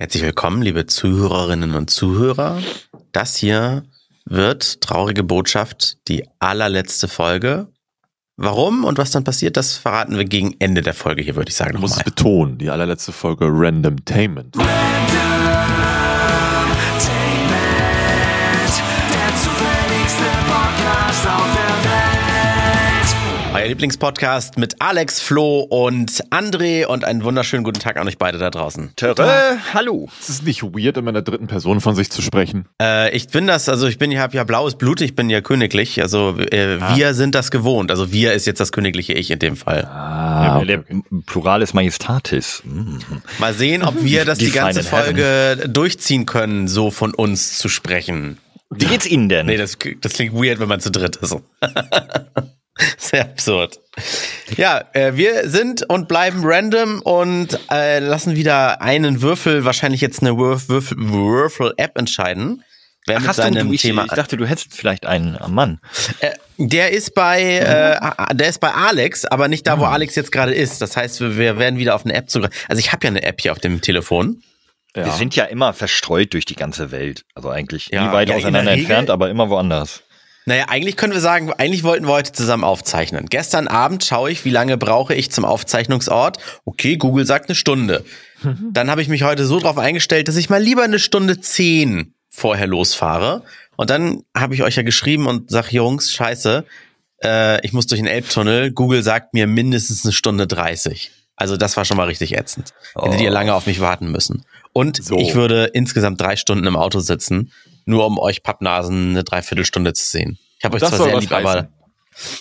[0.00, 2.62] Herzlich willkommen, liebe Zuhörerinnen und Zuhörer.
[3.12, 3.82] Das hier
[4.24, 7.66] wird, traurige Botschaft, die allerletzte Folge.
[8.38, 11.56] Warum und was dann passiert, das verraten wir gegen Ende der Folge hier, würde ich
[11.56, 11.74] sagen.
[11.74, 14.56] Du musst es betonen, die allerletzte Folge Randomtainment.
[23.52, 28.38] Euer Lieblingspodcast mit Alex, Flo und André und einen wunderschönen guten Tag an euch beide
[28.38, 28.92] da draußen.
[28.94, 30.08] Töre, hallo.
[30.20, 32.66] Ist es nicht weird, immer in der dritten Person von sich zu sprechen?
[32.80, 35.40] Äh, ich bin das, also ich bin, ich habe ja blaues Blut, ich bin ja
[35.40, 36.94] königlich, also äh, Ah.
[36.96, 39.84] wir sind das gewohnt, also wir ist jetzt das königliche Ich in dem Fall.
[39.84, 40.84] Ah, Der
[41.26, 42.62] Plural ist Majestatis.
[42.64, 42.98] Mm.
[43.40, 47.68] Mal sehen, ob wir das die, Die ganze Folge durchziehen können, so von uns zu
[47.68, 48.38] sprechen.
[48.70, 49.46] Wie geht's Ihnen denn?
[49.46, 51.34] Nee, das, das klingt weird, wenn man zu dritt ist.
[52.98, 53.80] Sehr absurd.
[54.56, 60.22] Ja, äh, wir sind und bleiben random und äh, lassen wieder einen Würfel, wahrscheinlich jetzt
[60.22, 62.62] eine Würf Würfel- Würfel-App entscheiden.
[63.06, 64.04] Wer Ach, mit hast du, seinem du, ich, Thema.
[64.04, 65.80] ich dachte, du hättest vielleicht einen am Mann.
[66.20, 70.30] Äh, der ist bei äh, der ist bei Alex, aber nicht da, wo Alex jetzt
[70.30, 70.82] gerade ist.
[70.82, 72.54] Das heißt, wir, wir werden wieder auf eine App zugreifen.
[72.68, 74.42] Also ich habe ja eine App hier auf dem Telefon.
[74.92, 75.12] Wir ja.
[75.12, 77.24] sind ja immer verstreut durch die ganze Welt.
[77.34, 80.02] Also eigentlich Ja, nie weit ja, in der auseinander entfernt, aber immer woanders.
[80.50, 83.26] Naja, eigentlich können wir sagen, eigentlich wollten wir heute zusammen aufzeichnen.
[83.30, 86.38] Gestern Abend schaue ich, wie lange brauche ich zum Aufzeichnungsort.
[86.64, 88.04] Okay, Google sagt eine Stunde.
[88.72, 92.14] Dann habe ich mich heute so drauf eingestellt, dass ich mal lieber eine Stunde zehn
[92.28, 93.44] vorher losfahre.
[93.76, 96.64] Und dann habe ich euch ja geschrieben und sag, Jungs, scheiße,
[97.22, 98.72] äh, ich muss durch den Elbtunnel.
[98.72, 101.12] Google sagt mir mindestens eine Stunde 30.
[101.36, 102.74] Also das war schon mal richtig ätzend.
[103.00, 103.34] Hättet ihr Oh.
[103.34, 104.44] lange auf mich warten müssen.
[104.72, 105.16] Und So.
[105.16, 107.52] ich würde insgesamt drei Stunden im Auto sitzen,
[107.84, 110.38] nur um euch Pappnasen eine Dreiviertelstunde zu sehen.
[110.58, 111.68] Ich habe euch Das zwar sehr lieb, aber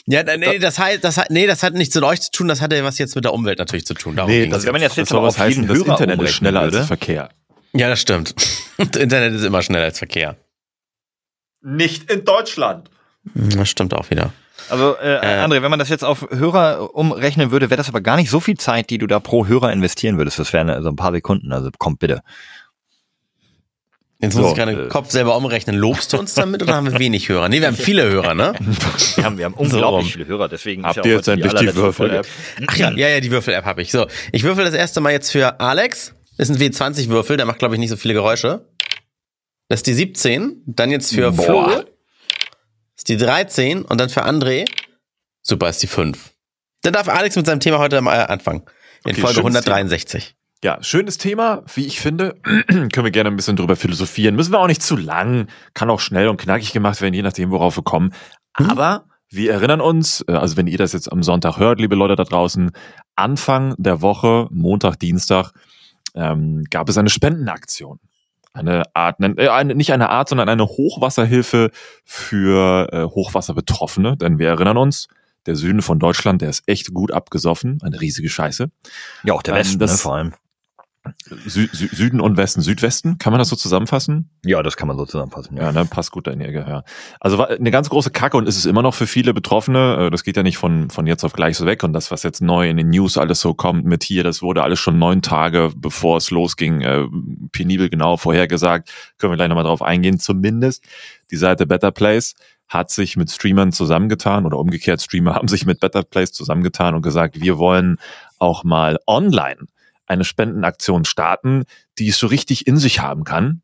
[0.07, 2.47] ja, da- nee, das heißt, das hat, nee, das hat nichts mit euch zu tun,
[2.47, 4.15] das hatte was jetzt mit der Umwelt natürlich zu tun.
[4.15, 6.21] Darum Nee, das, wenn man jetzt das jetzt was auf jeden heißen, das Hörer Internet
[6.21, 6.85] ist schneller als würde.
[6.87, 7.29] Verkehr.
[7.73, 8.35] ja, das stimmt.
[8.77, 10.37] Das Internet ist immer schneller als Verkehr.
[11.61, 12.89] Nicht in Deutschland.
[13.35, 14.31] Das stimmt auch wieder.
[14.69, 15.43] Also, äh, Äh.
[15.43, 18.39] André, wenn man das jetzt auf Hörer umrechnen würde, wäre das aber gar nicht so
[18.39, 20.39] viel Zeit, die du da pro Hörer investieren würdest.
[20.39, 21.51] Das wären also ein paar Sekunden.
[21.51, 22.21] Also kommt bitte.
[24.21, 24.89] Jetzt So, muss ich gerade den äh.
[24.89, 25.77] Kopf selber umrechnen.
[25.77, 27.47] Lobst du uns damit oder haben wir wenig Hörer?
[27.47, 28.53] Nee, wir haben viele Hörer, ne?
[29.15, 31.81] Wir haben, wir haben unglaublich viele Hörer, deswegen Habt ihr ja jetzt endlich die allerletzte
[31.81, 32.27] Würfel-App?
[32.67, 33.91] Ach ja, ja, ja, die Würfel-App habe ich.
[33.91, 36.13] So, ich würfel das erste Mal jetzt für Alex.
[36.37, 38.65] Das ist ein W20-Würfel, der macht, glaube ich, nicht so viele Geräusche.
[39.67, 40.63] Das ist die 17.
[40.65, 41.43] Dann jetzt für Boah.
[41.43, 41.65] Flo.
[41.69, 41.85] Das
[42.97, 43.83] ist die 13.
[43.83, 44.65] Und dann für André.
[45.41, 46.17] Super, ist die 5.
[46.81, 48.63] Dann darf Alex mit seinem Thema heute mal anfangen.
[49.05, 50.35] In Okay, Folge schönes 163.
[50.63, 52.35] Ja, schönes Thema, wie ich finde.
[52.43, 54.35] Können wir gerne ein bisschen drüber philosophieren.
[54.35, 55.47] Müssen wir auch nicht zu lang.
[55.73, 58.13] Kann auch schnell und knackig gemacht werden, je nachdem, worauf wir kommen.
[58.53, 62.17] Aber wir erinnern uns, äh, also wenn ihr das jetzt am Sonntag hört, liebe Leute
[62.17, 62.71] da draußen,
[63.15, 65.51] Anfang der Woche, Montag, Dienstag,
[66.13, 67.99] ähm, gab es eine Spendenaktion.
[68.51, 71.71] Eine Art, äh, eine, nicht eine Art, sondern eine Hochwasserhilfe
[72.03, 74.17] für äh, Hochwasserbetroffene.
[74.17, 75.07] Denn wir erinnern uns,
[75.45, 77.77] der Süden von Deutschland, der ist echt gut abgesoffen.
[77.81, 78.69] Eine riesige Scheiße.
[79.23, 80.33] Ja, auch der Ähm, Westen, ne, das- vor allem.
[81.45, 84.29] Sü Sü Süden und Westen, Südwesten, kann man das so zusammenfassen?
[84.45, 85.55] Ja, das kann man so zusammenfassen.
[85.55, 86.83] Ja, ne, passt gut in ihr Gehör.
[87.19, 90.07] Also eine ganz große Kacke und ist es immer noch für viele Betroffene.
[90.07, 91.83] Äh, Das geht ja nicht von, von jetzt auf gleich so weg.
[91.83, 94.61] Und das, was jetzt neu in den News alles so kommt mit hier, das wurde
[94.61, 97.05] alles schon neun Tage, bevor es losging, äh,
[97.51, 98.91] penibel genau vorhergesagt.
[99.17, 100.19] Können wir gleich nochmal drauf eingehen.
[100.19, 100.83] Zumindest
[101.31, 102.35] die Seite Better Place
[102.67, 107.01] hat sich mit Streamern zusammengetan oder umgekehrt Streamer haben sich mit Better Place zusammengetan und
[107.01, 107.97] gesagt, wir wollen
[108.37, 109.67] auch mal online
[110.09, 111.63] eine Spendenaktion starten,
[111.97, 113.61] die es so richtig in sich haben kann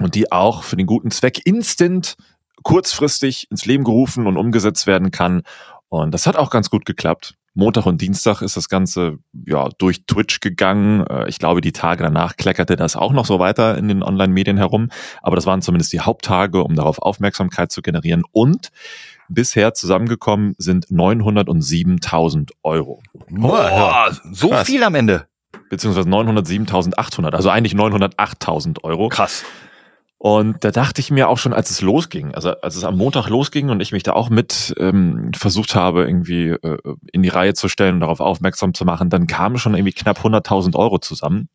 [0.00, 2.16] und die auch für den guten Zweck instant
[2.62, 5.42] kurzfristig ins Leben gerufen und umgesetzt werden kann.
[5.88, 7.34] Und das hat auch ganz gut geklappt.
[7.54, 11.06] Montag und Dienstag ist das Ganze ja durch Twitch gegangen.
[11.06, 14.58] Äh, Ich glaube, die Tage danach kleckerte das auch noch so weiter in den Online-Medien
[14.58, 14.90] herum.
[15.22, 18.24] Aber das waren zumindest die Haupttage, um darauf Aufmerksamkeit zu generieren.
[18.32, 18.68] Und
[19.28, 23.02] bisher zusammengekommen sind 907.000 Euro.
[23.30, 24.66] Boah, so Krass.
[24.66, 25.26] viel am Ende.
[25.68, 29.08] Beziehungsweise 907.800, also eigentlich 908.000 Euro.
[29.08, 29.44] Krass.
[30.18, 33.28] Und da dachte ich mir auch schon, als es losging, also als es am Montag
[33.28, 36.78] losging und ich mich da auch mit ähm, versucht habe, irgendwie äh,
[37.12, 40.20] in die Reihe zu stellen und darauf aufmerksam zu machen, dann kamen schon irgendwie knapp
[40.24, 41.48] 100.000 Euro zusammen.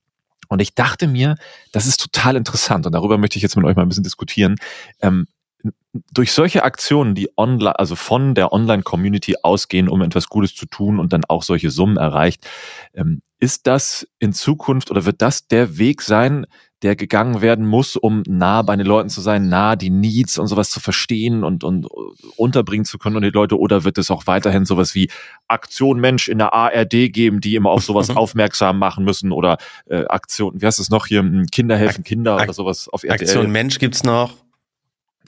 [0.48, 1.38] Und ich dachte mir,
[1.72, 4.58] das ist total interessant und darüber möchte ich jetzt mit euch mal ein bisschen diskutieren.
[5.02, 5.26] Ähm,
[6.14, 11.00] durch solche Aktionen, die online, also von der Online-Community ausgehen, um etwas Gutes zu tun
[11.00, 12.48] und dann auch solche Summen erreicht,
[12.94, 16.46] ähm, ist das in Zukunft oder wird das der Weg sein,
[16.82, 20.48] der gegangen werden muss, um nah bei den Leuten zu sein, nah die Needs und
[20.48, 21.88] sowas zu verstehen und, und
[22.38, 23.60] unterbringen zu können und die Leute?
[23.60, 25.10] Oder wird es auch weiterhin sowas wie
[25.48, 29.58] Aktion Mensch in der ARD geben, die immer auf sowas aufmerksam machen müssen oder
[29.88, 33.04] äh, Aktion, wie heißt es noch hier, hm, Kinder helfen Kinder Ak oder sowas auf
[33.04, 33.28] RTL?
[33.28, 34.36] Aktion Mensch gibt's noch.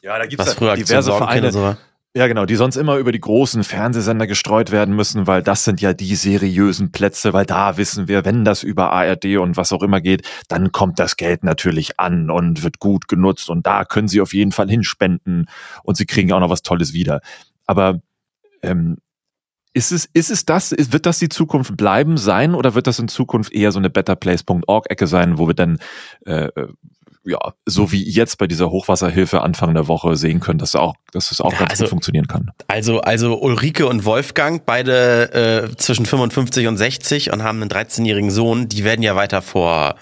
[0.03, 1.75] Ja, da gibt's Was ja diverse Vereine, so
[2.15, 5.81] ja, genau, die sonst immer über die großen Fernsehsender gestreut werden müssen, weil das sind
[5.81, 9.81] ja die seriösen Plätze, weil da wissen wir, wenn das über ARD und was auch
[9.81, 14.07] immer geht, dann kommt das Geld natürlich an und wird gut genutzt und da können
[14.07, 15.47] sie auf jeden Fall hinspenden
[15.81, 17.19] und sie kriegen auch noch was Tolles wieder.
[17.65, 17.99] Aber
[18.61, 18.97] ähm,
[19.73, 23.07] ist es, ist es das, wird das die Zukunft bleiben sein oder wird das in
[23.07, 25.79] Zukunft eher so eine betterplace.org-Ecke sein, wo wir dann
[26.27, 26.67] äh, äh,
[27.25, 31.31] ja, so wie jetzt bei dieser Hochwasserhilfe Anfang der Woche sehen können, dass auch, dass
[31.31, 32.51] es auch Ja, ganz also- gut funktionieren kann.
[32.67, 38.29] Also, also Ulrike und Wolfgang, beide äh, zwischen 55 und 60 und haben einen 13-jährigen
[38.31, 39.95] Sohn, die werden ja weiter vor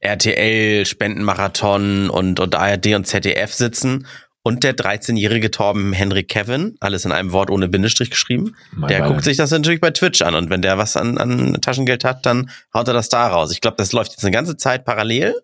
[0.00, 4.06] RTL, Spendenmarathon und, und ARD und ZDF sitzen.
[4.42, 8.98] Und der 13-jährige Torben Henrik Kevin, alles in einem Wort ohne Bindestrich geschrieben, Mein der
[8.98, 9.10] Beileid.
[9.14, 10.36] guckt sich das natürlich bei Twitch an.
[10.36, 13.50] Und wenn der was an, an Taschengeld hat, dann haut er das da raus.
[13.50, 15.34] Ich glaube, das läuft jetzt eine ganze Zeit parallel.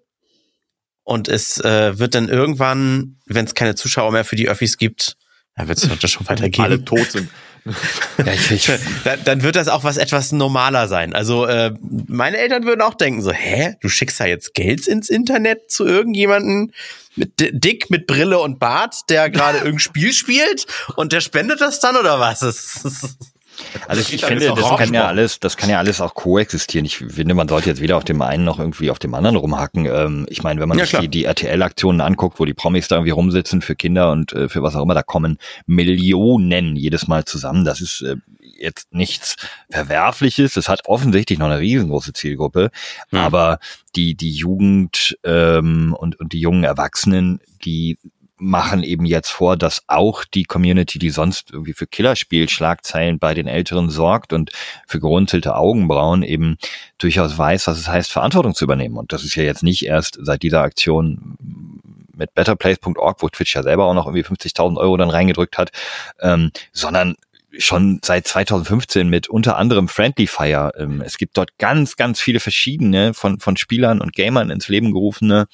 [1.04, 5.16] Und es äh, wird dann irgendwann, wenn es keine Zuschauer mehr für die Öffis gibt,
[5.56, 6.64] dann wird es schon weitergehen.
[6.64, 7.28] Alle tot sind.
[8.19, 8.69] Ja, ich, ich,
[9.04, 11.14] dann, dann wird das auch was etwas normaler sein.
[11.14, 11.72] Also äh,
[12.08, 15.87] meine Eltern würden auch denken so, hä, du schickst da jetzt Geld ins Internet zu
[15.87, 16.72] irgendjemanden
[17.14, 20.66] mit di- dick mit Brille und Bart, der gerade irgendein Spiel spielt
[20.96, 22.40] und der spendet das dann oder was?
[23.88, 26.84] Also ich, ich finde, das kann ja alles, das kann ja alles auch koexistieren.
[26.84, 29.86] Ich finde, man sollte jetzt weder auf dem einen noch irgendwie auf dem anderen rumhacken.
[29.86, 32.96] Ähm, ich meine, wenn man Ja, sich die, die RTL-Aktionen anguckt, wo die Promis da
[32.96, 37.24] irgendwie rumsitzen für Kinder und äh, für was auch immer, da kommen Millionen jedes Mal
[37.24, 37.64] zusammen.
[37.64, 39.36] Das ist äh, jetzt nichts
[39.70, 40.54] Verwerfliches.
[40.54, 42.70] Das hat offensichtlich noch eine riesengroße Zielgruppe.
[43.10, 43.18] Hm.
[43.18, 43.58] Aber
[43.96, 47.98] die, die Jugend ähm, und, und die jungen Erwachsenen, die
[48.38, 53.46] machen eben jetzt vor, dass auch die Community, die sonst irgendwie für Killerspielschlagzeilen bei den
[53.46, 54.50] Älteren sorgt und
[54.87, 56.56] für gerunzelte Augenbrauen eben
[56.99, 58.96] durchaus weiß, was es heißt, Verantwortung zu übernehmen.
[58.96, 61.37] Und das ist ja jetzt nicht erst seit dieser Aktion
[62.14, 65.70] mit betterplace.org, wo Twitch ja selber auch noch irgendwie 50.000 Euro dann reingedrückt hat,
[66.20, 67.17] ähm, sondern
[67.58, 70.73] schon seit 2015 mit unter anderem Friendly Fire.
[70.79, 74.93] Ähm, es gibt dort ganz, ganz viele verschiedene von, von Spielern und Gamern ins Leben
[74.93, 75.49] gerufene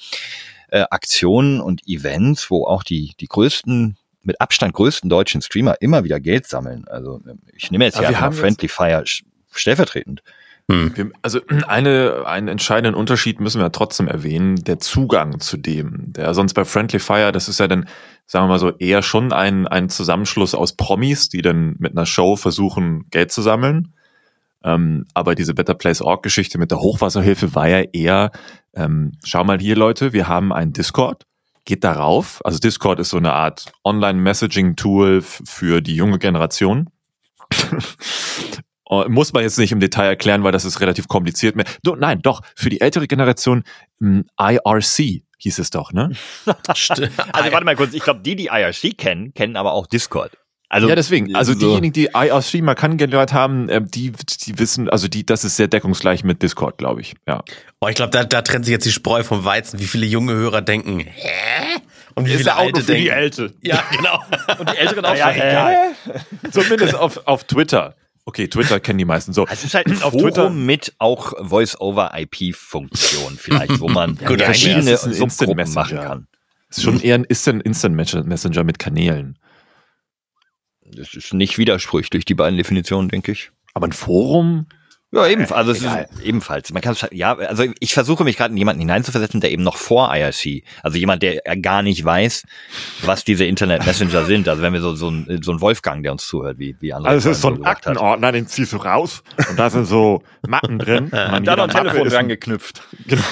[0.71, 6.03] äh, Aktionen und Events, wo auch die, die größten, mit Abstand größten deutschen Streamer immer
[6.03, 6.87] wieder Geld sammeln.
[6.87, 9.03] Also ähm, ich nehme jetzt Aber hier wir einfach mal Friendly Fire
[9.51, 10.21] stellvertretend.
[10.69, 11.13] Hm.
[11.21, 16.13] Also eine, einen entscheidenden Unterschied müssen wir trotzdem erwähnen, der Zugang zu dem.
[16.13, 17.87] Der sonst bei Friendly Fire, das ist ja dann,
[18.27, 22.05] sagen wir mal so, eher schon ein, ein Zusammenschluss aus Promis, die dann mit einer
[22.05, 23.93] Show versuchen, Geld zu sammeln.
[24.63, 28.31] Ähm, aber diese Better Place Org Geschichte mit der Hochwasserhilfe war ja eher,
[28.79, 31.25] ähm, schau mal hier Leute, wir haben einen Discord,
[31.65, 32.43] geht darauf.
[32.45, 36.89] Also Discord ist so eine Art Online-Messaging-Tool für die junge Generation.
[38.91, 41.55] Oh, Muss man jetzt nicht im Detail erklären, weil das ist relativ kompliziert.
[41.83, 43.63] Du, nein, doch, für die ältere Generation
[43.99, 46.09] mh, IRC hieß es doch, ne?
[46.67, 50.31] Also warte mal kurz, ich glaube, die, die IRC kennen, kennen aber auch Discord.
[50.71, 51.35] Also, ja, deswegen.
[51.35, 55.43] Also so- diejenigen, die IRC mal kennengelernt haben, äh, die, die wissen, also die, das
[55.43, 57.15] ist sehr deckungsgleich mit Discord, glaube ich.
[57.27, 57.43] Ja.
[57.81, 60.33] Oh, ich glaube, da, da trennt sich jetzt die Spreu vom Weizen, wie viele junge
[60.33, 61.79] Hörer denken, hä?
[62.15, 63.09] Und wie viele alte denken.
[63.09, 63.53] Ältere.
[63.61, 64.21] Ja, genau.
[64.59, 65.75] und die Älteren auch Ja, so, egal.
[66.05, 66.49] hä?
[66.51, 67.95] Zumindest auf, auf Twitter.
[68.25, 69.47] Okay, Twitter kennen die meisten so.
[69.49, 71.33] Es ist halt ein Auf Forum Twitter- mit auch
[72.29, 76.03] Voice-over-IP-Funktion vielleicht, wo man Gut, verschiedene ist es Subgruppen machen Messenger.
[76.03, 76.27] kann.
[76.69, 79.37] ist schon eher ein Instant, Instant Messenger mit Kanälen.
[80.95, 83.51] Das ist nicht widersprüchlich durch die beiden Definitionen, denke ich.
[83.73, 84.65] Aber ein Forum?
[85.11, 85.57] Ja, ebenfalls.
[85.57, 86.07] Also es Egal.
[86.13, 86.71] ist ebenfalls.
[86.71, 89.75] Man kann es ja, also ich versuche mich gerade in jemanden hineinzuversetzen, der eben noch
[89.75, 92.43] vor IRC, also jemand, der gar nicht weiß,
[93.05, 94.47] was diese Internet Messenger sind.
[94.47, 97.13] Also wenn wir so so ein, so ein Wolfgang, der uns zuhört, wie wie andere
[97.13, 97.87] Also es ist so ein gesagt hat.
[97.87, 101.09] Aktenordner, den ziehst du raus und da sind so Mappen drin.
[101.11, 102.83] Man, Und da noch ein Telefon dran geknüpft.
[103.07, 103.23] Genau.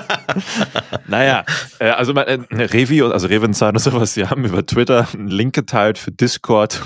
[1.06, 1.44] naja,
[1.78, 5.98] äh, also äh, Revi, also Revenzahn und sowas, die haben über Twitter einen Link geteilt
[5.98, 6.80] für Discord.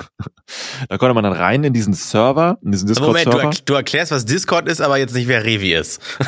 [0.89, 3.65] da konnte man dann rein in diesen Server, in diesen Moment, du, Discord-Server.
[3.65, 6.01] du erklärst, was Discord ist, aber jetzt nicht, wer Revi ist.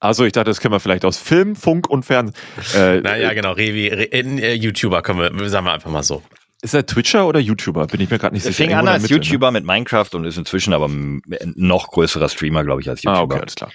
[0.00, 2.36] Also ich dachte, das kennen wir vielleicht aus Film, Funk und Fernsehen.
[2.72, 6.22] Äh, Naja, genau, Revi, Re in, äh, YouTuber, kommen wir, sagen wir einfach mal so.
[6.62, 7.88] Ist er Twitcher oder YouTuber?
[7.88, 8.64] Bin ich mir gerade nicht Er sicher.
[8.64, 9.20] fing Irgendwo an als Mitte, ne?
[9.20, 11.20] YouTuber mit Minecraft und ist inzwischen aber ein
[11.56, 13.18] noch größerer Streamer, glaube ich, als YouTuber.
[13.18, 13.70] Ah, okay, alles klar.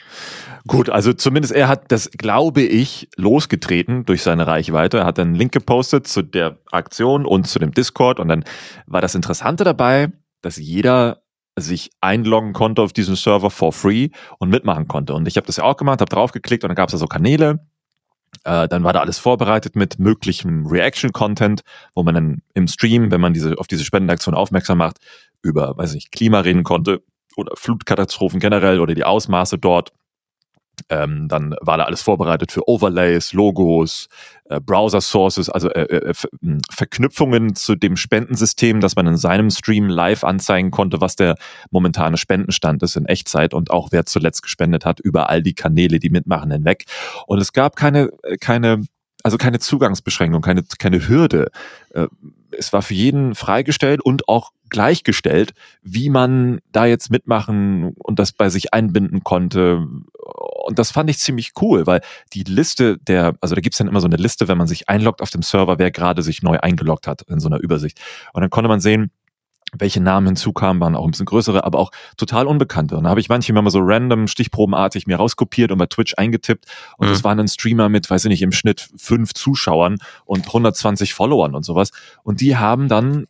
[0.68, 5.00] Gut, also zumindest er hat das, glaube ich, losgetreten durch seine Reichweite.
[5.00, 8.46] Er hat einen Link gepostet zu der Aktion und zu dem Discord und dann
[8.88, 11.24] war das Interessante dabei, dass jeder
[11.58, 15.14] sich einloggen konnte auf diesen Server for free und mitmachen konnte.
[15.14, 17.08] Und ich habe das ja auch gemacht, habe draufgeklickt und dann gab es da so
[17.08, 17.60] Kanäle
[18.46, 21.62] Äh, dann war da alles vorbereitet mit möglichem Reaction-Content,
[21.96, 24.98] wo man dann im Stream, wenn man diese auf diese Spendenaktion aufmerksam macht,
[25.44, 27.04] über, weiß nicht, Klima reden konnte
[27.38, 29.92] oder Flutkatastrophen generell oder die Ausmaße dort.
[30.90, 34.08] Ähm, dann war da alles vorbereitet für Overlays, Logos,
[34.46, 39.50] äh, Browser Sources, also äh, äh, hm, Verknüpfungen zu dem Spendensystem, dass man in seinem
[39.50, 41.36] Stream live anzeigen konnte, was der
[41.72, 46.00] momentane Spendenstand ist in Echtzeit und auch wer zuletzt gespendet hat, über all die Kanäle,
[46.00, 46.86] die mitmachen, hinweg.
[47.28, 48.84] Und es gab keine, äh, keine,
[49.24, 51.50] also keine Zugangsbeschränkung, keine, keine Hürde.
[52.58, 58.32] Es war für jeden freigestellt und auch gleichgestellt, wie man da jetzt mitmachen und das
[58.32, 59.88] bei sich einbinden konnte.
[60.66, 62.02] Und das fand ich ziemlich cool, weil
[62.34, 65.22] die Liste der, also da gibt's dann immer so eine Liste, wenn man sich einloggt
[65.22, 68.00] auf dem Server, wer gerade sich neu eingeloggt hat in so einer Übersicht.
[68.34, 69.12] Und dann konnte man sehen,
[69.78, 72.98] welche Namen hinzukamen, waren auch ein bisschen größere, aber auch total unbekannte.
[72.98, 76.66] Und da habe ich manchmal mal so random, stichprobenartig mir rauskopiert und bei Twitch eingetippt.
[76.98, 77.12] Und mhm.
[77.12, 81.56] das waren ein Streamer mit, weiß ich nicht, im Schnitt fünf Zuschauern und 120 Followern
[81.56, 81.92] und sowas.
[82.24, 83.26] Und die haben dann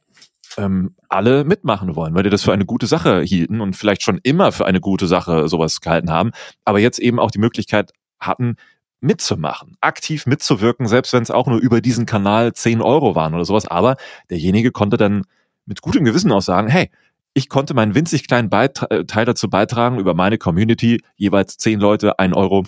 [0.57, 4.19] ähm, alle mitmachen wollen, weil die das für eine gute Sache hielten und vielleicht schon
[4.23, 6.31] immer für eine gute Sache sowas gehalten haben,
[6.65, 8.55] aber jetzt eben auch die Möglichkeit hatten,
[9.03, 13.43] mitzumachen, aktiv mitzuwirken, selbst wenn es auch nur über diesen Kanal 10 Euro waren oder
[13.43, 13.67] sowas.
[13.67, 13.97] Aber
[14.29, 15.23] derjenige konnte dann
[15.65, 16.89] mit gutem Gewissen auch sagen, hey,
[17.34, 21.79] ich konnte meinen winzig kleinen Beitra äh, Teil dazu beitragen, über meine Community jeweils 10
[21.79, 22.65] Leute, ein Euro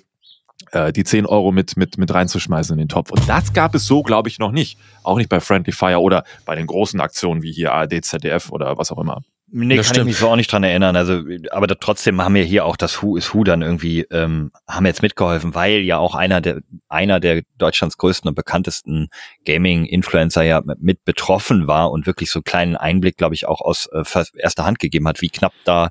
[0.71, 3.11] äh, die 10 Euro mit, mit, mit reinzuschmeißen in den Topf.
[3.11, 4.79] Und das gab es so, glaube ich, noch nicht.
[5.03, 8.77] Auch nicht bei Friendly Fire oder bei den großen Aktionen wie hier ARD, ZDF oder
[8.77, 9.21] was auch immer.
[9.47, 10.09] Nee, das kann stimmt.
[10.09, 10.95] ich mich so auch nicht dran erinnern.
[10.95, 11.21] Also,
[11.51, 14.87] aber da, trotzdem haben wir hier auch das Who is Who dann irgendwie, ähm, haben
[14.87, 19.07] jetzt mitgeholfen, weil ja auch einer der, einer der Deutschlands größten und bekanntesten
[19.45, 23.87] Gaming-Influencer ja mit betroffen war und wirklich so einen kleinen Einblick, glaube ich, auch aus
[23.93, 24.03] äh,
[24.35, 25.89] erster Hand gegeben hat, wie knapp da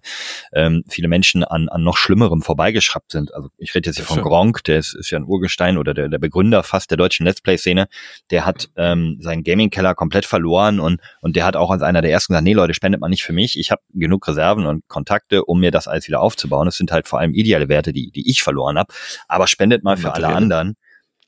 [0.52, 3.32] ähm, viele Menschen an, an noch Schlimmerem vorbeigeschraubt sind.
[3.34, 6.08] Also ich rede jetzt hier von Gronk, der ist, ist ja ein Urgestein oder der,
[6.08, 7.87] der Begründer fast der deutschen Let's Play-Szene.
[8.32, 12.11] Der hat ähm, seinen Gaming-Keller komplett verloren und, und der hat auch als einer der
[12.11, 13.58] ersten gesagt, nee Leute, spendet man nicht für mich mich.
[13.58, 16.66] Ich habe genug Reserven und Kontakte, um mir das alles wieder aufzubauen.
[16.66, 18.92] Es sind halt vor allem ideale Werte, die, die ich verloren habe.
[19.28, 20.30] Aber spendet mal für Material.
[20.30, 20.76] alle anderen.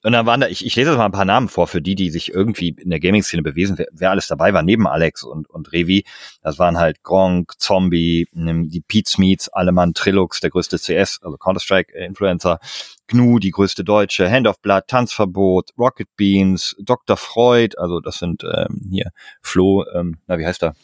[0.02, 1.96] Und dann waren da, ich, ich lese jetzt mal ein paar Namen vor, für die,
[1.96, 5.50] die sich irgendwie in der Gaming-Szene bewiesen, wer, wer alles dabei war, neben Alex und,
[5.50, 6.04] und Revi.
[6.42, 12.60] Das waren halt Gronk, Zombie, die Pete Smeets, Alemann, Trilux, der größte CS, also Counter-Strike-Influencer,
[13.08, 17.16] GNU, die größte deutsche, Hand of Blood, Tanzverbot, Rocket Beans, Dr.
[17.16, 19.10] Freud, also das sind ähm, hier
[19.42, 20.74] Flo, ähm, na wie heißt er?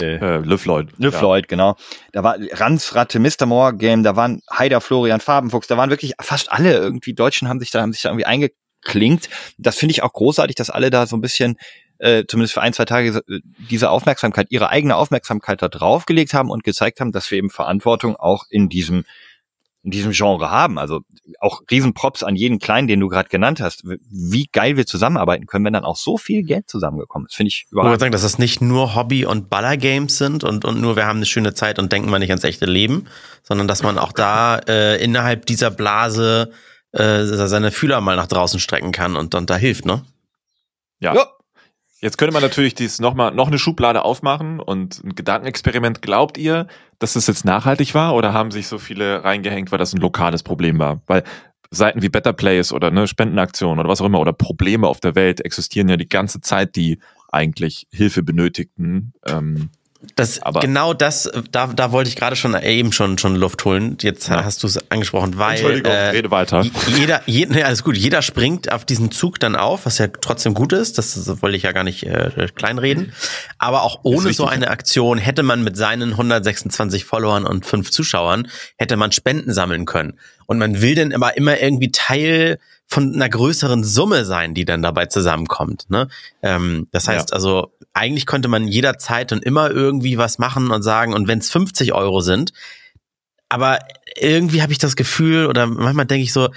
[0.00, 0.88] Äh, äh, Le Floyd.
[0.98, 1.40] Le ja.
[1.48, 1.76] Genau.
[2.12, 3.46] Da war Ransratte, Mr.
[3.46, 7.60] Moore Game, da waren Heider, Florian, Farbenfuchs, da waren wirklich fast alle irgendwie Deutschen haben
[7.60, 9.28] sich da, haben sich da irgendwie eingeklinkt.
[9.58, 11.56] Das finde ich auch großartig, dass alle da so ein bisschen
[11.98, 13.40] äh, zumindest für ein, zwei Tage äh,
[13.70, 18.16] diese Aufmerksamkeit, ihre eigene Aufmerksamkeit da draufgelegt haben und gezeigt haben, dass wir eben Verantwortung
[18.16, 19.04] auch in diesem
[19.88, 20.78] in diesem Genre haben.
[20.78, 21.00] Also
[21.40, 23.84] auch Riesenprops an jeden Kleinen, den du gerade genannt hast.
[23.84, 27.34] Wie geil wir zusammenarbeiten können, wenn dann auch so viel Geld zusammengekommen ist.
[27.34, 27.88] Finde ich überragend.
[27.88, 31.06] Ich würde sagen, dass das nicht nur Hobby- und Ballergames sind und, und nur wir
[31.06, 33.06] haben eine schöne Zeit und denken mal nicht ans echte Leben,
[33.42, 36.52] sondern dass man auch da äh, innerhalb dieser Blase
[36.92, 40.04] äh, seine Fühler mal nach draußen strecken kann und, und da hilft, ne?
[41.00, 41.14] Ja.
[41.14, 41.26] ja.
[42.00, 46.00] Jetzt könnte man natürlich dies noch mal noch eine Schublade aufmachen und ein Gedankenexperiment.
[46.00, 46.68] Glaubt ihr,
[47.00, 50.44] dass das jetzt nachhaltig war oder haben sich so viele reingehängt, weil das ein lokales
[50.44, 51.00] Problem war?
[51.06, 51.24] Weil
[51.70, 55.16] Seiten wie Better Place oder ne, Spendenaktionen oder was auch immer oder Probleme auf der
[55.16, 56.98] Welt existieren ja die ganze Zeit, die
[57.30, 59.12] eigentlich Hilfe benötigten.
[59.26, 59.70] Ähm,
[60.14, 63.96] das, Aber genau das, da, da wollte ich gerade schon eben schon, schon Luft holen.
[64.00, 64.44] Jetzt ja.
[64.44, 65.56] hast du es angesprochen, weil.
[65.56, 66.64] Entschuldigung, äh, rede weiter.
[66.86, 67.96] Jeder, jeder, nee, alles gut.
[67.96, 70.98] Jeder springt auf diesen Zug dann auf, was ja trotzdem gut ist.
[70.98, 73.12] Das, das wollte ich ja gar nicht äh, kleinreden.
[73.58, 78.48] Aber auch ohne so eine Aktion hätte man mit seinen 126 Followern und fünf Zuschauern,
[78.76, 80.18] hätte man Spenden sammeln können.
[80.46, 84.82] Und man will dann aber immer irgendwie Teil von einer größeren Summe sein, die dann
[84.82, 85.90] dabei zusammenkommt.
[85.90, 86.08] Ne?
[86.42, 87.34] Ähm, das heißt ja.
[87.34, 91.50] also, eigentlich könnte man jederzeit und immer irgendwie was machen und sagen, und wenn es
[91.50, 92.52] 50 Euro sind,
[93.50, 93.78] aber
[94.16, 96.48] irgendwie habe ich das Gefühl, oder manchmal denke ich so,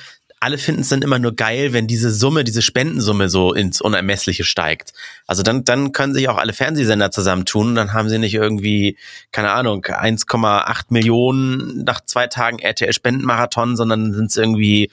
[0.41, 4.43] alle finden es dann immer nur geil, wenn diese Summe, diese Spendensumme so ins Unermessliche
[4.43, 4.91] steigt.
[5.27, 8.97] Also dann, dann können sich auch alle Fernsehsender zusammentun und dann haben sie nicht irgendwie,
[9.31, 14.89] keine Ahnung, 1,8 Millionen nach zwei Tagen RTL Spendenmarathon, sondern sind es irgendwie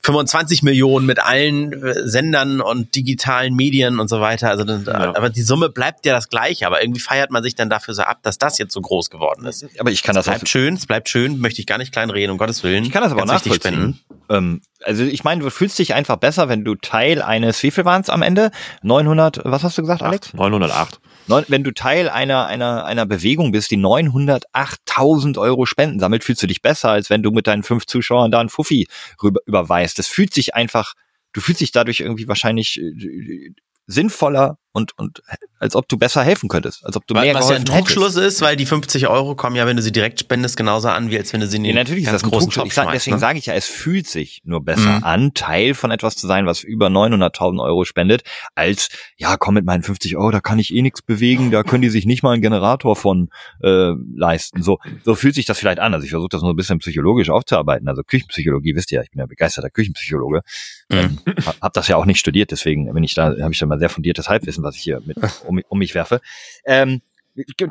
[0.00, 4.50] 25 Millionen mit allen äh, Sendern und digitalen Medien und so weiter.
[4.50, 5.16] Also, ja.
[5.16, 6.66] aber die Summe bleibt ja das gleiche.
[6.66, 9.46] Aber irgendwie feiert man sich dann dafür so ab, dass das jetzt so groß geworden
[9.46, 9.66] ist.
[9.78, 12.10] Aber ich kann das, das bleibt schön, es bleibt schön, möchte ich gar nicht klein
[12.10, 12.84] reden, um Gottes Willen.
[12.84, 13.98] Ich kann das aber auch nachvollziehen.
[14.28, 17.84] Ähm, also ich meine, du fühlst dich einfach besser, wenn du Teil eines, wie viel
[17.84, 18.50] waren es am Ende?
[18.82, 20.34] 900, was hast du gesagt, Alex?
[20.34, 21.00] 908.
[21.48, 26.46] Wenn du Teil einer, einer, einer Bewegung bist, die 908.000 Euro Spenden sammelt, fühlst du
[26.46, 28.88] dich besser, als wenn du mit deinen fünf Zuschauern da einen Fuffi
[29.22, 29.98] rüber, überweist.
[29.98, 30.94] Das fühlt sich einfach,
[31.32, 33.52] du fühlst dich dadurch irgendwie wahrscheinlich äh,
[33.86, 35.22] sinnvoller und, und
[35.58, 38.40] als ob du besser helfen könntest, als ob du mehr Was ja ein Trugschluss ist,
[38.40, 41.32] weil die 50 Euro kommen ja, wenn du sie direkt spendest, genauso an, wie als
[41.32, 42.74] wenn du sie in Ja, den natürlich ist ganz das ein großen Trugschluss.
[42.74, 43.20] Sag, deswegen ne?
[43.20, 45.04] sage ich ja, es fühlt sich nur besser Mhm.
[45.04, 48.22] an, Teil von etwas zu sein, was über 900.000 Euro spendet,
[48.54, 51.82] als, ja, komm mit meinen 50 Euro, da kann ich eh nichts bewegen, da können
[51.82, 53.28] die sich nicht mal einen Generator von
[53.62, 54.62] äh, leisten.
[54.62, 55.92] So, so fühlt sich das vielleicht an.
[55.92, 57.88] Also ich versuche das nur ein bisschen psychologisch aufzuarbeiten.
[57.88, 60.42] Also Küchenpsychologie, wisst ihr ja, ich bin ja begeisterter Küchenpsychologe.
[60.90, 63.66] Ähm, ha- hab das ja auch nicht studiert, deswegen bin ich da, habe ich da
[63.66, 66.20] mal sehr fundiertes Halbwissen, was ich hier mit um, mich- um mich werfe.
[66.64, 67.02] Ähm,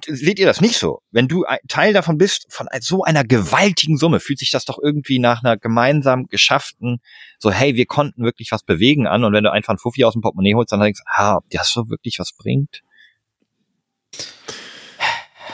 [0.08, 1.02] seht ihr das nicht so?
[1.12, 4.80] Wenn du ein Teil davon bist, von so einer gewaltigen Summe, fühlt sich das doch
[4.82, 7.02] irgendwie nach einer gemeinsam geschafften,
[7.38, 10.14] so hey, wir konnten wirklich was bewegen an und wenn du einfach einen Fuffi aus
[10.14, 12.82] dem Portemonnaie holst, dann denkst du, ah, ob das so wirklich was bringt?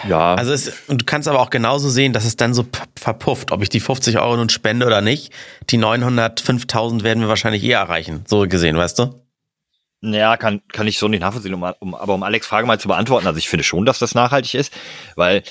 [0.07, 2.65] Ja, Also es, und du kannst aber auch genauso sehen, dass es dann so
[2.99, 5.31] verpufft, ob ich die 50 Euro nun spende oder nicht.
[5.69, 8.23] Die 905.000 werden wir wahrscheinlich eher erreichen.
[8.27, 9.22] So gesehen, weißt du?
[10.05, 12.89] Ja, kann, kann ich so nicht nachvollziehen, um, um, aber um Alex Frage mal zu
[12.89, 14.73] beantworten, also ich finde schon, dass das nachhaltig ist,
[15.15, 15.43] weil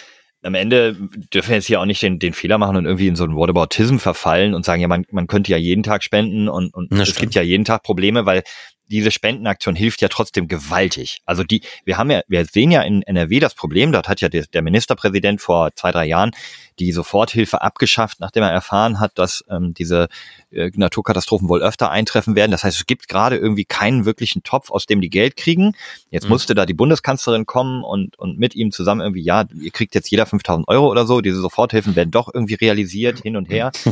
[0.42, 0.94] am Ende
[1.32, 3.36] dürfen wir jetzt hier auch nicht den, den Fehler machen und irgendwie in so einen
[3.36, 7.14] Whataboutism verfallen und sagen, ja, man, man könnte ja jeden Tag spenden und, und es
[7.16, 8.42] gibt ja jeden Tag Probleme, weil
[8.88, 11.20] diese Spendenaktion hilft ja trotzdem gewaltig.
[11.24, 14.28] Also die, wir haben ja, wir sehen ja in NRW das Problem, dort hat ja
[14.28, 16.32] der, der Ministerpräsident vor zwei, drei Jahren
[16.78, 20.08] die Soforthilfe abgeschafft, nachdem er erfahren hat, dass ähm, diese
[20.50, 22.50] äh, Naturkatastrophen wohl öfter eintreffen werden.
[22.50, 25.74] Das heißt, es gibt gerade irgendwie keinen wirklichen Topf, aus dem die Geld kriegen.
[26.10, 26.30] Jetzt Mhm.
[26.30, 30.10] musste da die Bundeskanzlerin kommen und, und mit ihm zusammen irgendwie, ja, ihr kriegt jetzt
[30.10, 31.20] jeder 5000 Euro oder so.
[31.20, 33.72] Diese Soforthilfen werden doch irgendwie realisiert, hin und her.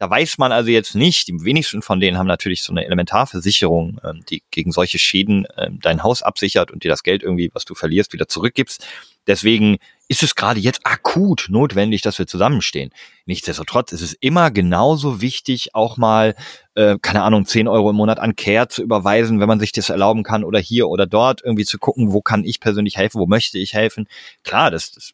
[0.00, 4.00] Da weiß man also jetzt nicht, die wenigsten von denen haben natürlich so eine Elementarversicherung,
[4.04, 7.64] ähm, die gegen solche Schäden ähm, dein Haus absichert und dir das Geld irgendwie, was
[7.64, 8.86] du verlierst, wieder zurückgibst.
[9.26, 9.78] Deswegen
[10.08, 12.90] ist es gerade jetzt akut notwendig, dass wir zusammenstehen.
[13.26, 16.34] Nichtsdestotrotz ist es immer genauso wichtig, auch mal,
[16.74, 19.90] äh, keine Ahnung, 10 Euro im Monat an Care zu überweisen, wenn man sich das
[19.90, 23.26] erlauben kann, oder hier oder dort irgendwie zu gucken, wo kann ich persönlich helfen, wo
[23.26, 24.08] möchte ich helfen.
[24.44, 25.12] Klar, das, das,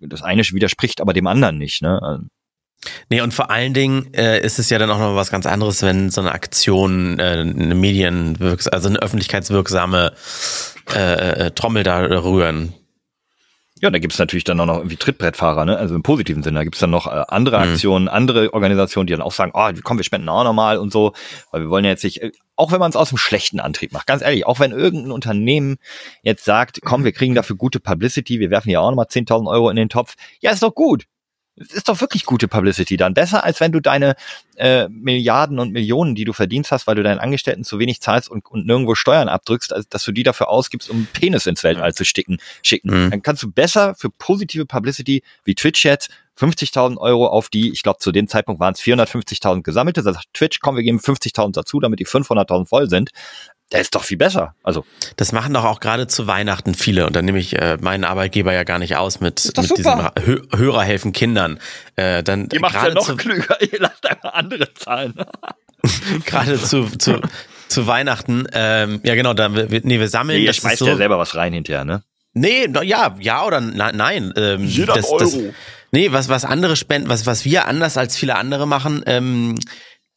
[0.00, 1.80] das eine widerspricht aber dem anderen nicht.
[1.80, 2.28] Ne?
[3.08, 5.82] Nee, und vor allen Dingen äh, ist es ja dann auch noch was ganz anderes,
[5.82, 10.12] wenn so eine Aktion, äh, eine Medienwirks also eine öffentlichkeitswirksame
[10.94, 12.74] äh, äh, Trommel da rühren.
[13.80, 15.76] Ja, da gibt's natürlich dann auch noch irgendwie Trittbrettfahrer, ne?
[15.76, 16.60] Also im positiven Sinne.
[16.60, 17.72] Da gibt's dann noch äh, andere Mhm.
[17.72, 21.12] Aktionen, andere Organisationen, die dann auch sagen, oh, komm, wir spenden auch nochmal und so.
[21.50, 23.92] Weil wir wollen ja jetzt nicht, äh, auch wenn man es aus dem schlechten Antrieb
[23.92, 25.76] macht, ganz ehrlich, auch wenn irgendein Unternehmen
[26.22, 29.68] jetzt sagt, komm, wir kriegen dafür gute Publicity, wir werfen ja auch nochmal 10.000 Euro
[29.70, 30.14] in den Topf.
[30.40, 31.04] Ja, ist doch gut.
[31.56, 33.14] Es ist doch wirklich gute Publicity dann.
[33.14, 34.16] Besser, als wenn du deine
[34.56, 38.28] äh, Milliarden und Millionen, die du verdienst hast, weil du deinen Angestellten zu wenig zahlst
[38.28, 41.62] und, und nirgendwo Steuern abdrückst, als dass du die dafür ausgibst, um einen Penis ins
[41.62, 43.06] Weltall zu sticken, schicken.
[43.06, 43.10] Mhm.
[43.10, 47.82] Dann kannst du besser für positive Publicity wie Twitch jetzt 50.000 Euro auf die, ich
[47.82, 51.52] glaube zu dem Zeitpunkt waren es 450.000 gesammelte, da sagt Twitch, komm, wir geben 50.000
[51.52, 53.10] dazu, damit die 500.000 voll sind.
[53.72, 54.54] Der ist doch viel besser.
[54.62, 54.84] Also,
[55.16, 57.06] Das machen doch auch gerade zu Weihnachten viele.
[57.06, 60.12] Und dann nehme ich äh, meinen Arbeitgeber ja gar nicht aus mit, mit diesem super.
[60.24, 61.58] Hö Hörer helfen Kindern.
[61.96, 65.14] Äh, dann gerade zu, klüger, ihr lasst einfach andere zahlen.
[66.26, 67.20] gerade zu, zu,
[67.68, 68.46] zu Weihnachten.
[68.52, 69.34] Ähm, ja, genau.
[69.34, 70.38] Dann, wir, nee, wir sammeln.
[70.38, 72.02] Nee, ihr schmeißt so, ja selber was rein hinterher, ne?
[72.34, 74.32] Nee, no, ja, ja oder na, nein.
[74.36, 75.18] Ähm, Jeder das, Euro.
[75.18, 75.36] Das,
[75.92, 79.58] nee, was, was andere spenden, was, was wir anders als viele andere machen, ähm,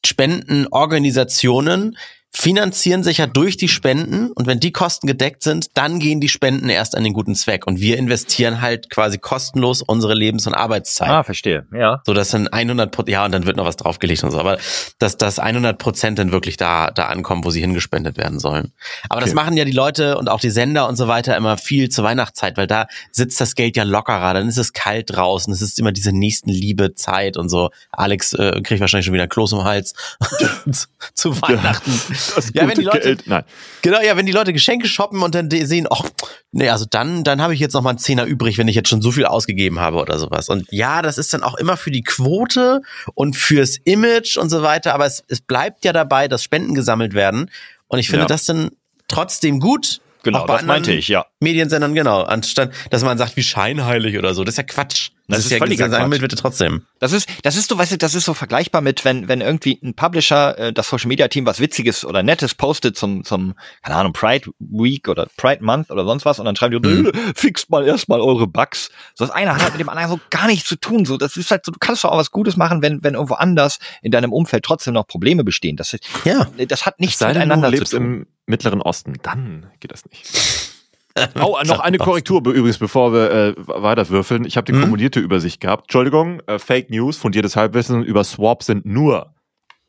[0.05, 1.97] Spendenorganisationen
[2.39, 6.29] finanzieren sich ja durch die Spenden und wenn die Kosten gedeckt sind, dann gehen die
[6.29, 10.53] Spenden erst an den guten Zweck und wir investieren halt quasi kostenlos unsere Lebens- und
[10.53, 11.09] Arbeitszeit.
[11.09, 11.65] Ah, verstehe.
[11.73, 12.01] Ja.
[12.05, 14.59] So, dass dann 100 Prozent, ja, und dann wird noch was draufgelegt und so, aber
[14.99, 18.71] dass das 100 Prozent dann wirklich da, da ankommen, wo sie hingespendet werden sollen.
[19.09, 19.35] Aber das Okay.
[19.35, 22.55] machen ja die Leute und auch die Sender und so weiter immer viel zur Weihnachtszeit,
[22.55, 25.91] weil da sitzt das Geld ja lockerer, dann ist es kalt draußen, es ist immer
[25.91, 27.71] diese nächstenliebe Zeit und so.
[27.91, 29.95] Alex äh, kriegt wahrscheinlich schon wieder Kloß im Hals
[30.71, 31.91] zu, zu Weihnachten.
[32.35, 33.23] das Ja, wenn die Leute- Geld.
[33.27, 33.43] Nein.
[33.81, 36.03] Genau, ja, wenn die Leute Geschenke shoppen und dann sehen, ach,
[36.51, 38.89] nee, also dann, dann habe ich jetzt noch mal einen Zehner übrig, wenn ich jetzt
[38.89, 40.49] schon so viel ausgegeben habe oder sowas.
[40.49, 42.81] Und ja, das ist dann auch immer für die Quote
[43.15, 47.13] und fürs Image und so weiter, aber es, es bleibt ja dabei, dass Spenden gesammelt
[47.13, 47.49] werden.
[47.87, 48.27] Und ich finde Ja.
[48.27, 48.71] das dann
[49.07, 50.01] trotzdem gut.
[50.23, 51.25] Genau, das meinte ich, ja.
[51.39, 52.23] Mediensendern, genau.
[52.23, 54.43] Anstatt, dass man sagt, wie scheinheilig oder so.
[54.43, 55.11] Das ist ja Quatsch.
[55.29, 56.09] Das, Das ist, ist ja völliger gesagt, Quatsch.
[56.09, 56.83] mit bitte trotzdem.
[56.99, 59.77] Das ist, das ist so, weißt du, das ist so vergleichbar mit, wenn, wenn irgendwie
[59.83, 63.97] ein Publisher, äh, das Social Media Team was Witziges oder Nettes postet zum, zum, keine
[63.97, 67.07] Ahnung, Pride Week oder Pride Month oder sonst was und dann schreiben die, Mhm.
[67.07, 68.89] äh, fixt mal erstmal eure Bugs.
[69.15, 71.03] So das eine hat halt mit dem anderen so gar nichts zu tun.
[71.05, 73.33] So, das ist halt so, du kannst doch auch was Gutes machen, wenn, wenn irgendwo
[73.35, 75.75] anders in deinem Umfeld trotzdem noch Probleme bestehen.
[75.75, 76.47] Das, ist, Ja.
[76.67, 78.01] das hat nichts sei denn, du miteinander zu lebst tun.
[78.03, 80.76] im Mittleren Osten, dann geht das nicht.
[81.41, 84.45] Oh, noch eine Korrektur übrigens, bevor wir äh, weiterwürfeln.
[84.45, 84.81] Ich habe die Hm?
[84.83, 85.83] kumulierte Übersicht gehabt.
[85.85, 89.33] Entschuldigung, äh, Fake News, fundiertes Halbwissen über Swap sind nur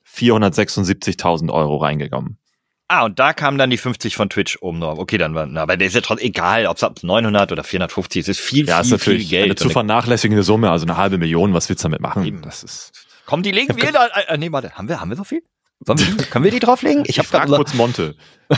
[0.06, 2.38] 476.000 Euro reingekommen.
[2.90, 4.98] Ah, und da kamen dann die 50 von Twitch oben drauf.
[4.98, 8.20] Okay, dann war, na, aber der ist ja trotzdem egal, ob es 900 oder 450
[8.20, 9.58] ist, ist viel, Ja, ist viel, natürlich viel eine Geld.
[9.58, 11.52] zu Und vernachlässigende Summe, also eine halbe Million.
[11.52, 12.24] Was willst du damit machen?
[12.24, 12.40] Eben.
[12.40, 12.92] Das ist.
[13.26, 14.06] Komm, die legen wir da.
[14.06, 15.42] Äh, nee, warte, haben wir, haben wir so viel?
[15.86, 17.02] Können wir die drauflegen?
[17.04, 18.14] Ich, Ich, hab frag grad kurz Monte.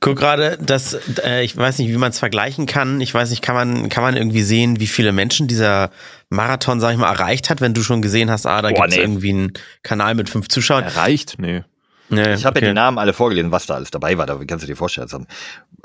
[0.00, 3.00] Guck gerade, dass äh, ich weiß nicht, wie man es vergleichen kann.
[3.00, 5.90] Ich weiß nicht, kann man kann man irgendwie sehen, wie viele Menschen dieser
[6.28, 8.96] Marathon, sag ich mal, erreicht hat, wenn du schon gesehen hast, ah, da Boah, gibt's
[8.96, 9.02] nee.
[9.02, 9.52] irgendwie einen
[9.82, 10.84] Kanal mit fünf Zuschauern.
[10.84, 11.36] Erreicht?
[11.38, 11.62] Nee.
[12.10, 12.66] Nee, Ich habe okay.
[12.66, 14.26] ja die Namen alle vorgelesen, was da alles dabei war.
[14.26, 15.26] Da kannst du dir vorstellen.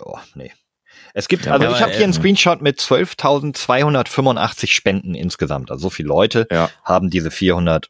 [0.01, 0.51] Oh, nee.
[1.13, 5.69] Es gibt, also ich habe hier einen ähm, Screenshot mit 12.285 Spenden insgesamt.
[5.69, 6.69] Also so viele Leute Ja.
[6.83, 7.89] haben diese 400,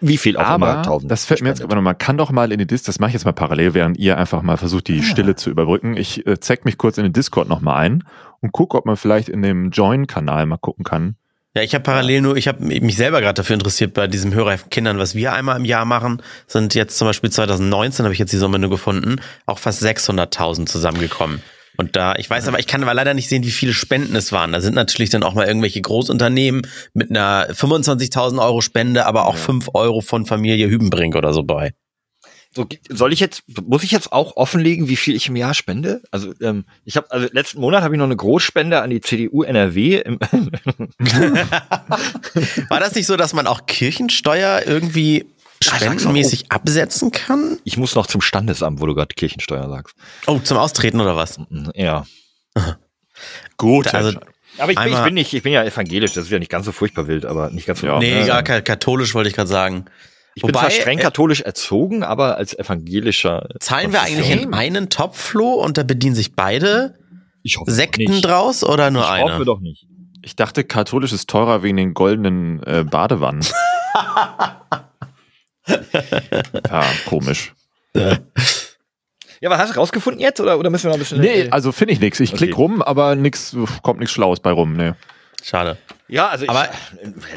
[0.00, 2.30] wie viel auch immer, Aber 1000 das fällt mir jetzt aber noch, man kann doch
[2.30, 4.88] mal in die Dis, das mache ich jetzt mal parallel, während ihr einfach mal versucht,
[4.88, 5.02] die Ah.
[5.02, 5.96] Stille zu überbrücken.
[5.96, 8.04] Ich äh, zeig mich kurz in den Discord noch mal ein
[8.40, 11.16] und gucke, ob man vielleicht in dem Join-Kanal mal gucken kann.
[11.54, 14.58] Ja, ich habe parallel nur, ich habe mich selber gerade dafür interessiert bei diesem Hörer
[14.58, 18.32] Kindern, was wir einmal im Jahr machen, sind jetzt zum Beispiel 2019 habe ich jetzt
[18.32, 21.42] die Summe nur gefunden, auch fast 600.000 zusammengekommen.
[21.80, 24.32] Und da, ich weiß aber, ich kann aber leider nicht sehen, wie viele Spenden es
[24.32, 24.50] waren.
[24.50, 26.62] Da sind natürlich dann auch mal irgendwelche Großunternehmen
[26.92, 31.72] mit einer 25.000 Euro Spende, aber auch 5 Euro von Familie Hübenbrink oder so bei.
[32.52, 36.02] So, soll ich jetzt, muss ich jetzt auch offenlegen, wie viel ich im Jahr spende?
[36.10, 39.44] Also ähm, ich habe, also letzten Monat habe ich noch eine Großspende an die CDU
[39.44, 39.98] NRW.
[40.00, 40.18] Im,
[42.68, 45.26] War das nicht so, dass man auch Kirchensteuer irgendwie
[45.62, 47.58] spendenmäßig absetzen kann?
[47.64, 49.94] ich muss noch zum Standesamt, wo du gerade Kirchensteuer sagst.
[50.26, 51.38] Oh, zum Austreten oder was?
[51.74, 52.06] Ja.
[53.56, 54.18] Gut, Also,
[54.58, 56.66] Aber ich bin, ich bin nicht, ich bin ja evangelisch, das ist ja nicht ganz
[56.66, 57.86] so furchtbar wild, aber nicht ganz so.
[57.86, 57.98] Ja.
[57.98, 59.86] nee, Ja, gar ka- katholisch wollte ich gerade sagen.
[60.34, 63.48] Ich bin zwar streng katholisch erzogen, aber als evangelischer.
[63.58, 66.94] Zahlen wir eigentlich in einen Topf, Flo, und da bedienen sich beide
[67.42, 68.24] Ich hoffe Sekten nicht.
[68.24, 69.32] draus oder nur Ich eine?
[69.32, 69.86] hoffe doch nicht.
[70.22, 73.44] ich dachte, katholisch ist teurer wegen den goldenen äh, Badewannen.
[75.68, 77.52] ja, komisch.
[79.40, 81.20] Ja, was hast du rausgefunden jetzt oder, oder müssen wir noch ein bisschen.
[81.20, 82.18] Nee, also finde ich nichts.
[82.20, 82.50] Ich Okay.
[82.50, 84.74] rum, aber nix, kommt nichts Schlaues bei rum.
[84.74, 84.92] Nee.
[85.42, 85.78] Schade.
[86.08, 86.68] ja, also ich, Aber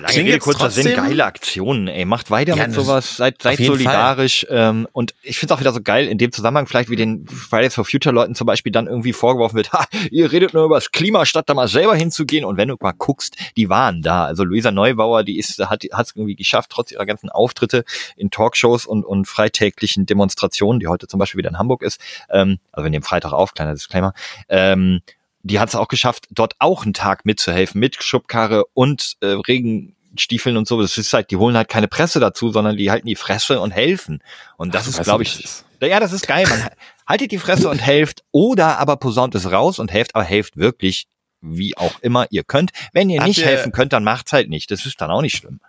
[0.02, 2.04] lange Rede, jetzt kurzer Sinn, trotzdem- geile Aktionen, ey.
[2.04, 4.46] Macht weiter Ja, mit sowas, seid, seid solidarisch.
[4.50, 7.28] Ähm, und ich finde es auch wieder so geil, in dem Zusammenhang vielleicht wie den
[7.28, 10.76] Fridays for Future Leuten zum Beispiel dann irgendwie vorgeworfen wird, ha, ihr redet nur über
[10.76, 12.44] das Klima, statt da mal selber hinzugehen.
[12.44, 14.26] Und wenn du mal guckst, die waren da.
[14.26, 17.86] Also Luisa Neubauer, die ist, hat es irgendwie geschafft, trotz ihrer ganzen Auftritte
[18.18, 22.02] in Talkshows und, und freitäglichen Demonstrationen, die heute zum Beispiel wieder in Hamburg ist.
[22.30, 24.14] Ähm, also wir nehmen Freitag auf, kleiner Disclaimer.
[24.50, 25.02] Ähm,
[25.44, 30.58] die hat es auch geschafft, dort auch einen Tag mitzuhelfen, mit Schubkarre und äh, Regenstiefeln
[30.58, 30.82] und so.
[30.82, 33.72] Das ist halt, die holen halt keine Presse dazu, sondern die halten die Fresse und
[33.72, 34.22] helfen.
[34.58, 36.46] Und das Ach, ist, glaube ich, das ist- ja, das ist geil.
[36.48, 36.70] Man
[37.08, 41.08] haltet die Fresse und helft oder aber posaunt es raus und helft, aber helft wirklich,
[41.42, 42.70] wie auch immer ihr könnt.
[42.94, 44.70] Wenn ihr Habt nicht ihr- helfen könnt, dann macht's halt nicht.
[44.70, 45.60] Das ist dann auch nicht schlimm.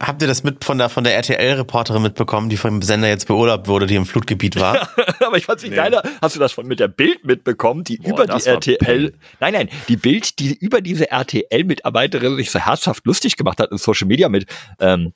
[0.00, 3.68] Habt ihr das mit von der, von der RTL-Reporterin mitbekommen, die vom Sender jetzt beurlaubt
[3.68, 4.88] wurde, die im Flutgebiet war?
[5.20, 5.76] aber ich fand's nicht Nee.
[5.76, 6.02] geiler.
[6.22, 9.68] Hast du das von mit der Bild mitbekommen, die Boah, über die RTL, nein, nein,
[9.88, 14.28] die Bild, die über diese RTL-Mitarbeiterin sich so herzhaft lustig gemacht hat in Social Media
[14.28, 14.46] mit,
[14.80, 15.12] ähm,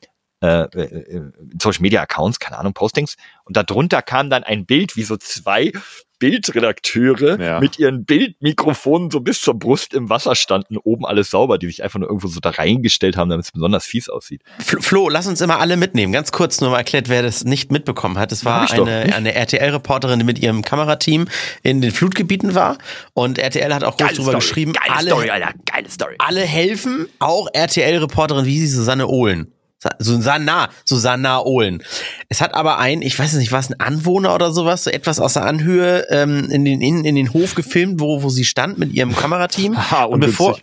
[0.46, 1.22] äh, äh,
[1.60, 3.16] Social Media Accounts, keine Ahnung, Postings.
[3.44, 5.72] Und darunter kam dann ein Bild, wie so zwei
[6.18, 7.60] Bildredakteure Ja.
[7.60, 11.82] mit ihren Bildmikrofonen so bis zur Brust im Wasser standen, oben alles sauber, die sich
[11.82, 14.42] einfach nur irgendwo so da reingestellt haben, damit es besonders fies aussieht.
[14.58, 16.12] Flo, Flo, lass uns immer alle mitnehmen.
[16.12, 18.32] Ganz kurz nur mal erklärt, wer das nicht mitbekommen hat.
[18.32, 19.14] Es war eine, nicht.
[19.14, 21.28] eine RTL-Reporterin, die mit ihrem Kamerateam
[21.62, 22.78] in den Flutgebieten war.
[23.12, 26.14] Und RTL hat auch groß drüber geschrieben, alle, Alter, geile Story.
[26.18, 29.52] alle helfen, auch RTL-Reporterin, wie sie Susanne Ohlen.
[29.86, 31.82] Sa- Susanna, Susanna Ohlen.
[32.28, 35.20] Es hat aber ein, ich weiß nicht, war es ein Anwohner oder sowas, so etwas
[35.20, 38.78] aus der Anhöhe ähm, in, den, in, in den Hof gefilmt, wo, wo sie stand
[38.78, 39.76] mit ihrem Kamerateam.
[39.90, 40.58] Haha, und bevor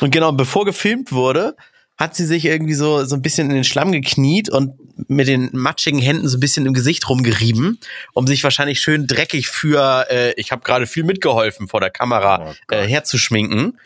[0.00, 1.56] und genau, bevor gefilmt wurde,
[1.96, 4.74] hat sie sich irgendwie so so ein bisschen in den Schlamm gekniet und
[5.08, 7.78] mit den matschigen Händen so ein bisschen im Gesicht rumgerieben,
[8.14, 12.54] um sich wahrscheinlich schön dreckig für äh, ich habe gerade viel mitgeholfen vor der Kamera
[12.70, 13.78] Oh äh, herzuschminken.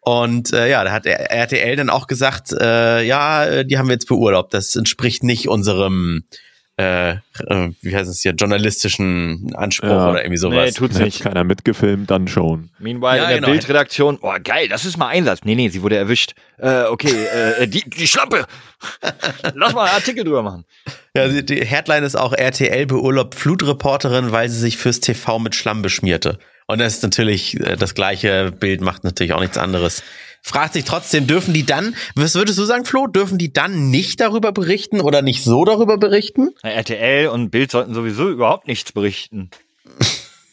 [0.00, 3.94] Und äh, ja, da hat RTL dann auch gesagt, äh, ja, äh, die haben wir
[3.94, 4.54] jetzt beurlaubt.
[4.54, 6.24] Das entspricht nicht unserem
[6.78, 7.18] äh, äh,
[7.82, 10.08] wie heißt es hier, journalistischen Anspruch Ja.
[10.10, 10.64] oder irgendwie sowas.
[10.64, 11.20] Nee, tut's nicht.
[11.20, 12.70] keiner mitgefilmt, dann schon.
[12.78, 13.48] Meanwhile Ja, in der genau.
[13.50, 15.40] Bildredaktion, oh geil, das ist mal Einsatz.
[15.44, 16.32] Nee, nee, sie wurde erwischt.
[16.56, 17.12] Äh, okay,
[17.58, 18.46] äh, die, die Schlampe.
[19.54, 20.64] Lass mal einen Artikel drüber machen.
[21.14, 25.54] Ja, die- die Headline ist auch RTL beurlaubt Flutreporterin, weil sie sich fürs TV mit
[25.54, 26.38] Schlamm beschmierte.
[26.70, 30.02] Und das ist natürlich äh, das gleiche Bild, macht natürlich auch nichts anderes.
[30.42, 34.20] Fragt sich trotzdem, dürfen die dann, was würdest du sagen, Flo, dürfen die dann nicht
[34.20, 36.50] darüber berichten oder nicht so darüber berichten?
[36.62, 39.50] RTL und Bild sollten sowieso überhaupt nichts berichten.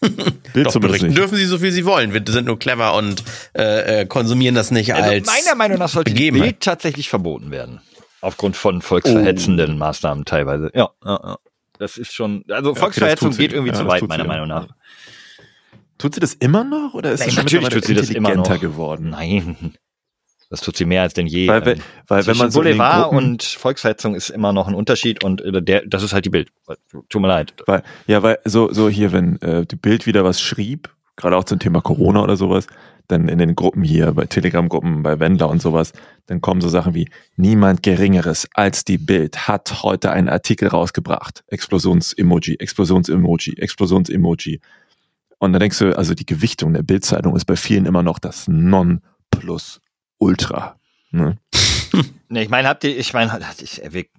[0.01, 1.17] Bild Doch, zumindest berichten nicht.
[1.17, 2.13] dürfen sie so viel sie wollen.
[2.13, 3.23] Wir sind nur clever und
[3.57, 6.13] äh, äh, konsumieren das nicht Also als meiner Meinung nach sollte.
[6.13, 7.81] Bild tatsächlich verboten werden.
[8.21, 9.77] Aufgrund von volksverhetzenden Oh.
[9.77, 10.69] Maßnahmen teilweise.
[10.73, 11.37] Ja, ja, ja.
[11.79, 13.37] Das ist schon, also Volksverhetzung sie.
[13.43, 14.23] geht irgendwie Ja, zu weit, meiner.
[14.25, 14.67] Meinung nach.
[15.97, 18.53] Tut sie das immer noch oder ist Nein, sie natürlich tut sie das immer intelligenter
[18.55, 18.61] noch.
[18.61, 19.09] geworden?
[19.09, 19.73] Nein.
[20.49, 21.47] Das tut sie mehr als denn je.
[21.47, 24.67] Weil, weil, Ähm, weil wenn Zwischen man so Boulevard Gruppen, und Volksverhetzung ist immer noch
[24.67, 26.49] ein Unterschied und äh, der, das ist halt die Bild.
[27.09, 27.53] Tut mir leid.
[27.65, 31.43] weil, ja, weil so, so hier, wenn äh, die Bild wieder was schrieb, gerade auch
[31.43, 32.67] zum Thema Corona oder sowas,
[33.09, 35.93] dann in den Gruppen hier, bei Telegram-Gruppen, bei Wendler und sowas,
[36.27, 41.43] dann kommen so Sachen wie, niemand Geringeres als die Bild hat heute einen Artikel rausgebracht.
[41.47, 44.59] Explosions-Emoji, Explosions-Emoji, Explosions-Emoji.
[45.39, 48.47] Und dann denkst du, also die Gewichtung der Bildzeitung ist bei vielen immer noch das
[48.47, 50.75] Non-Plus-Ultra.
[51.11, 51.37] Ne?
[52.29, 53.39] Ne, ich meine, habt ihr, ich meine,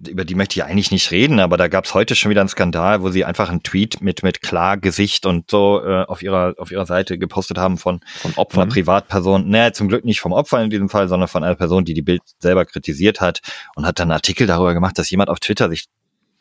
[0.07, 2.49] über die möchte ich eigentlich nicht reden, aber da gab es heute schon wieder einen
[2.49, 6.55] Skandal, wo sie einfach einen Tweet mit mit klar Gesicht und so äh, auf ihrer
[6.57, 8.69] auf ihrer Seite gepostet haben von Von von einer Opfern.
[8.69, 9.47] Privatperson.
[9.47, 12.01] Naja, zum Glück nicht vom Opfer in diesem Fall, sondern von einer Person, die die
[12.01, 13.41] Bild selber kritisiert hat
[13.75, 15.85] und hat dann einen Artikel darüber gemacht, dass jemand auf Twitter sich,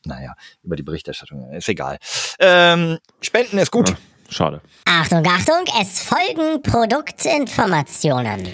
[0.06, 1.98] naja, über die Berichterstattung, ist egal.
[2.38, 3.90] Ähm, Spenden ist gut.
[3.90, 3.96] Ja,
[4.28, 4.60] schade.
[4.84, 8.48] Achtung, Achtung, es folgen Produktinformationen.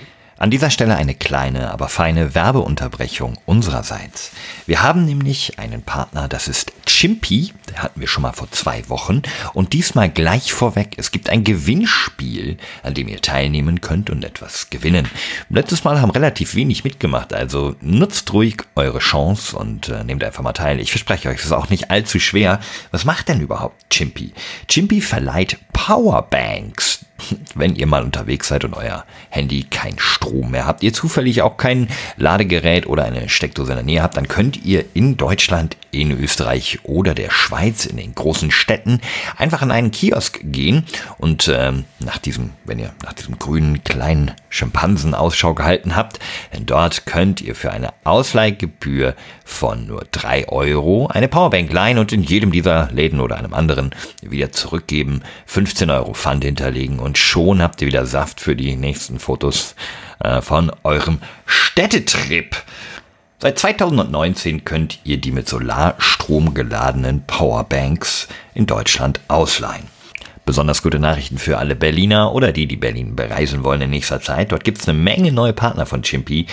[0.45, 4.31] An dieser Stelle eine kleine, aber feine Werbeunterbrechung unsererseits.
[4.67, 8.87] Wir haben nämlich einen Partner, das ist Chimpy, der hatten wir schon mal vor zwei
[8.91, 9.23] Wochen.
[9.55, 14.69] Und diesmal gleich vorweg, es gibt ein Gewinnspiel, an dem ihr teilnehmen könnt und etwas
[14.69, 15.09] gewinnen.
[15.49, 20.43] Letztes Mal haben relativ wenig mitgemacht, also nutzt ruhig eure Chance und äh, nehmt einfach
[20.43, 20.79] mal teil.
[20.79, 22.61] Ich verspreche euch, es ist auch nicht allzu schwer.
[22.91, 24.35] Was macht denn überhaupt Chimpy?
[24.69, 27.07] Chimpy verleiht Powerbanks.
[27.55, 31.57] Wenn ihr mal unterwegs seid und euer Handy keinen Strom mehr habt, ihr zufällig auch
[31.57, 36.11] kein Ladegerät oder eine Steckdose in der Nähe habt, dann könnt ihr in Deutschland, in
[36.11, 39.00] Österreich oder der Schweiz, in den großen Städten,
[39.37, 40.85] einfach in einen Kiosk gehen
[41.18, 46.18] und ähm, nach diesem, wenn ihr nach diesem grünen kleinen Schimpansen Ausschau gehalten habt,
[46.53, 52.12] denn dort könnt ihr für eine Ausleihgebühr von nur drei Euro eine Powerbank leihen und
[52.12, 53.90] in jedem dieser Läden oder einem anderen
[54.22, 59.19] wieder zurückgeben, 15 Euro Pfand hinterlegen und schon habt ihr wieder Saft für die nächsten
[59.19, 59.75] Fotos
[60.21, 62.57] äh, von eurem Städtetrip.
[63.38, 69.88] Seit 2019 könnt ihr die mit Solarstrom geladenen Powerbanks in Deutschland ausleihen.
[70.47, 74.53] Besonders gute Nachrichten für alle Berliner oder die, die Berlin bereisen wollen in nächster Zeit.
[74.53, 76.47] Dort gibt's eine Menge neue Partner von Chimpy.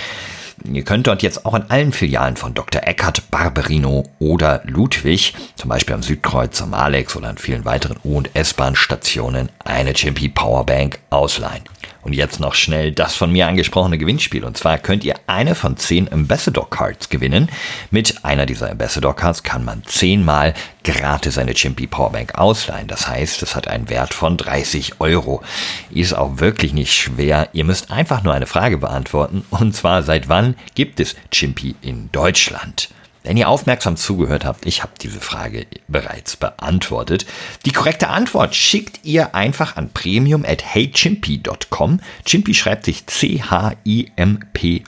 [0.66, 2.84] Ihr könnt dort jetzt auch in allen Filialen von Dr.
[2.86, 8.18] Eckert, Barberino oder Ludwig, zum Beispiel am Südkreuz, am Alex oder an vielen weiteren U-
[8.18, 11.64] und S-Bahn-Stationen, eine Chimpy Powerbank ausleihen.
[12.04, 14.44] Und jetzt noch schnell das von mir angesprochene Gewinnspiel.
[14.44, 17.50] Und zwar könnt ihr eine von zehn Ambassador Cards gewinnen.
[17.92, 22.88] Mit einer dieser Ambassador Cards kann man zehnmal gratis eine Chimpy Powerbank ausleihen.
[22.88, 25.44] Das heißt, es hat einen Wert von 30 Euro.
[25.92, 27.50] Ist auch wirklich nicht schwer.
[27.54, 29.46] Ihr müsst einfach nur eine Frage beantworten.
[29.52, 32.90] Und zwar, seit wann gibt es Chimpy in Deutschland?
[33.24, 37.28] Wenn ihr aufmerksam zugehört habt, ich habe diese Frage bereits beantwortet.
[37.66, 42.00] Die korrekte Antwort schickt ihr einfach an premium at heychimpy.com.
[42.26, 44.84] Chimpy schreibt sich C-H-I-M-P-Y,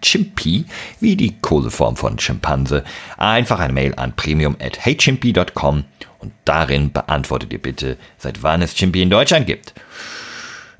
[0.00, 0.64] Chimpy,
[1.00, 2.82] wie die Koseform von Schimpanse.
[3.18, 5.84] Einfach eine Mail an premium at heychimpy.com
[6.18, 9.74] und darin beantwortet ihr bitte, seit wann es Chimpy in Deutschland gibt.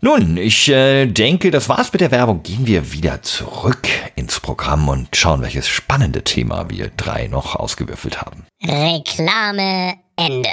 [0.02, 2.42] Nun, ich äh, denke, das war's mit der Werbung.
[2.42, 3.86] Gehen wir wieder zurück
[4.16, 8.46] ins Programm und schauen, welches spannende Thema wir drei noch ausgewürfelt haben.
[8.64, 10.48] Reklame Ende.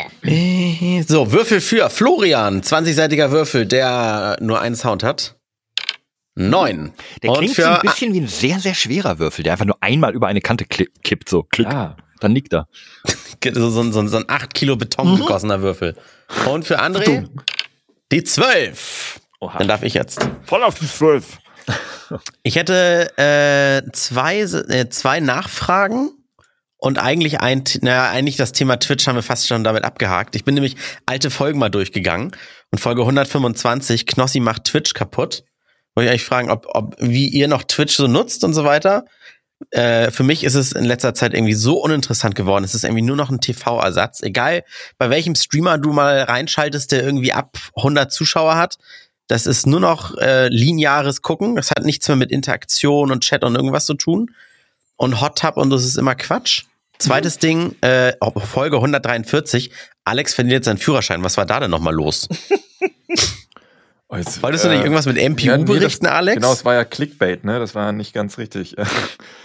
[1.08, 2.62] So, Würfel für Florian.
[2.62, 5.36] 20-seitiger Würfel, der nur einen Sound hat.
[6.36, 6.92] Neun.
[7.24, 9.66] Der Und klingt für so ein bisschen wie ein sehr, sehr schwerer Würfel, der einfach
[9.66, 11.68] nur einmal über eine Kante kippt, so klick.
[11.68, 11.96] Ja.
[12.20, 12.68] Dann liegt er.
[13.44, 15.18] so, so, so, so ein 8 Kilo Beton Mhm.
[15.18, 15.96] gegossener Würfel.
[16.52, 17.28] Und für André
[18.12, 19.20] die 12.
[19.40, 19.58] Oha.
[19.58, 20.28] Dann darf ich jetzt.
[20.44, 21.38] Voll auf die Zwölf.
[22.44, 26.12] Ich hätte äh, zwei, äh, zwei Nachfragen
[26.78, 30.36] und eigentlich ein, naja, eigentlich das Thema Twitch haben wir fast schon damit abgehakt.
[30.36, 32.32] Ich bin nämlich alte Folgen mal durchgegangen
[32.72, 35.44] und Folge 125, Knossi macht Twitch kaputt.
[35.96, 39.06] Wollte ich eigentlich fragen, ob, ob, wie ihr noch Twitch so nutzt und so weiter.
[39.72, 42.64] Äh, für mich ist es in letzter Zeit irgendwie so uninteressant geworden.
[42.64, 44.22] Es ist irgendwie nur noch ein TV-Ersatz.
[44.22, 44.64] Egal,
[45.00, 48.78] bei welchem Streamer du mal reinschaltest, der irgendwie ab 100 Zuschauer hat.
[49.28, 51.56] Das ist nur noch äh, lineares Gucken.
[51.56, 54.32] Das hat nichts mehr mit Interaktion und Chat und irgendwas zu tun.
[54.96, 56.64] Und Hot Tub und das ist immer Quatsch.
[56.98, 58.14] Zweites Ding, äh,
[58.44, 59.72] Folge 143.
[60.04, 61.24] Alex verliert seinen Führerschein.
[61.24, 62.28] Was war da denn nochmal los?
[64.10, 66.36] Oh, jetzt, Wolltest du nicht äh, irgendwas mit MPU ja, nee, berichten, das, Alex?
[66.36, 67.60] Genau, es war ja Clickbait, ne?
[67.60, 68.78] Das war nicht ganz richtig.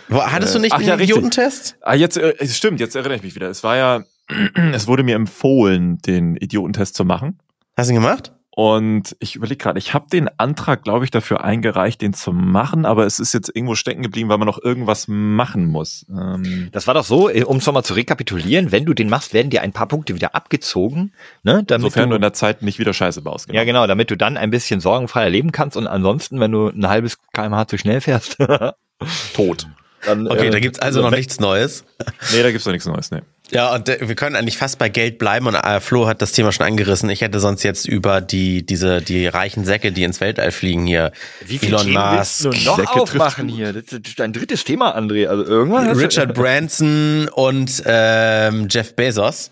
[0.09, 1.01] Hattest du nicht Ach einen ja.
[1.01, 1.79] Idiotentest?
[1.81, 3.51] ah, jetzt, äh, stimmt, jetzt erinnere ich mich wieder.
[3.51, 4.05] Es war ja,
[4.73, 7.40] es wurde mir empfohlen, den Idiotentest zu machen.
[7.77, 8.31] Hast du ihn gemacht?
[8.55, 12.85] Und ich überlege gerade, ich habe den Antrag, glaube ich, dafür eingereicht, den zu machen,
[12.85, 16.05] aber es ist jetzt irgendwo stecken geblieben, weil man noch irgendwas machen muss.
[16.11, 19.49] Ähm, Das war doch so, um es nochmal zu rekapitulieren, wenn du den machst, werden
[19.49, 21.65] dir ein paar Punkte wieder abgezogen, ne?
[21.67, 23.51] Damit Sofern du du, in der Zeit nicht wieder Scheiße baust.
[23.51, 26.87] ja genau, damit du dann ein bisschen sorgenfreier leben kannst und ansonsten, wenn du ein
[26.87, 28.37] halbes kmh zu schnell fährst,
[29.35, 29.67] Tot.
[30.05, 31.85] dann Okay, äh, da gibt's also noch nichts Neues.
[32.33, 33.23] Nee, da gibt's doch nichts Neues, nee.
[33.53, 36.33] Ja, und äh, wir können eigentlich fast bei Geld bleiben und äh, Flo hat das
[36.33, 37.11] Thema schon angerissen.
[37.11, 41.12] Ich hätte sonst jetzt über die diese die reichen Säcke, die ins Weltall fliegen hier,
[41.45, 43.73] Wie viele Elon Themen willst Musk, du noch Säcke aufmachen hier?
[43.75, 45.27] Das ist dein drittes Thema, André.
[45.27, 49.51] Also irgendwann hast du- Richard Branson und ähm, Jeff Bezos,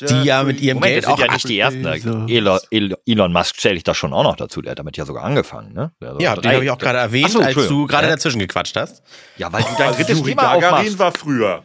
[0.00, 2.28] die ja mit ihrem Moment, Geld das sind auch ja nicht die ersten.
[2.28, 4.60] Elon, Elon- Musk zähle ich da schon auch noch dazu.
[4.60, 5.92] Der hat damit ja sogar angefangen, ne?
[6.02, 8.14] Hat ja, drei- den habe ich auch gerade erwähnt, so, als du gerade Ja.
[8.14, 9.02] dazwischen gequatscht hast.
[9.36, 10.98] Ja, weil du dein drittes Yuri Thema Gagarin aufmachst.
[10.98, 11.62] war früher.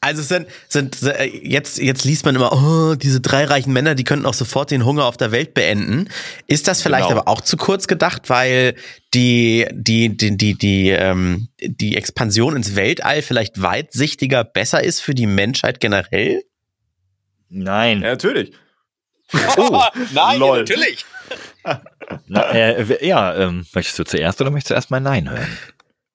[0.00, 3.94] Also es sind, sind äh, jetzt jetzt liest man immer, oh, diese drei reichen Männer,
[3.94, 6.08] die könnten auch sofort den Hunger auf der Welt beenden.
[6.46, 7.20] Ist das vielleicht Genau.
[7.20, 8.74] aber auch zu kurz gedacht, weil
[9.14, 15.14] die die die die die ähm, die Expansion ins Weltall vielleicht weitsichtiger besser ist für
[15.14, 16.42] die Menschheit generell?
[17.48, 18.02] Nein.
[18.02, 18.52] Ja, natürlich.
[19.56, 20.58] Oh, Nein, Lol.
[20.60, 21.04] natürlich.
[22.26, 25.46] na, äh, ja, ähm, möchtest du zuerst oder möchtest du erst mal Nein hören?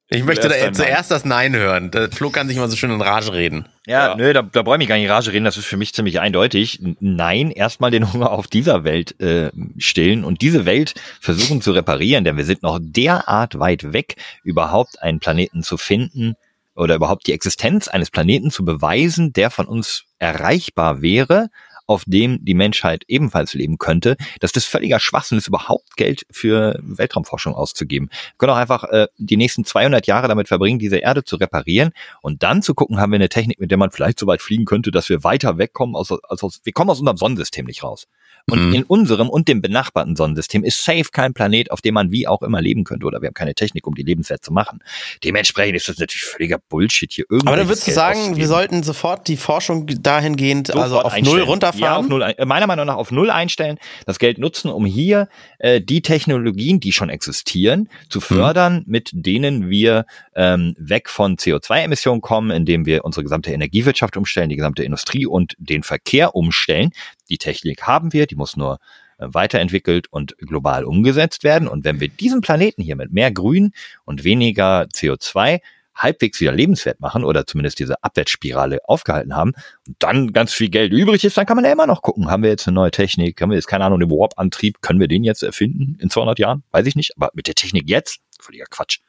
[0.10, 1.90] Ich möchte da, Zuerst das Nein hören.
[1.90, 3.66] Der Flo kann sich mal so schön in Rage reden.
[3.88, 4.16] Ja, Ja.
[4.16, 5.94] nö, da, da brauche ich mich gar nicht in Rage reden, das ist für mich
[5.96, 6.80] ziemlich eindeutig.
[7.00, 12.24] Nein, erstmal den Hunger auf dieser Welt äh, stillen und diese Welt versuchen zu reparieren,
[12.24, 16.36] denn wir sind noch derart weit weg, überhaupt einen Planeten zu finden
[16.76, 21.50] oder überhaupt die Existenz eines Planeten zu beweisen, der von uns erreichbar wäre,
[21.88, 26.80] auf dem die Menschheit ebenfalls leben könnte, dass das völliger Schwachsinn ist, überhaupt Geld für
[26.82, 28.10] Weltraumforschung auszugeben.
[28.10, 31.92] Wir können auch einfach äh, die nächsten 200 Jahre damit verbringen, diese Erde zu reparieren
[32.22, 34.66] und dann zu gucken, haben wir eine Technik, mit der man vielleicht so weit fliegen
[34.66, 38.08] könnte, dass wir weiter wegkommen aus, als aus wir kommen aus unserem Sonnensystem nicht raus.
[38.48, 38.74] Und Mhm.
[38.76, 42.44] in unserem und dem benachbarten Sonnensystem ist safe kein Planet, auf dem man wie auch
[42.44, 44.80] immer leben könnte oder wir haben keine Technik, um die lebenswert zu machen.
[45.24, 47.48] Dementsprechend ist das natürlich völliger Bullshit hier irgendwie.
[47.48, 51.82] Aber dann würdest du sagen, wir sollten sofort die Forschung dahingehend also auf null runterfahren?
[51.82, 55.28] Ja, auf null, äh, meiner Meinung nach auf null einstellen, das Geld nutzen, um hier
[55.58, 60.06] äh, die Technologien, die schon existieren, zu fördern, mit denen wir
[60.36, 65.56] ähm, weg von CO2-Emissionen kommen, indem wir unsere gesamte Energiewirtschaft umstellen, die gesamte Industrie und
[65.58, 66.92] den Verkehr umstellen.
[67.30, 68.80] Die Technik haben wir, die muss nur
[69.18, 71.68] äh, weiterentwickelt und global umgesetzt werden.
[71.68, 73.72] Und wenn wir diesen Planeten hier mit mehr Grün
[74.06, 75.62] und weniger CO2
[75.96, 79.54] halbwegs wieder lebenswert machen oder zumindest diese Abwärtsspirale aufgehalten haben
[79.88, 82.44] und dann ganz viel Geld übrig ist, dann kann man ja immer noch gucken, haben
[82.44, 85.24] wir jetzt eine neue Technik, haben wir jetzt keine Ahnung, den Warp-Antrieb, können wir den
[85.24, 86.64] jetzt erfinden in 200 Jahren?
[86.72, 89.00] Weiß ich nicht, aber mit der Technik jetzt, völliger Quatsch.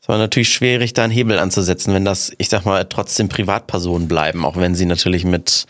[0.00, 4.08] Es war natürlich schwierig, da einen Hebel anzusetzen, wenn das, ich sag mal, trotzdem Privatpersonen
[4.08, 5.66] bleiben, auch wenn sie natürlich mit,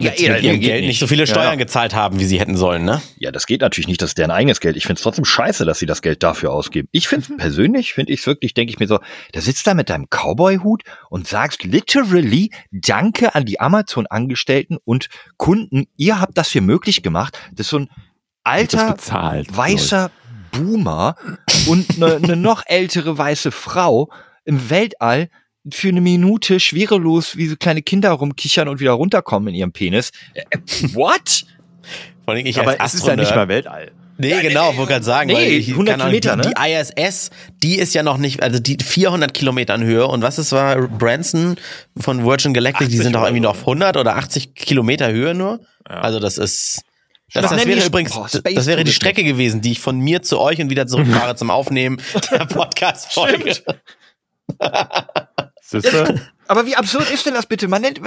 [0.00, 0.98] Ja, mit, eh, mit ihrem Geld nicht.
[0.98, 1.54] so viele Ja, Steuern ja.
[1.56, 3.00] gezahlt haben, wie sie hätten sollen, ne?
[3.18, 4.76] Ja, das geht natürlich nicht, das ist deren eigenes Geld.
[4.76, 6.88] Ich finde es trotzdem scheiße, dass sie das Geld dafür ausgeben.
[6.92, 8.98] Ich finde persönlich, finde ich wirklich, denke ich mir so,
[9.32, 15.86] da sitzt da mit deinem Cowboy-Hut und sagst literally Danke an die Amazon-Angestellten und Kunden,
[15.96, 17.38] ihr habt das hier möglich gemacht.
[17.52, 17.90] Das ist so ein
[18.44, 19.54] alter, bezahlt.
[19.56, 20.10] weißer
[20.52, 21.16] Boomer
[21.66, 24.10] und eine, eine noch ältere weiße Frau
[24.44, 25.28] im Weltall
[25.74, 30.10] für eine Minute schwerelos wie so kleine Kinder rumkichern und wieder runterkommen in ihrem Penis.
[30.94, 31.44] What?
[32.24, 33.92] Vor allem ich Aber als es ist ja nicht mal Weltall.
[34.18, 36.54] Nee, genau, wollte gerade sagen, nee, weil ich, 100 keine Ahnung, Kilometer, die, ne?
[36.94, 37.30] die ISS,
[37.62, 40.76] die ist ja noch nicht, also die 400 Kilometer in Höhe und was ist war
[40.88, 41.56] Branson
[41.98, 45.32] von Virgin Galactic, die 80 sind doch irgendwie noch auf 100 oder 80 Kilometer Höhe
[45.34, 45.60] nur.
[45.84, 46.82] Also das ist,
[47.32, 48.92] das, Das wäre die- übrigens, boah, das, wäre die.
[48.92, 53.56] Strecke gewesen, die ich von mir zu euch und wieder zurückfahre zum Aufnehmen der Podcast-Folge.
[56.48, 57.68] Aber wie absurd ist denn das bitte?
[57.68, 58.00] Man nennt,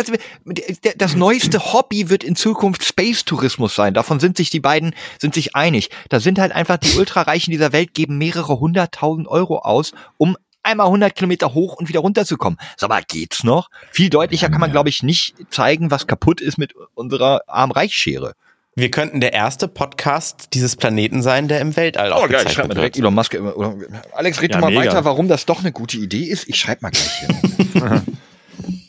[0.97, 3.93] das neueste Hobby wird in Zukunft Space Tourismus sein.
[3.93, 5.89] Davon sind sich die beiden, sind sich einig.
[6.09, 10.87] Da sind halt einfach die Ultrareichen dieser Welt geben mehrere hunderttausend Euro aus, um einmal
[10.87, 12.59] 100 Kilometer hoch und wieder runterzukommen.
[12.77, 13.69] Sag mal, geht's noch?
[13.91, 18.33] Viel deutlicher kann man, glaube ich, nicht zeigen, was kaputt ist mit unserer Arm-Reich-Schere.
[18.75, 22.53] Wir könnten der erste Podcast dieses Planeten sein, der im Weltall Oh geil, ich aufgezeichnet
[22.55, 23.03] schreib mal direkt wird.
[23.03, 23.33] Elon Musk.
[23.35, 23.75] immer- oder-
[24.13, 24.81] Alex, red Ja, du mal mega.
[24.81, 26.47] weiter, warum das doch eine gute Idee ist.
[26.49, 28.01] Ich schreib mal gleich hier.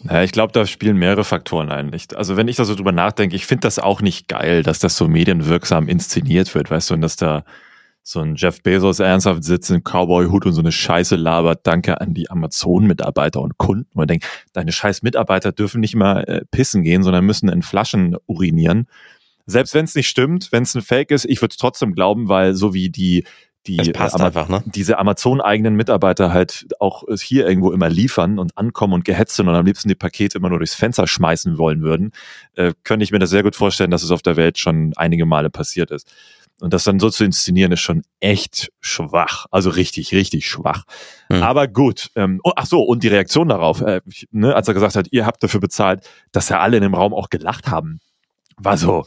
[0.09, 1.91] Ja, ich glaube, da spielen mehrere Faktoren ein.
[1.95, 4.79] Ich, also wenn ich da so drüber nachdenke, ich finde das auch nicht geil, dass
[4.79, 7.45] das so medienwirksam inszeniert wird, weißt du, und dass da
[8.03, 12.13] so ein Jeff Bezos ernsthaft sitzt in Cowboy-Hut und so eine Scheiße labert, danke an
[12.13, 13.87] die Amazon-Mitarbeiter und Kunden.
[13.93, 17.63] Und man denkt, deine scheiß Mitarbeiter dürfen nicht mal äh, pissen gehen, sondern müssen in
[17.63, 18.87] Flaschen urinieren.
[19.47, 22.29] Selbst wenn es nicht stimmt, wenn es ein Fake ist, ich würde es trotzdem glauben,
[22.29, 23.25] weil so wie die
[23.67, 24.63] die äh, einfach, ne?
[24.67, 29.49] diese Amazon-eigenen Mitarbeiter halt auch es hier irgendwo immer liefern und ankommen und gehetzt sind
[29.49, 32.13] und am liebsten die Pakete immer nur durchs Fenster schmeißen wollen würden,
[32.57, 35.25] äh, könnte ich mir das sehr gut vorstellen, dass es auf der Welt schon einige
[35.25, 36.13] Male passiert ist.
[36.61, 39.47] Und das dann so zu inszenieren, ist schon echt schwach.
[39.51, 40.85] Also richtig, richtig schwach.
[41.29, 41.43] Hm.
[41.43, 42.11] Aber gut.
[42.15, 45.27] Ähm, oh, ach so, und die Reaktion darauf, äh, ne, als er gesagt hat, ihr
[45.27, 48.01] habt dafür bezahlt, dass ja alle in dem Raum auch gelacht haben,
[48.57, 49.05] war so,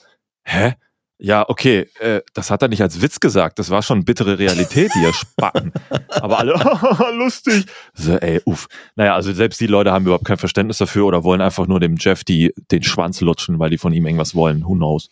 [0.47, 0.75] hä?
[1.19, 3.57] Ja, okay, äh, das hat er nicht als Witz gesagt.
[3.57, 5.73] Das war schon bittere Realität, die ihr Spacken.
[6.09, 6.53] Aber alle,
[7.17, 7.65] lustig.
[7.95, 8.67] So, ey, uff.
[8.95, 11.95] Naja, also selbst die Leute haben überhaupt kein Verständnis dafür oder wollen einfach nur dem
[11.97, 14.63] Jeff die, den Schwanz lutschen, weil die von ihm irgendwas wollen.
[14.63, 15.09] Who knows?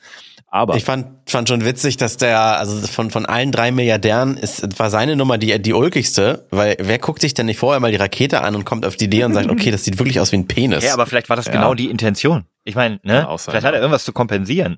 [0.48, 4.78] Aber Ich fand, fand schon witzig, dass der, also von, von allen drei Milliardären ist,
[4.78, 7.98] war seine Nummer die, die ulkigste, weil wer guckt sich denn nicht vorher mal die
[7.98, 10.38] Rakete an und kommt auf die Idee und sagt, okay, das sieht wirklich aus wie
[10.38, 10.84] ein Penis.
[10.84, 11.52] Ja, aber vielleicht war das Ja.
[11.54, 12.46] genau die Intention.
[12.64, 13.26] Ich meine, ne?
[13.28, 13.82] sein, vielleicht hat er ja.
[13.82, 14.78] irgendwas zu kompensieren.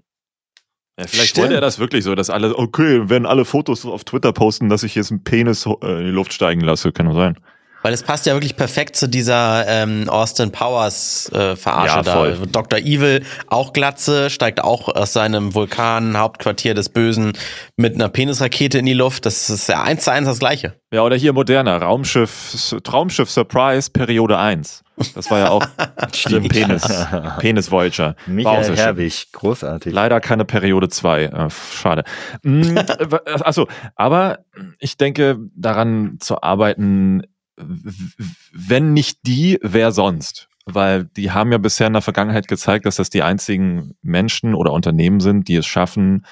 [0.99, 1.43] Ja, vielleicht Stimmt.
[1.43, 4.83] wollte er das wirklich so, dass alle, okay, werden alle Fotos auf Twitter posten, dass
[4.83, 6.91] ich jetzt einen Penis äh, in die Luft steigen lasse.
[6.91, 7.37] Kann doch sein.
[7.83, 12.13] Weil es passt ja wirklich perfekt zu dieser ähm, Austin Powers äh, Verarsche Ja, da.
[12.13, 12.37] voll.
[12.51, 12.79] Dr.
[12.79, 17.33] Evil, auch Glatze, steigt auch aus seinem Vulkan, Hauptquartier des Bösen,
[17.75, 19.27] mit einer Penisrakete in die Luft.
[19.27, 20.73] Das ist ja eins zu eins das gleiche.
[20.91, 24.81] Ja, oder hier moderner, Raumschiff, Traumschiff Surprise, Periode 1.
[25.13, 25.65] Das war ja auch
[26.29, 26.87] die Penis,
[27.39, 28.15] Penis Voyager.
[28.25, 28.75] Michael.
[28.75, 29.93] Herbig, großartig.
[29.93, 31.23] Leider keine Periode 2.
[31.23, 32.03] Äh, schade.
[32.43, 34.39] Mm, äh, Achso, aber
[34.79, 37.23] ich denke, daran zu arbeiten,
[37.55, 40.49] wenn nicht die, wer sonst?
[40.65, 44.73] Weil die haben ja bisher in der Vergangenheit gezeigt, dass das die einzigen Menschen oder
[44.73, 46.25] Unternehmen sind, die es schaffen,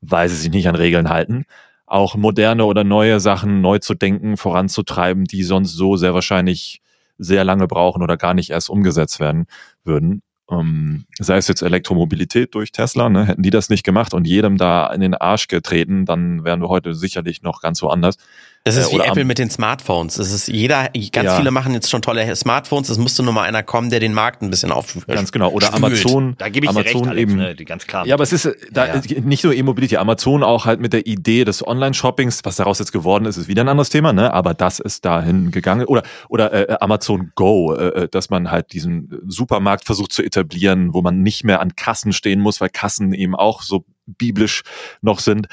[0.00, 1.44] weil sie sich nicht an Regeln halten,
[1.86, 6.80] auch moderne oder neue Sachen neu zu denken, voranzutreiben, die sonst so sehr wahrscheinlich
[7.20, 9.46] sehr lange brauchen oder gar nicht erst umgesetzt werden
[9.84, 10.22] würden.
[10.50, 13.24] Ähm, sei es jetzt Elektromobilität durch Tesla, ne?
[13.26, 16.68] hätten die das nicht gemacht und jedem da in den Arsch getreten, dann wären wir
[16.68, 18.16] heute sicherlich noch ganz woanders.
[18.64, 20.18] Das ist Äh, wie oder Apple mit den Smartphones.
[20.18, 21.36] Es ist jeder, ganz Ja.
[21.36, 22.90] viele machen jetzt schon tolle Smartphones.
[22.90, 24.94] Es musste nur mal einer kommen, der den Markt ein bisschen auf.
[25.06, 25.50] Ganz genau.
[25.50, 25.82] Oder spült.
[25.84, 26.34] Amazon.
[26.36, 27.36] Da gebe ich dir recht, Amazon Alex, eben.
[27.40, 27.54] ne?
[27.54, 28.06] die ganz klar.
[28.06, 29.20] Ja, aber es ist äh, da Ja, ja.
[29.20, 33.24] nicht nur E-Mobility, Amazon auch halt mit der Idee des Online-Shoppings, was daraus jetzt geworden
[33.24, 34.34] ist, ist wieder ein anderes Thema, ne?
[34.34, 35.86] Aber das ist dahin gegangen.
[35.86, 40.92] Oder oder äh, Amazon Go, äh, äh, dass man halt diesen Supermarkt versucht zu etablieren,
[40.92, 44.62] wo man nicht mehr an Kassen stehen muss, weil Kassen eben auch so biblisch
[45.00, 45.46] noch sind.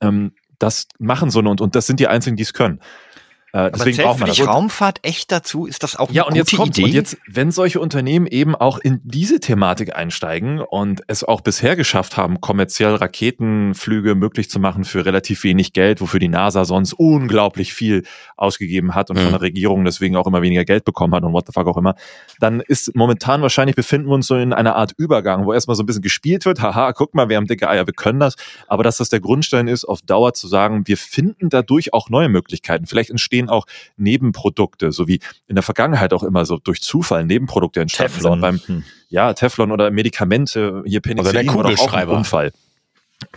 [0.00, 2.80] Ähm, das machen so und, und das sind die einzigen, die es können.
[3.54, 4.36] Äh, deswegen braucht für man das.
[4.36, 5.66] dich Raumfahrt echt dazu?
[5.66, 6.84] Ist das auch eine Ja, und gute jetzt kommt Idee?
[6.84, 11.76] und jetzt, wenn solche Unternehmen eben auch in diese Thematik einsteigen und es auch bisher
[11.76, 16.94] geschafft haben, kommerziell Raketenflüge möglich zu machen für relativ wenig Geld, wofür die NASA sonst
[16.94, 18.02] unglaublich viel
[18.36, 19.30] ausgegeben hat und von Mhm.
[19.32, 21.94] der Regierung deswegen auch immer weniger Geld bekommen hat und what the fuck auch immer,
[22.40, 25.82] dann ist momentan wahrscheinlich befinden wir uns so in einer Art Übergang, wo erstmal so
[25.82, 28.34] ein bisschen gespielt wird, haha, guck mal, wir haben dicke Eier, wir können das,
[28.66, 32.28] aber dass das der Grundstein ist, auf Dauer zu sagen, wir finden dadurch auch neue
[32.28, 32.86] Möglichkeiten.
[32.86, 33.66] Vielleicht entstehen auch
[33.96, 38.40] Nebenprodukte, so wie in der Vergangenheit auch immer so durch Zufall Nebenprodukte entstanden Teflon.
[38.40, 38.84] beim Hm.
[39.08, 42.08] ja, Teflon oder Medikamente, hier Penicillin Oder der war doch auch ein.
[42.08, 42.52] Unfall.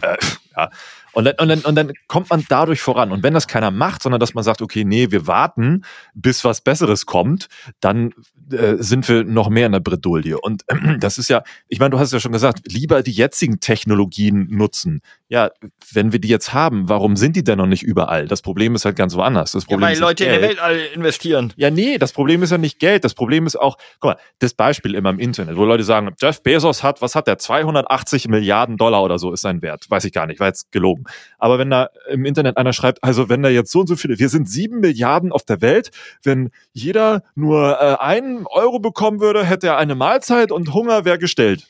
[0.02, 0.18] Äh,
[0.56, 0.70] ja.
[1.14, 3.12] Und dann, und, dann, und dann kommt man dadurch voran.
[3.12, 5.84] Und wenn das keiner macht, sondern dass man sagt, okay, nee, wir warten,
[6.14, 7.48] bis was Besseres kommt,
[7.80, 8.14] dann
[8.52, 10.40] äh, sind wir noch mehr in der Bredouille.
[10.40, 13.12] Und äh, das ist ja, ich meine, du hast es ja schon gesagt, lieber die
[13.12, 15.02] jetzigen Technologien nutzen.
[15.30, 15.50] Ja,
[15.92, 18.28] wenn wir die jetzt haben, warum sind die denn noch nicht überall?
[18.28, 19.52] Das Problem ist halt ganz woanders.
[19.52, 20.52] Das Ja, Problem weil ist Leute in der Geld.
[20.52, 21.54] Weltall investieren.
[21.58, 23.04] Ja, nee, das Problem ist ja nicht Geld.
[23.04, 26.42] Das Problem ist auch, guck mal, das Beispiel immer im Internet, wo Leute sagen, Jeff
[26.42, 27.38] Bezos hat, was hat der?
[27.38, 29.86] 280 Milliarden Dollar oder so ist sein Wert.
[29.90, 31.04] Weiß ich gar nicht, war jetzt gelogen.
[31.38, 34.20] Aber wenn da im Internet einer schreibt, also wenn da jetzt so und so viele,
[34.20, 35.92] wir sind sieben Milliarden auf der Welt,
[36.24, 41.18] wenn jeder nur äh, einen Euro bekommen würde, hätte er eine Mahlzeit und Hunger wäre
[41.18, 41.66] gestellt.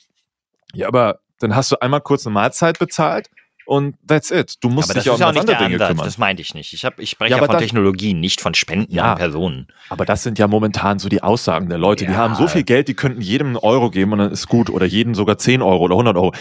[0.74, 3.30] Ja, aber dann hast du einmal kurz eine Mahlzeit bezahlt
[3.66, 4.56] und that's it.
[4.62, 5.88] Du musst dich auch ist um andere Dinge Ansatz.
[5.90, 6.06] kümmern.
[6.06, 6.74] Das meinte ich nicht.
[6.74, 9.12] Ich, hab, ich spreche Ja, ja, aber von Technologien, nicht von Spenden Ja.
[9.14, 9.68] an Personen.
[9.90, 12.06] Aber das sind ja momentan so die Aussagen der Leute.
[12.06, 12.18] Die Ja.
[12.18, 14.70] haben so viel Geld, die könnten jedem einen Euro geben und dann ist gut.
[14.70, 16.34] Oder jedem sogar 10 Euro oder 100 Euro.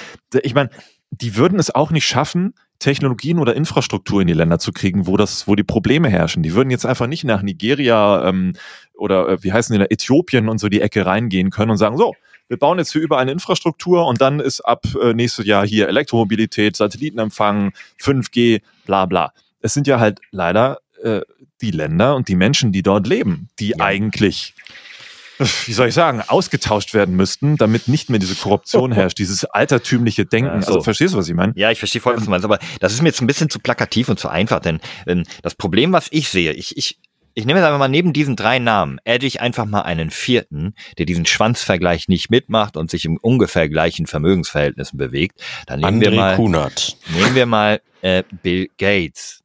[0.43, 0.71] Ich meine,
[1.11, 5.17] die würden es auch nicht schaffen, Technologien oder Infrastruktur in die Länder zu kriegen, wo
[5.17, 6.43] das, wo die Probleme herrschen.
[6.43, 8.53] Die würden jetzt einfach nicht nach Nigeria ähm,
[8.97, 11.97] oder äh, wie heißen die da, Äthiopien und so die Ecke reingehen können und sagen,
[11.97, 12.15] so,
[12.49, 15.89] wir bauen jetzt hier überall eine Infrastruktur und dann ist ab äh, nächstes Jahr hier
[15.89, 19.33] Elektromobilität, Satellitenempfang, 5G, bla bla.
[19.61, 21.23] Es sind ja halt leider äh,
[21.61, 23.81] die Länder und die Menschen, die dort leben, die Ja.
[23.81, 24.55] eigentlich
[25.67, 30.25] wie soll ich sagen, ausgetauscht werden müssten, damit nicht mehr diese Korruption herrscht, dieses altertümliche
[30.25, 30.61] Denken.
[30.61, 30.67] Ja, so.
[30.69, 31.53] Also verstehst du, was ich meine?
[31.57, 33.59] Ja, ich verstehe voll, was du meinst, aber das ist mir jetzt ein bisschen zu
[33.59, 36.99] plakativ und zu einfach, denn ähm, das Problem, was ich sehe, ich, ich,
[37.37, 40.75] ich nehme jetzt einfach mal neben diesen drei Namen, adde ich einfach mal einen vierten,
[40.97, 45.43] der diesen Schwanzvergleich nicht mitmacht und sich im ungefähr gleichen Vermögensverhältnissen bewegt.
[45.67, 46.97] Dann nehmen wir André mal, Kunert.
[47.15, 49.43] nehmen wir mal äh, Bill Gates.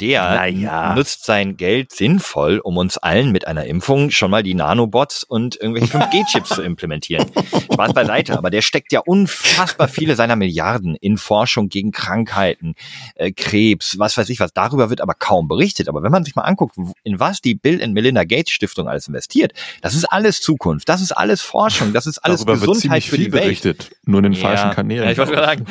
[0.00, 0.94] Der Naja.
[0.94, 5.56] nutzt sein Geld sinnvoll, um uns allen mit einer Impfung schon mal die Nanobots und
[5.60, 7.26] irgendwelche 5G-Chips zu implementieren.
[7.72, 12.74] Spaß beiseite, aber der steckt ja unfassbar viele seiner Milliarden in Forschung gegen Krankheiten,
[13.14, 14.52] äh, Krebs, was weiß ich was.
[14.52, 15.88] Darüber wird aber kaum berichtet.
[15.88, 19.06] Aber wenn man sich mal anguckt, in was die Bill and Melinda Gates Stiftung alles
[19.08, 23.18] investiert, das ist alles Zukunft, das ist alles Forschung, das ist alles Darüber Gesundheit für
[23.18, 23.44] die Welt.
[23.44, 25.04] berichtet, nur in den falschen Kanälen.
[25.04, 25.66] Ja, ich wollte sagen,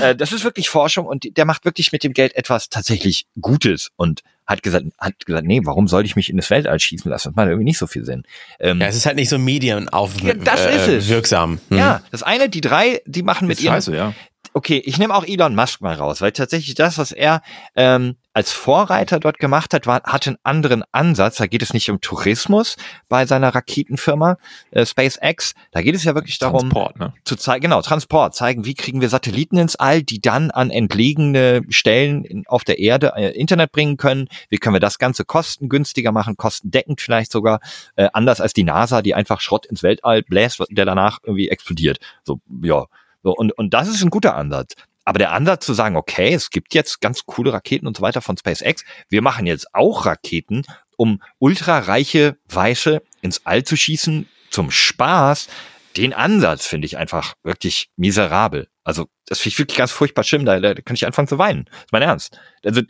[0.00, 3.90] äh, das ist wirklich Forschung und der macht wirklich mit dem Geld etwas tatsächlich Gutes
[3.96, 7.28] und hat gesagt, hat gesagt, nee, warum soll ich mich in das Weltall schießen lassen?
[7.30, 8.24] Das macht irgendwie nicht so viel Sinn.
[8.60, 11.08] Ähm, Ja, es ist halt nicht so medienauf Ja, das ist es.
[11.08, 11.60] wirksam.
[11.68, 11.78] Hm.
[11.78, 14.12] ja, das eine, die drei, die machen mit ihren scheiße, ja.
[14.52, 17.40] okay, ich nehme auch Elon Musk mal raus, weil tatsächlich das, was er
[17.74, 21.36] ähm, als Vorreiter dort gemacht hat, war, hatte einen anderen Ansatz.
[21.36, 22.76] Da geht es nicht um Tourismus
[23.08, 24.36] bei seiner Raketenfirma
[24.72, 25.54] äh, SpaceX.
[25.70, 27.14] Da geht es ja wirklich darum, Transport, ne?
[27.24, 31.62] zu zeigen, genau, Transport, zeigen, wie kriegen wir Satelliten ins All, die dann an entlegene
[31.68, 34.26] Stellen in, auf der Erde äh, Internet bringen können.
[34.48, 37.60] Wie können wir das Ganze kostengünstiger machen, kostendeckend vielleicht sogar,
[37.94, 41.98] äh, anders als die NASA, die einfach Schrott ins Weltall bläst, der danach irgendwie explodiert.
[42.24, 42.86] So, ja.
[43.22, 44.74] So, und, und das ist ein guter Ansatz.
[45.04, 48.22] Aber der Ansatz zu sagen, okay, es gibt jetzt ganz coole Raketen und so weiter
[48.22, 50.64] von SpaceX, wir machen jetzt auch Raketen,
[50.96, 55.48] um ultrareiche Weiße ins All zu schießen, zum Spaß,
[55.96, 58.68] den Ansatz finde ich einfach wirklich miserabel.
[58.82, 61.64] Also, das finde ich wirklich ganz furchtbar schlimm, da, da kann ich anfangen zu weinen.
[61.66, 62.38] Das ist mein Ernst.
[62.64, 62.82] Also,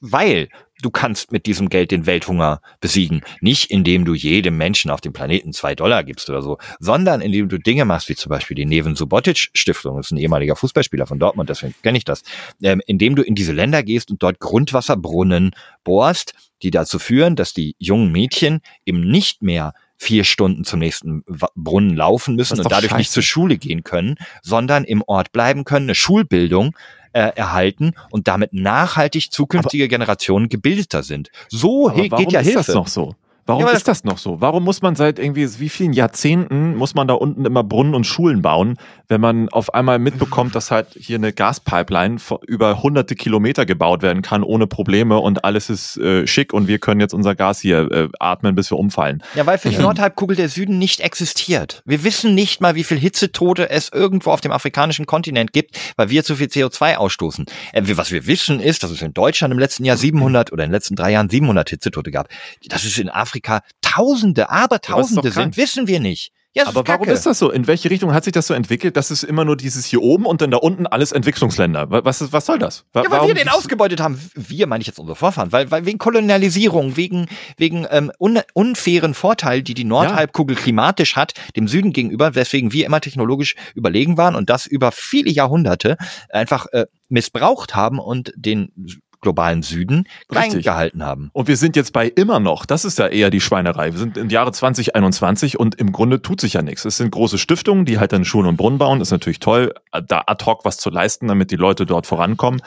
[0.00, 0.48] weil
[0.82, 3.22] du kannst mit diesem Geld den Welthunger besiegen.
[3.40, 7.48] Nicht indem du jedem Menschen auf dem Planeten zwei Dollar gibst oder so, sondern indem
[7.48, 11.06] du Dinge machst, wie zum Beispiel die Neven Subotic Stiftung, das ist ein ehemaliger Fußballspieler
[11.06, 12.22] von Dortmund, deswegen kenne ich das,
[12.62, 15.52] ähm, indem du in diese Länder gehst und dort Grundwasserbrunnen
[15.84, 21.24] bohrst, die dazu führen, dass die jungen Mädchen eben nicht mehr vier Stunden zum nächsten
[21.54, 23.14] Brunnen laufen müssen und dadurch nicht scheiße.
[23.14, 26.76] zur Schule gehen können, sondern im Ort bleiben können, eine Schulbildung
[27.16, 31.30] äh, erhalten und damit nachhaltig zukünftige Generationen gebildeter sind.
[31.48, 32.64] So Aber warum geht ja ist Hilfe.
[32.66, 33.14] das noch so?
[33.46, 34.40] Warum Ja, ist das noch so?
[34.40, 38.04] Warum muss man seit irgendwie wie vielen Jahrzehnten muss man da unten immer Brunnen und
[38.04, 38.76] Schulen bauen,
[39.06, 42.16] wenn man auf einmal mitbekommt, dass halt hier eine Gaspipeline
[42.48, 46.80] über hunderte Kilometer gebaut werden kann ohne Probleme und alles ist äh, schick und wir
[46.80, 49.22] können jetzt unser Gas hier äh, atmen, bis wir umfallen.
[49.36, 51.82] Ja, weil für die Nordhalbkugel der Süden nicht existiert.
[51.86, 56.10] Wir wissen nicht mal, wie viel Hitzetote es irgendwo auf dem afrikanischen Kontinent gibt, weil
[56.10, 57.46] wir zu viel CO2 ausstoßen.
[57.72, 60.70] Äh, was wir wissen ist, dass es in Deutschland im letzten Jahr 700 oder in
[60.70, 62.28] den letzten drei Jahren 700 Hitzetote gab.
[62.68, 63.35] Dass es in Afrika
[63.82, 66.32] Tausende, aber Ja, Tausende sind, wissen wir nicht.
[66.54, 67.50] Ja, Aber ist warum ist das so?
[67.50, 68.96] In welche Richtung hat sich das so entwickelt?
[68.96, 71.90] Das ist immer nur dieses hier oben und dann da unten alles Entwicklungsländer.
[71.90, 72.86] Wa- Was, ist, was soll das?
[72.94, 74.18] Wa- Ja, weil wir den ausgebeutet haben.
[74.34, 77.26] Wir, meine ich jetzt unsere Vorfahren, weil, weil wegen Kolonialisierung, wegen,
[77.58, 82.86] wegen ähm, un, unfairen Vorteil, die die Nordhalbkugel klimatisch hat, dem Süden gegenüber, weswegen wir
[82.86, 85.98] immer technologisch überlegen waren und das über viele Jahrhunderte
[86.30, 88.72] einfach äh, missbraucht haben und den
[89.20, 90.64] globalen Süden klein Richtig.
[90.64, 91.30] gehalten haben.
[91.32, 93.92] Und wir sind jetzt bei immer noch, das ist ja eher die Schweinerei.
[93.92, 96.84] Wir sind im Jahre 2021 und im Grunde tut sich ja nichts.
[96.84, 99.00] Es sind große Stiftungen, die halt dann Schulen und Brunnen bauen.
[99.00, 99.74] Ist natürlich toll,
[100.06, 102.60] da ad hoc was zu leisten, damit die Leute dort vorankommen.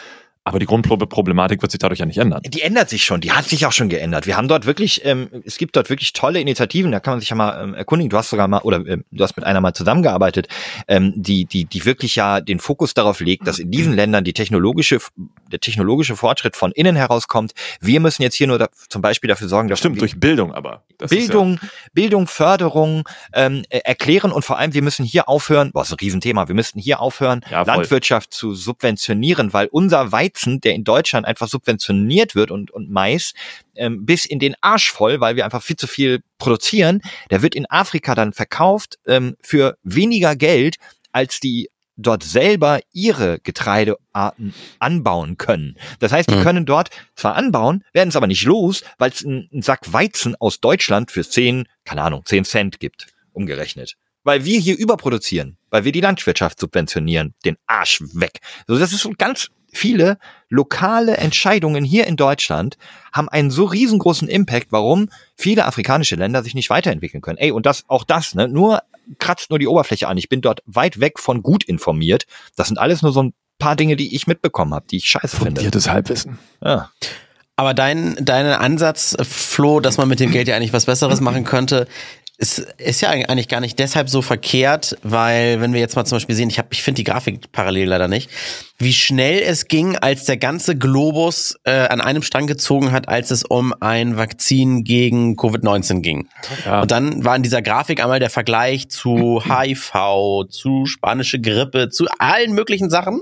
[0.49, 2.41] Aber die Grundproblematik wird sich dadurch ja nicht ändern.
[2.43, 4.25] Die ändert sich schon, die hat sich auch schon geändert.
[4.25, 7.29] Wir haben dort wirklich, ähm, es gibt dort wirklich tolle Initiativen, da kann man sich
[7.29, 8.09] ja mal ähm, erkundigen.
[8.09, 10.47] Du hast sogar mal, oder ähm, du hast mit einer mal zusammengearbeitet,
[10.87, 14.33] ähm, die, die, die wirklich ja den Fokus darauf legt, dass in diesen Ländern die
[14.33, 14.97] technologische,
[15.51, 17.53] der technologische Fortschritt von innen herauskommt.
[17.79, 20.83] Wir müssen jetzt hier nur da, zum Beispiel dafür sorgen, dass Stimmt, durch Bildung aber.
[20.99, 21.59] Das Bildung,
[21.93, 25.97] Bildung, Förderung ähm, äh, erklären und vor allem, wir müssen hier aufhören, boah, ist ein
[25.99, 27.63] Riesenthema, wir müssten hier aufhören, Ja.
[27.63, 33.33] Landwirtschaft zu subventionieren, weil unser Weizen, der in Deutschland einfach subventioniert wird und, und Mais,
[33.75, 37.55] ähm, bis in den Arsch voll, weil wir einfach viel zu viel produzieren, der wird
[37.55, 40.75] in Afrika dann verkauft ähm, für weniger Geld,
[41.13, 41.69] als die
[42.01, 45.77] dort selber ihre Getreidearten anbauen können.
[45.99, 46.43] Das heißt, die Mhm.
[46.43, 50.59] können dort zwar anbauen, werden es aber nicht los, weil es einen Sack Weizen aus
[50.59, 53.95] Deutschland für 10, keine Ahnung, 10 Cent gibt, umgerechnet.
[54.23, 58.39] Weil wir hier überproduzieren, weil wir die Landwirtschaft subventionieren, den Arsch weg.
[58.67, 60.17] So, das ist so ganz viele
[60.49, 62.77] lokale Entscheidungen hier in Deutschland
[63.11, 67.37] haben einen so riesengroßen Impact, warum viele afrikanische Länder sich nicht weiterentwickeln können.
[67.37, 68.81] Ey, und das, auch das, ne, nur
[69.17, 70.17] kratzt nur die Oberfläche an.
[70.17, 72.25] Ich bin dort weit weg von gut informiert.
[72.55, 75.37] Das sind alles nur so ein paar Dinge, die ich mitbekommen habe, die ich scheiße
[75.37, 75.55] finde.
[75.55, 76.39] Fundiertes Halbwissen.
[76.63, 76.91] Ja.
[77.55, 81.43] Aber dein, dein Ansatz, Flo, dass man mit dem Geld ja eigentlich was Besseres machen
[81.43, 81.87] könnte,
[82.39, 86.15] ist, ist ja eigentlich gar nicht deshalb so verkehrt, weil wenn wir jetzt mal zum
[86.15, 88.29] Beispiel sehen, ich habe, ich finde die Grafik parallel leider nicht,
[88.77, 93.31] wie schnell es ging, als der ganze Globus äh, an einem Strang gezogen hat, als
[93.31, 96.29] es um ein Vakzin gegen Covid-19 ging.
[96.65, 96.81] Ja.
[96.81, 102.05] Und dann war in dieser Grafik einmal der Vergleich zu HIV, zu spanische Grippe, zu
[102.19, 103.21] allen möglichen Sachen.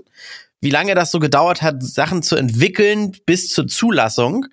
[0.62, 4.46] Wie lange das so gedauert hat, Sachen zu entwickeln bis zur Zulassung.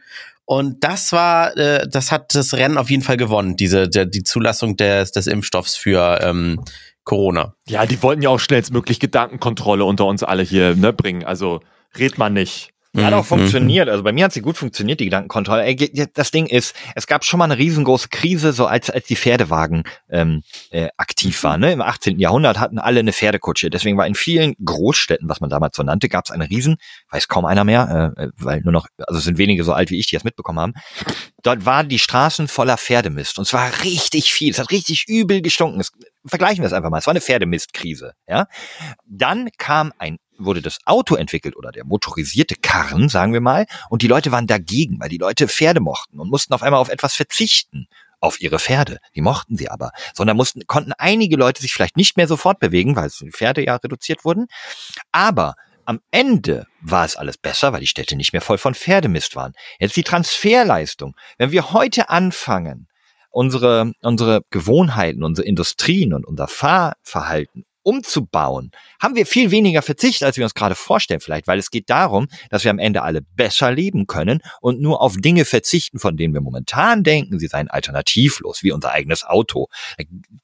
[0.47, 4.23] Und das war, äh, das hat das Rennen auf jeden Fall gewonnen, diese der, die
[4.23, 6.63] Zulassung des, des Impfstoffs für ähm,
[7.05, 7.55] Corona.
[7.67, 11.25] Ja, die wollten ja auch schnellstmöglich Gedankenkontrolle unter uns alle hier ne, bringen.
[11.25, 11.61] Also
[11.99, 12.74] red man nicht.
[12.97, 13.29] Hat auch Mhm.
[13.29, 13.89] funktioniert.
[13.89, 15.65] Also bei mir hat sie gut funktioniert, die Gedankenkontrolle.
[15.65, 19.17] Ey, Das Ding ist, es gab schon mal eine riesengroße Krise, so als, als die
[19.17, 21.61] Pferdewagen ähm, äh, aktiv waren.
[21.61, 21.73] Ne?
[21.73, 22.19] Im 18.
[22.21, 23.71] Jahrhundert hatten alle eine Pferdekutsche.
[23.71, 26.77] Deswegen war in vielen Großstädten, was man damals so nannte, gab es eine riesen,
[27.11, 29.91] weiß kaum einer mehr, äh, äh, weil nur noch, also es sind wenige so alt
[29.91, 30.75] wie ich, die das mitbekommen haben.
[31.43, 33.39] Dort waren die Straßen voller Pferdemist.
[33.39, 34.51] Und zwar richtig viel.
[34.53, 35.81] Es hat richtig übel gestunken.
[35.81, 35.91] Es,
[36.27, 36.99] vergleichen wir es einfach mal.
[36.99, 38.13] Es war eine Pferdemistkrise.
[38.29, 38.47] Ja?
[39.07, 44.03] Dann kam ein wurde das Auto entwickelt oder der motorisierte Karren, sagen wir mal, und
[44.03, 47.15] die Leute waren dagegen, weil die Leute Pferde mochten und mussten auf einmal auf etwas
[47.15, 47.87] verzichten.
[48.21, 49.01] Auf ihre Pferde.
[49.15, 49.91] Die mochten sie aber.
[50.15, 53.77] Sondern mussten, konnten einige Leute sich vielleicht nicht mehr sofort bewegen, weil die Pferde ja
[53.77, 54.47] reduziert wurden.
[55.13, 59.37] Aber am Ende war es alles besser, weil die Städte nicht mehr voll von Pferdemist
[59.37, 59.53] waren.
[59.79, 61.15] Jetzt die Transferleistung.
[61.37, 62.89] Wenn wir heute anfangen,
[63.31, 70.37] unsere, unsere Gewohnheiten, unsere Industrien und unser Fahrverhalten umzubauen, haben wir viel weniger Verzicht, als
[70.37, 73.71] wir uns gerade vorstellen vielleicht, weil es geht darum, dass wir am Ende alle besser
[73.71, 78.63] leben können und nur auf Dinge verzichten, von denen wir momentan denken, sie seien alternativlos,
[78.63, 79.69] wie unser eigenes Auto.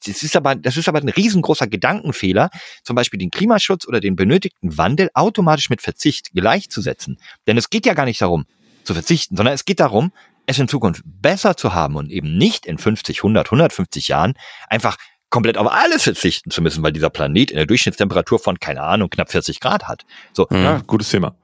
[0.06, 2.50] Das ist aber, das ist aber ein riesengroßer Gedankenfehler,
[2.84, 7.18] zum Beispiel den Klimaschutz oder den benötigten Wandel automatisch mit Verzicht gleichzusetzen.
[7.46, 8.44] Denn es geht ja gar nicht darum,
[8.84, 10.12] zu verzichten, sondern es geht darum,
[10.46, 14.34] es in Zukunft besser zu haben und eben nicht in 50, 100, 150 Jahren
[14.68, 14.96] einfach
[15.30, 19.08] komplett auf alles verzichten zu müssen, weil dieser Planet in der Durchschnittstemperatur von, keine Ahnung,
[19.10, 20.04] knapp 40 Grad hat.
[20.32, 21.34] So, Ja, gutes Thema.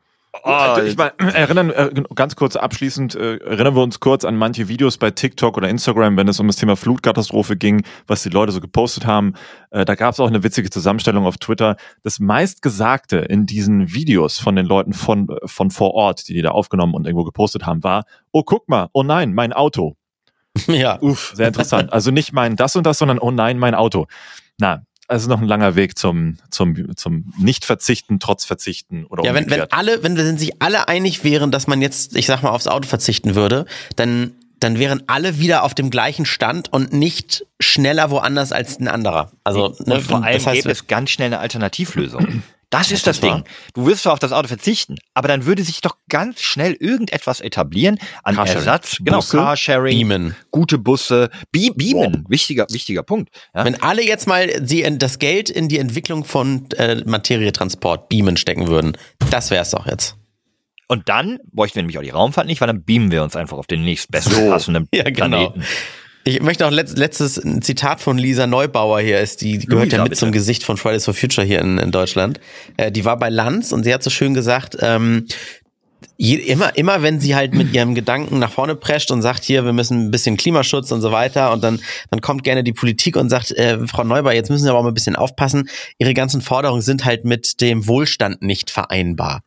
[0.44, 4.68] Oh, ich meine, erinnern, äh, ganz kurz abschließend, äh, erinnern wir uns kurz an manche
[4.68, 8.52] Videos bei TikTok oder Instagram, wenn es um das Thema Flutkatastrophe ging, was die Leute
[8.52, 9.34] so gepostet haben.
[9.70, 11.76] Äh, da gab es auch eine witzige Zusammenstellung auf Twitter.
[12.02, 16.42] Das meistgesagte in diesen Videos von den Leuten von, äh, von vor Ort, die die
[16.42, 19.96] da aufgenommen und irgendwo gepostet haben, war, oh guck mal, oh nein, mein Auto.
[20.68, 21.00] Ja.
[21.00, 21.92] Uff, sehr interessant.
[21.92, 24.06] Also nicht mein das und das, sondern oh nein, mein Auto.
[24.58, 29.48] Na, also noch ein langer Weg zum, zum, zum Nicht-Verzichten, trotz Verzichten oder Ja, wenn,
[29.50, 32.66] wenn alle, wenn wenn sich alle einig wären, dass man jetzt, ich sag mal, aufs
[32.66, 38.10] Auto verzichten würde, dann, dann wären alle wieder auf dem gleichen Stand und nicht schneller
[38.10, 39.30] woanders als ein anderer.
[39.44, 42.42] Also, und ne, vor allem das heißt, gäbe es ganz schnell eine Alternativlösung.
[42.70, 43.44] Das ist das, Ding.
[43.74, 47.40] Du wirst zwar auf das Auto verzichten, aber dann würde sich doch ganz schnell irgendetwas
[47.40, 48.58] etablieren an Carsharing.
[48.58, 48.96] Ersatz.
[48.98, 50.36] Genau, Busse, Carsharing, Beamen.
[50.50, 53.30] gute Busse, Be Beamen, wichtiger, wichtiger Punkt.
[53.54, 53.64] Ja?
[53.64, 58.66] Wenn alle jetzt mal die, das Geld in die Entwicklung von äh, Materietransport, Beamen stecken
[58.66, 58.96] würden,
[59.30, 60.16] das wär's doch jetzt.
[60.88, 63.58] Und dann bräuchten wir nämlich auch die Raumfahrt nicht, weil dann beamen wir uns einfach
[63.58, 65.50] auf den nächstbesten passenden Ja, genau.
[65.50, 65.64] Planeten.
[66.28, 69.96] Ich möchte auch letzt, letztes Zitat von Lisa Neubauer hier ist, die, die gehört Luisa,
[69.98, 70.18] ja mit bitte.
[70.18, 72.40] zum Gesicht von Fridays for Future hier in, in Deutschland.
[72.76, 75.28] Äh, die war bei Lanz und sie hat so schön gesagt, ähm,
[76.16, 79.64] je, immer, immer wenn sie halt mit ihrem Gedanken nach vorne prescht und sagt, hier,
[79.64, 83.16] wir müssen ein bisschen Klimaschutz und so weiter und dann, dann kommt gerne die Politik
[83.16, 86.14] und sagt, äh, Frau Neubauer, jetzt müssen Sie aber auch mal ein bisschen aufpassen, Ihre
[86.14, 89.42] ganzen Forderungen sind halt mit dem Wohlstand nicht vereinbar.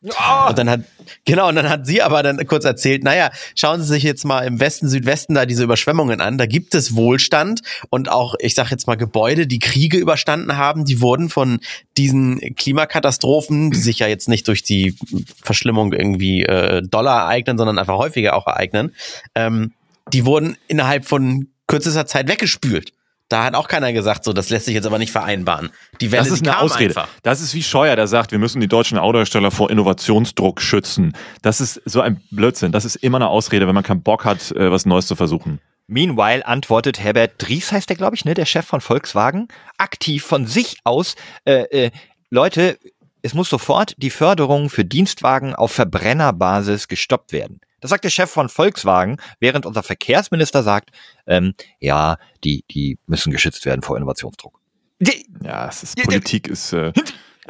[0.48, 0.80] Und dann hat,
[1.24, 4.40] genau, und dann hat sie aber dann kurz erzählt, naja, schauen Sie sich jetzt mal
[4.40, 8.70] im Westen, Südwesten da diese Überschwemmungen an, da gibt es Wohlstand und auch, ich sag
[8.70, 11.60] jetzt mal, Gebäude, die Kriege überstanden haben, die wurden von
[11.96, 14.94] diesen Klimakatastrophen, die sich ja jetzt nicht durch die
[15.42, 18.94] Verschlimmung irgendwie äh, Dollar ereignen, sondern einfach häufiger auch ereignen,
[19.34, 19.72] ähm,
[20.12, 22.92] die wurden innerhalb von kürzester Zeit weggespült.
[23.28, 25.70] Da hat auch keiner gesagt, so, das lässt sich jetzt aber nicht vereinbaren.
[26.00, 26.96] Die Welle, Das ist die eine kam Ausrede.
[26.96, 27.08] einfach.
[27.22, 31.12] Das ist wie Scheuer, der sagt, wir müssen die deutschen Autohersteller vor Innovationsdruck schützen.
[31.40, 32.72] Das ist so ein Blödsinn.
[32.72, 35.60] Das ist immer eine Ausrede, wenn man keinen Bock hat, äh, was Neues zu versuchen.
[35.86, 39.46] Meanwhile antwortet Herbert Dries, heißt der, glaube ich, ne, der Chef von Volkswagen,
[39.78, 41.90] aktiv von sich aus, äh, äh,
[42.30, 42.78] Leute,
[43.22, 47.60] es muss sofort die Förderung für Dienstwagen auf Verbrennerbasis gestoppt werden.
[47.80, 50.90] Das sagt der Chef von Volkswagen, während unser Verkehrsminister sagt,
[51.26, 54.60] ähm, ja, die, die müssen geschützt werden vor Innovationsdruck.
[54.98, 56.92] Die, Ja, es ist, Politik ist, äh,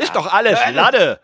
[0.02, 1.20] ist doch alles Lade.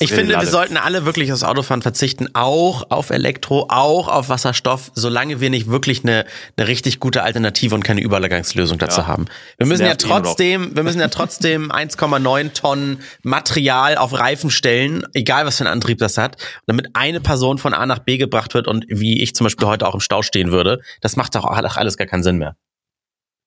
[0.00, 0.50] Ich finde, wir relativ.
[0.50, 5.68] sollten alle wirklich aufs Autofahren verzichten, auch auf Elektro, auch auf Wasserstoff, solange wir nicht
[5.70, 6.24] wirklich eine,
[6.56, 9.06] eine richtig gute Alternative und keine Übergangslösung dazu Ja.
[9.06, 9.26] haben.
[9.56, 15.06] Wir müssen ja eh trotzdem, wir müssen ja trotzdem 1,9 Tonnen Material auf Reifen stellen,
[15.14, 18.54] egal was für einen Antrieb das hat, damit eine Person von A nach B gebracht
[18.54, 20.80] wird und wie ich zum Beispiel heute auch im Stau stehen würde.
[21.00, 22.56] Das macht doch auch alles gar keinen Sinn mehr.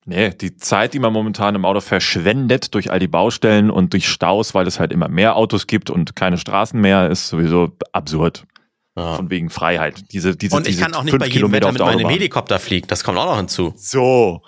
[0.06, 4.08] Nee, die Zeit, die man momentan im Auto verschwendet durch all die Baustellen und durch
[4.08, 8.45] Staus, weil es halt immer mehr Autos gibt und keine Straßen mehr, ist sowieso absurd.
[8.97, 9.16] Ja.
[9.16, 10.12] Von wegen Freiheit.
[10.12, 11.99] Diese, diese, Und ich diese kann auch nicht fünf bei jedem Kilometer Wetter auf mit
[11.99, 12.14] der meinem.
[12.14, 12.88] Helikopter fliegen.
[12.88, 13.74] Das kommt auch noch hinzu.
[13.78, 14.41] So.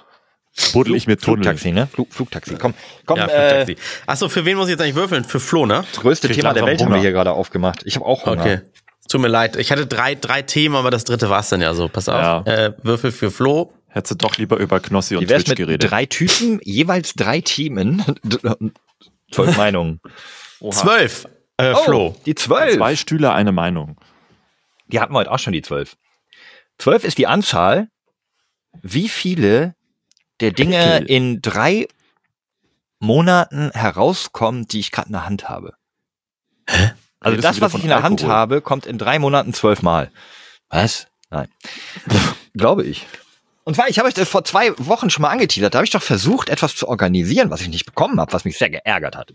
[0.74, 1.44] Buddel ich mir Tunnel.
[1.44, 1.88] Flugtaxi, ne?
[1.88, 2.56] Flug, Flugtaxi.
[2.60, 2.74] Komm,
[3.06, 3.78] komm, Ja, äh, Flugtaxi.
[4.06, 5.24] Achso, für wen muss ich jetzt eigentlich würfeln?
[5.24, 5.84] Für Flo, ne?
[5.96, 6.98] größte Krieg Thema der Welt haben Hunger.
[6.98, 7.84] wir hier gerade aufgemacht.
[7.86, 8.42] Ich habe auch Hunger.
[8.42, 8.62] Okay.
[9.10, 9.56] Tut mir leid.
[9.56, 11.88] Ich hatte drei, drei Themen, aber das dritte war es dann ja so.
[11.88, 12.16] Pass auf.
[12.16, 12.42] Ja.
[12.46, 13.72] Äh, Würfel für Flo.
[13.94, 15.90] Hättest du doch lieber über Knossi und Twitch mit geredet.
[15.92, 18.04] drei Typen, jeweils drei Themen?
[19.32, 20.02] Zwölf Meinungen.
[20.60, 20.72] Oha.
[20.72, 21.26] Zwölf.
[21.58, 22.16] Äh, Oh, Flo.
[22.26, 22.76] die zwölf.
[22.76, 24.00] Zwei Stühle, eine Meinung.
[24.88, 25.96] Die hatten wir heute auch schon, die zwölf.
[26.80, 27.88] Zwölf ist die Anzahl,
[28.82, 29.76] wie viele
[30.40, 31.06] der Dinge Pickel.
[31.16, 31.88] in drei
[33.00, 35.74] Monaten herauskommen, die ich gerade in der Hand habe.
[36.66, 36.88] Also
[37.38, 38.36] Redest du das, was ich in der Hand Alkohol?
[38.36, 40.12] habe, kommt in drei Monaten zwölfmal.
[40.70, 41.08] Was?
[41.30, 41.48] Nein.
[42.56, 43.06] Glaube ich.
[43.66, 45.74] Und zwar, ich habe euch das vor zwei Wochen schon mal angeteasert.
[45.74, 48.58] Da habe ich doch versucht, etwas zu organisieren, was ich nicht bekommen habe, was mich
[48.58, 49.34] sehr geärgert hat.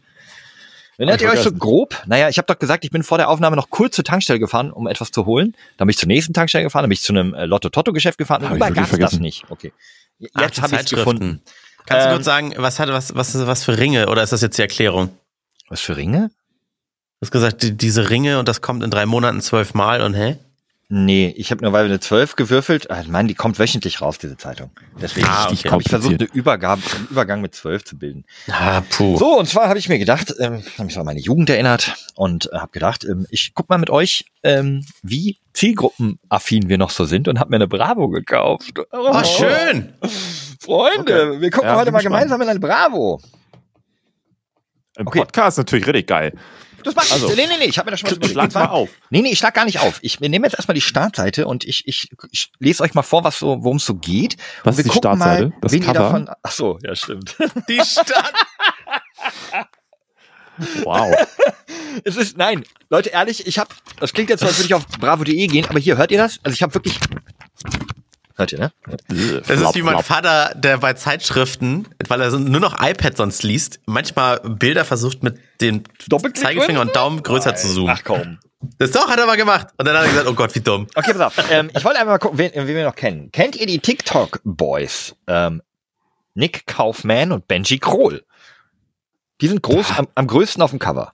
[0.99, 2.03] Erinnert ihr euch so grob?
[2.07, 4.72] Naja, ich habe doch gesagt, ich bin vor der Aufnahme noch kurz zur Tankstelle gefahren,
[4.72, 5.55] um etwas zu holen.
[5.76, 8.43] Dann bin ich zur nächsten Tankstelle gefahren, dann bin ich zu einem äh, Lotto-Totto-Geschäft gefahren.
[8.43, 9.45] Und Hab ich überall wirklich gab's das nicht.
[9.49, 9.72] Okay.
[10.18, 11.41] Jetzt habe ich es gefunden.
[11.87, 14.43] Kannst du Ähm, kurz sagen, was hat was was was für Ringe oder ist das
[14.43, 15.11] jetzt die Erklärung?
[15.68, 16.31] Was für Ringe?
[17.20, 20.37] Du hast gesagt, die, diese Ringe und das kommt in drei Monaten zwölfmal und hä?
[20.91, 22.91] Nee, ich habe nur weil wir eine 12 gewürfelt.
[22.91, 24.70] Ah, Ich meine, die kommt wöchentlich raus, diese Zeitung.
[24.99, 25.86] Deswegen Ah, habe ich okay.
[25.86, 28.24] versucht, eine Übergabe, einen Übergang mit 12 zu bilden.
[28.51, 29.18] Ah, puh.
[29.18, 31.95] So, und zwar habe ich mir gedacht, ähm, habe mich so an meine Jugend erinnert
[32.14, 36.91] und äh, habe gedacht, ähm, ich guck mal mit euch, ähm, wie zielgruppenaffin wir noch
[36.91, 38.72] so sind und habe mir eine Bravo gekauft.
[38.91, 39.93] Oh, Oh, schön.
[40.59, 42.14] Freunde, wir gucken Ja, heute mal gespannt.
[42.22, 43.20] gemeinsam in eine Bravo.
[44.97, 45.18] Im Okay.
[45.20, 46.32] Podcast natürlich richtig geil.
[46.85, 47.26] Das macht Also.
[47.26, 48.33] also, nee, nee, nee, ich habe mir das schon was überlegt.
[48.33, 48.89] Schlag mal auf.
[49.11, 49.99] Nee, nee, ich schlag gar nicht auf.
[50.03, 53.39] Ich nehme jetzt erstmal die Startseite und ich, ich, ich lese euch mal vor, was
[53.39, 54.37] so, worum es so geht.
[54.64, 55.53] Was und ist die Startseite?
[55.61, 55.99] Das wen ihr Cover?
[55.99, 56.31] davon.
[56.43, 57.37] Ach so, ja stimmt.
[57.68, 58.33] Die Stadt.
[60.83, 61.14] Wow.
[62.05, 63.70] es ist nein, Leute, ehrlich, ich habe.
[64.01, 66.41] Das klingt jetzt so, als würde ich auf bravo.de gehen, aber hier hört ihr das?
[66.43, 66.99] Also ich habe wirklich.
[68.39, 68.72] Hört ihr, ne?
[69.49, 73.80] Das ist wie mein Vater, der bei Zeitschriften, weil er nur noch iPad sonst liest,
[73.86, 77.97] manchmal Bilder versucht mit dem Doppelklick Zeigefinger und Daumen größer zu zoomen.
[77.99, 78.39] Ach komm.
[78.78, 79.68] Das doch, hat er mal gemacht.
[79.76, 80.86] Und dann hat er gesagt, oh Gott, wie dumm.
[80.95, 81.51] Okay, pass auf.
[81.51, 83.32] ähm, ich wollte einfach mal gucken, wen, wen wir noch kennen.
[83.32, 85.16] Kennt ihr die TikTok-Boys?
[85.26, 85.61] Ähm,
[86.34, 88.24] Nick Kaufman und Benji Kroll.
[89.41, 91.12] Die sind groß, am, am größten auf dem Cover.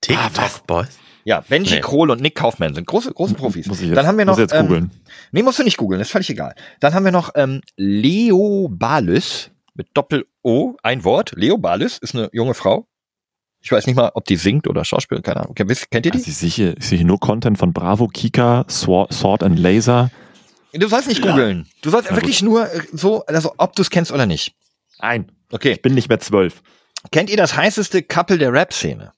[0.00, 0.98] TikTok, Boys.
[1.24, 1.80] Ja, Benji Nee.
[1.80, 3.66] Kroll und Nick Kaufman sind große, große Profis.
[3.66, 4.32] Muss ich jetzt, Dann haben wir noch.
[4.34, 4.90] muss jetzt ähm, googeln.
[5.30, 6.54] Nee, musst du nicht googeln, ist völlig egal.
[6.80, 11.32] Dann haben wir noch ähm, Leo Balys mit Doppel-O, ein Wort.
[11.36, 12.86] Leo Balys ist eine junge Frau.
[13.60, 15.54] Ich weiß nicht mal, ob die singt oder Schauspielerin, keine Ahnung.
[15.54, 16.10] Kennt ihr die?
[16.18, 20.10] Also ich sehe ich sehe nur Content von Bravo, Kika, Sword, and Laser.
[20.72, 21.68] Du sollst nicht googeln.
[21.82, 24.54] Du sollst Na wirklich nur äh, so, also ob du es kennst oder nicht.
[25.00, 25.72] Nein, Okay.
[25.72, 26.62] ich bin nicht mehr zwölf.
[27.12, 29.12] Kennt ihr das heißeste Couple der Rap-Szene?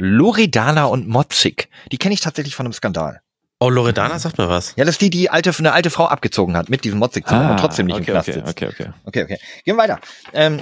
[0.00, 1.68] Loredana und Motzig.
[1.92, 3.20] Die kenne ich tatsächlich von einem Skandal.
[3.60, 4.74] Oh, Loredana sagt mir was.
[4.76, 7.50] Ja, das ist die, die alte, eine alte Frau abgezogen hat mit diesem Motzig zusammen
[7.50, 8.48] und trotzdem nicht Ah, okay, im Knast okay, sitzt.
[8.50, 8.90] okay, okay.
[9.04, 9.38] Okay, okay.
[9.64, 10.00] Gehen wir weiter.
[10.32, 10.60] Ähm,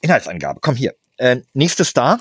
[0.00, 0.58] Inhaltsangabe.
[0.60, 0.94] Komm hier.
[1.18, 2.18] Äh, nächste Star.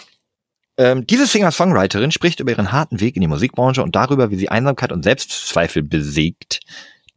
[0.78, 4.50] Ähm, diese Singer-Songwriterin spricht über ihren harten Weg in die Musikbranche und darüber, wie sie
[4.50, 6.60] Einsamkeit und Selbstzweifel besiegt.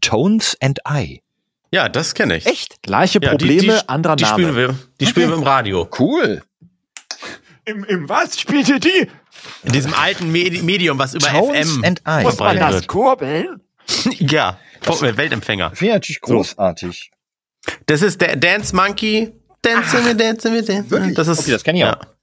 [0.00, 1.22] Tones and I.
[1.70, 2.46] Ja, das kenne ich.
[2.46, 2.82] Echt?
[2.82, 4.34] Gleiche Ja, die- Probleme, die, anderer die Name.
[4.34, 5.88] Spielen wir, die spielen wir im Radio.
[5.98, 6.42] Cool.
[7.66, 9.08] Im, Im was spielt ihr die?
[9.62, 12.22] In diesem alten Medi Medium, was über Tones FM and I.
[12.22, 13.60] Muss man das kurbeln?
[14.18, 15.70] Ja, Weltempfänger.
[15.70, 17.10] Finde ich natürlich großartig.
[17.86, 19.32] Das ist der Dance Monkey.
[19.60, 21.14] Dance me, dance me, dance?
[21.14, 21.98] Das ist, Okay, das kenn ich ja.
[21.98, 22.14] auch.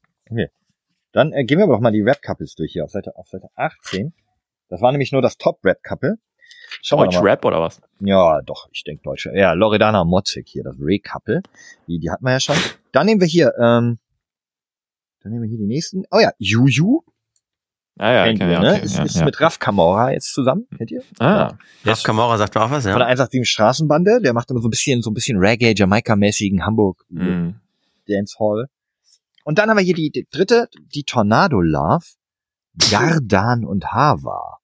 [1.11, 3.47] Dann äh, gehen wir aber doch mal die Rap-Couples durch hier auf Seite, auf Seite
[3.55, 4.13] 18.
[4.69, 6.17] Das war nämlich nur das Top-Rap-Couple.
[6.81, 7.29] Schauen wir Deutsch doch mal.
[7.29, 7.81] Rap oder was?
[7.99, 9.27] Ja, doch, ich denke Deutsch.
[9.33, 11.41] Ja, Loredana Motzig hier, das Ray-Couple.
[11.87, 12.55] Die, die hatten wir ja schon.
[12.93, 13.99] Dann nehmen wir hier, ähm,
[15.21, 16.03] dann nehmen wir hier die nächsten.
[16.11, 17.01] Oh ja, Juju.
[17.97, 18.73] Ah, ja, kennt okay, ihr, ja, ne?
[18.75, 19.25] okay, ist, ja, ist ja.
[19.25, 21.03] mit Raf Kamora jetzt zusammen, kennt ihr?
[21.19, 23.05] Ah, Raf Kamora sagt mir auch was, Von der ja.
[23.05, 27.59] 187 Straßenbande, der macht immer so ein bisschen, so ein bisschen Reggae, Jamaika-mäßigen Hamburg mhm.
[28.07, 28.67] Dancehall.
[29.43, 32.05] Und dann haben wir hier die, die dritte, die Tornado Love,
[32.89, 34.59] Gardan und Hava.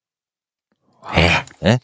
[1.12, 1.78] Hä?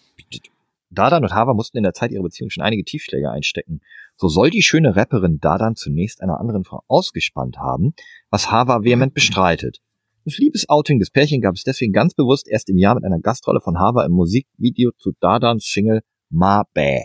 [0.89, 3.81] Dardan und Hava mussten in der Zeit ihrer Beziehung schon einige Tiefschläge einstecken.
[4.15, 7.93] So soll die schöne Rapperin Dardan zunächst einer anderen Frau ausgespannt haben,
[8.29, 9.79] was Hava vehement bestreitet.
[10.25, 13.59] Das Liebesouting des Pärchen gab es deswegen ganz bewusst erst im Jahr mit einer Gastrolle
[13.59, 17.03] von Hava im Musikvideo zu Dadans Single Ma Bä.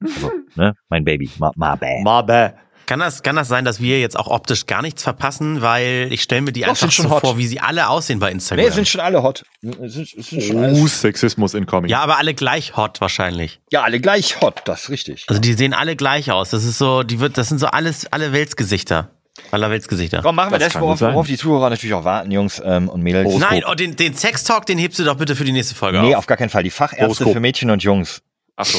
[0.00, 2.02] Also, ne, mein Baby, Ma, Ma Bä.
[2.04, 2.54] Mabe.
[2.88, 5.62] Kann das, kann das sein, dass wir jetzt auch optisch gar nichts verpassen?
[5.62, 7.20] Weil ich stelle mir die Doch, einfach schon so hot.
[7.20, 8.64] vor, wie sie alle aussehen bei Instagram.
[8.64, 9.44] Nee, sind schon alle hot.
[9.62, 11.90] Sind, sind schon alles, Oh, Sexismus incoming.
[11.90, 13.60] ja, aber alle gleich hot wahrscheinlich.
[13.70, 15.26] ja, alle gleich hot, das ist richtig.
[15.28, 16.50] Also die sehen alle gleich aus.
[16.50, 19.10] Das ist so, die wird, das sind so alles, alle Weltsgesichter.
[19.52, 20.20] Aller Weltsgesichter.
[20.22, 23.02] Komm, machen wir Das das, worauf, worauf die Zuhörer natürlich auch warten, Jungs ähm, und
[23.02, 23.26] Mädels.
[23.28, 23.50] Horoskop.
[23.50, 26.14] Nein, oh, den, den Sex-Talk, den hebst du doch bitte für die nächste Folge Nee,
[26.14, 26.20] auf.
[26.20, 26.62] auf gar keinen Fall.
[26.64, 27.32] Die Fachärzte Horoskop.
[27.34, 28.22] für Mädchen und Jungs.
[28.56, 28.78] Ach so.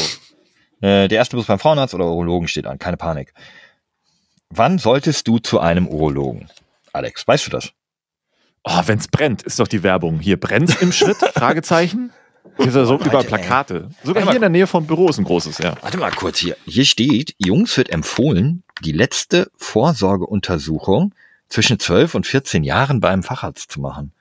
[0.81, 3.33] Äh, der erste Bus beim Frauenarzt oder Urologen steht an, keine Panik.
[4.51, 6.49] Wann solltest du zu einem Urologen?
[6.91, 7.71] Alex, weißt du das?
[8.63, 10.19] Oh, wenn's brennt, ist doch die Werbung.
[10.19, 11.17] Hier brennt im Schritt?
[11.35, 12.11] Fragezeichen.
[12.57, 13.23] Hier ist ja so Alter, über.
[13.23, 13.89] Plakate.
[14.03, 15.75] Sogar Warte hier in der Nähe vom Büro ist ein großes, ja.
[15.81, 16.57] Warte mal kurz hier.
[16.65, 21.13] Hier steht, Jungs wird empfohlen, die letzte Vorsorgeuntersuchung
[21.47, 24.13] zwischen 12 und 14 Jahren beim Facharzt zu machen.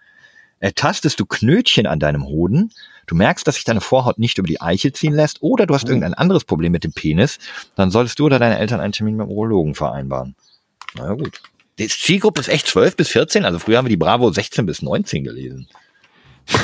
[0.61, 2.73] Ertastest du Knötchen an deinem Hoden,
[3.07, 5.87] du merkst, dass sich deine Vorhaut nicht über die Eichel ziehen lässt oder du hast
[5.89, 7.39] irgendein anderes Problem mit dem Penis,
[7.77, 10.35] dann solltest du oder deine Eltern einen Termin beim Urologen vereinbaren.
[10.97, 11.41] Na ja, gut.
[11.79, 14.83] Die Zielgruppe ist echt 12 bis 14, also früher haben wir die Bravo 16 bis
[14.83, 15.69] 19 gelesen.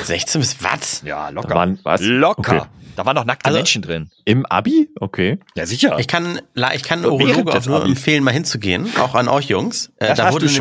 [0.04, 1.02] 16 bis was?
[1.04, 2.00] Ja, Da waren, was?
[2.02, 2.56] Locker.
[2.62, 2.68] Okay.
[2.96, 4.10] Da waren noch nackte Also- Menschen drin.
[4.24, 4.88] Im Abi?
[4.98, 5.38] Okay.
[5.56, 5.98] Ja, sicher.
[5.98, 6.40] Ich kann,
[6.74, 8.88] ich kann Urologe auch nur empfehlen, mal hinzugehen.
[8.98, 9.92] Auch an euch Jungs.
[9.98, 10.56] Äh, das hast du nämlich-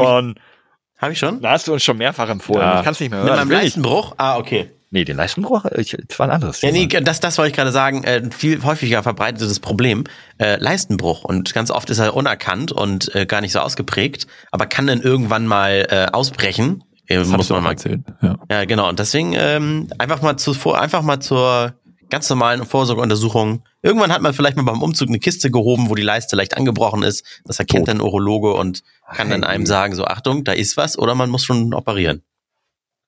[0.95, 1.01] schon.
[1.05, 1.41] Hab ich schon?
[1.41, 2.61] Da hast du uns schon mehrfach empfohlen.
[2.61, 2.77] Ja.
[2.79, 3.39] Ich kann es nicht mehr Mit hören.
[3.39, 3.63] meinem will ich.
[3.63, 4.15] Leistenbruch?
[4.17, 4.69] Ah, okay.
[4.91, 6.85] Nee, den Leistenbruch, äh, ich, das war ein anderes Ja, Thema.
[6.99, 8.03] nee, das, das wollte ich gerade sagen.
[8.03, 10.03] Äh, viel häufiger verbreitetes Problem.
[10.37, 11.23] Äh, Leistenbruch.
[11.23, 15.01] Und ganz oft ist er unerkannt und äh, gar nicht so ausgeprägt, aber kann dann
[15.01, 16.83] irgendwann mal äh, ausbrechen.
[17.07, 18.01] Äh, Das muss hast du man mal erzählt.
[18.21, 18.35] Ja.
[18.51, 18.87] Ja, genau.
[18.87, 21.73] Und deswegen ähm, einfach mal zu vor, einfach mal zur
[22.13, 23.63] ganz normalen Vorsorgeuntersuchung.
[23.81, 27.01] Irgendwann hat man vielleicht mal beim Umzug eine Kiste gehoben, wo die Leiste leicht angebrochen
[27.01, 27.25] ist.
[27.43, 28.83] Das erkennt dann ein Urologe und
[29.15, 32.21] kann dann einem sagen, so Achtung, da ist was oder man muss schon operieren.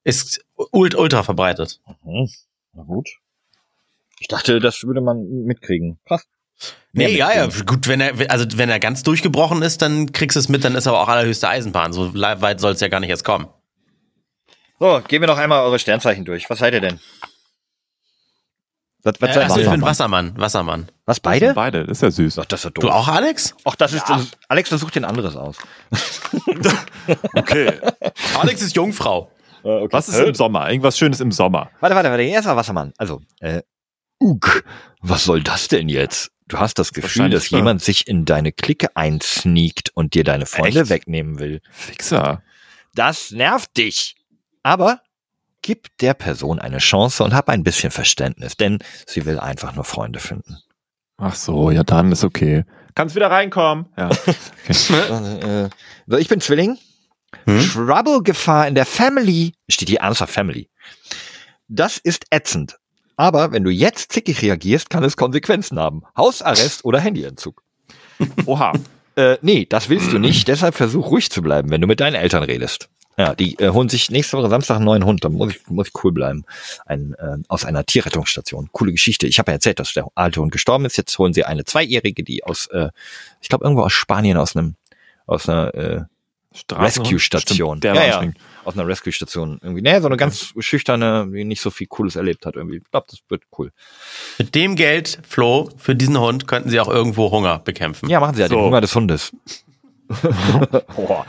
[0.04, 1.82] Ist ult ultra verbreitet.
[2.04, 2.32] Mhm.
[2.74, 3.08] Na gut.
[4.20, 6.00] Ich dachte, das würde man mitkriegen.
[6.08, 6.24] Krass.
[6.92, 10.36] Mehr Nee, ja, ja, gut, wenn er, also wenn er ganz durchgebrochen ist, dann kriegst
[10.36, 11.94] du es mit, dann ist aber auch allerhöchste Eisenbahn.
[11.94, 13.50] So weit soll es ja gar nicht erst kommen.
[14.80, 16.50] So, gehen wir noch einmal eure Sternzeichen durch.
[16.50, 17.00] Was seid ihr denn?
[19.06, 19.70] Was, was Äh, ihr?
[19.70, 20.90] bin Wassermann, Wassermann.
[21.06, 21.54] Was, beide?
[21.54, 22.40] Beide, das ist ja süß.
[22.40, 22.92] Ach, das ist ja Du doof.
[22.92, 23.56] auch, Alex?
[23.64, 25.58] Ach, das ist, das, Alex, versucht den anderes aus.
[27.36, 27.72] Okay.
[28.40, 29.32] Alex ist Jungfrau.
[29.64, 30.70] Was ist im Sommer?
[30.70, 31.70] Irgendwas Schönes im Sommer.
[31.80, 32.94] Warte, warte, warte, erstmal Wassermann.
[32.98, 33.62] Also, äh,
[34.20, 34.64] Ugh,
[35.02, 36.32] was soll das denn jetzt?
[36.48, 40.82] Du hast das Gefühl, dass jemand sich in deine Clique einsneakt und dir deine Freunde
[40.82, 40.90] Echt?
[40.90, 41.62] wegnehmen will.
[41.72, 42.42] Fixer.
[42.94, 44.16] Das nervt dich.
[44.64, 45.02] Aber
[45.66, 49.84] gib der Person eine Chance und hab ein bisschen Verständnis, denn sie will einfach nur
[49.84, 50.60] Freunde finden.
[51.18, 52.66] Ach so, ja dann ist okay.
[52.94, 53.88] Kannst wieder reinkommen.
[53.98, 54.10] Ja.
[54.68, 55.70] äh,
[56.06, 56.78] so, ich bin Zwilling.
[57.46, 57.60] Hm?
[57.60, 59.54] Trouble-Gefahr in der Family.
[59.68, 60.70] Steht hier ernsthaft Family.
[61.68, 62.78] Das ist ätzend.
[63.18, 66.04] Aber wenn du jetzt zickig reagierst, kann es Konsequenzen haben.
[66.16, 67.64] Hausarrest oder Handyentzug.
[68.46, 68.74] Oha.
[69.16, 70.48] Äh, nee, das willst du nicht.
[70.48, 72.90] Deshalb versuch ruhig zu bleiben, wenn du mit deinen Eltern redest.
[73.18, 75.24] Ja, die äh, holen sich nächste Woche Samstag einen neuen Hund.
[75.24, 76.46] Da muss ich, muss ich cool bleiben.
[76.86, 78.70] Ein, äh, aus einer Tierrettungsstation.
[78.72, 79.28] Coole Geschichte.
[79.28, 80.98] Ich habe ja erzählt, dass der alte Hund gestorben ist.
[80.98, 82.90] Jetzt holen sie eine Zweijährige, die aus, äh,
[83.42, 84.76] ich glaube, irgendwo aus Spanien, aus einem,
[85.26, 86.02] aus einer äh?
[86.72, 87.82] Rescue-Station.
[87.84, 88.32] Ja, war ja.
[88.64, 89.82] aus einer Rescue-Station irgendwie.
[89.82, 92.78] Nee, so eine ganz schüchterne, die nicht so viel Cooles erlebt hat irgendwie.
[92.78, 93.72] Ich glaube, das wird cool.
[94.38, 98.10] Mit dem Geld, Flo, für diesen Hund könnten sie auch irgendwo Hunger bekämpfen.
[98.10, 98.64] Ja, machen sie ja den So.
[98.64, 99.34] Hunger des Hundes.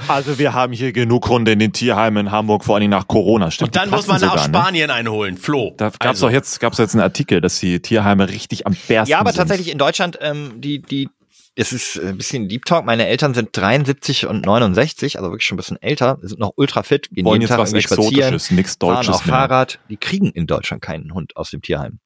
[0.08, 3.50] Also wir haben hier genug Hunde in den Beheimen in Hamburg, vor allem nach Corona.
[3.50, 4.42] Stimmt, Und dann muss man nach ne?
[4.42, 5.36] Spanien einholen.
[5.36, 5.74] Flo.
[5.76, 9.10] Da gab's Also, doch jetzt, gab's jetzt einen Artikel, dass die Tierheime richtig am bersten
[9.10, 9.38] Ja, aber sind.
[9.38, 11.08] tatsächlich in Deutschland, ähm, die, die,
[11.54, 12.84] es ist ein bisschen Deep Talk.
[12.84, 16.82] Meine Eltern sind 73 und 69, also wirklich schon ein bisschen älter, sind noch ultra
[16.82, 19.34] fit, gehen wollen jeden jetzt Tag was irgendwie spazieren, Exotisches, nichts fahren Deutsches auf mehr.
[19.36, 19.78] Fahrrad.
[19.88, 21.98] Die kriegen in Deutschland keinen Hund aus dem Tierheim.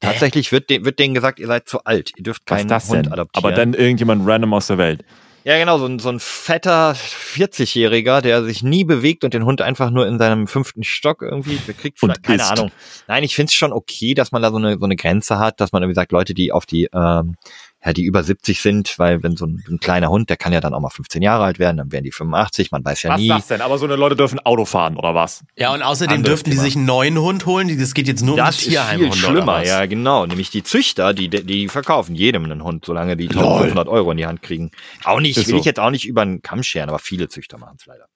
[0.00, 3.12] Tatsächlich wird, de wird denen gesagt, ihr seid zu alt, ihr dürft keinen Hund denn?
[3.12, 3.44] adoptieren.
[3.44, 5.04] Aber dann irgendjemand random aus der Welt.
[5.44, 9.60] Ja, genau, so ein, so ein fetter 40-Jähriger, der sich nie bewegt und den Hund
[9.60, 12.00] einfach nur in seinem fünften Stock irgendwie bekriegt.
[12.02, 12.44] Und Vielleicht, keine.
[12.44, 12.70] Ahnung.
[13.08, 15.60] Nein, ich finde es schon okay, dass man da so eine, so eine Grenze hat,
[15.60, 17.36] dass man irgendwie sagt, Leute, die auf die, ähm,
[17.84, 20.60] ja, die über 70 sind, weil wenn so ein, ein kleiner Hund, der kann ja
[20.60, 23.20] dann auch mal 15 Jahre alt werden, dann werden die 85, man weiß ja Was
[23.20, 23.28] nie.
[23.28, 23.60] ist das denn?
[23.60, 25.44] Aber so eine Leute dürfen Auto fahren, oder was?
[25.56, 27.66] Ja, und außerdem Anderes dürften die sich einen neuen Hund holen.
[27.68, 29.06] Die- Das geht jetzt nur um Das die ist viel Tierheimhunde.
[29.08, 29.68] oder schlimmer, was?
[29.68, 30.26] ja, genau.
[30.26, 34.26] Nämlich die Züchter, die, die verkaufen jedem einen Hund, solange die 1500 Euro in die
[34.26, 34.70] Hand kriegen.
[35.04, 35.58] Auch nicht, Ist will so.
[35.60, 38.06] ich jetzt auch nicht über einen Kamm scheren, aber viele Züchter machen es leider.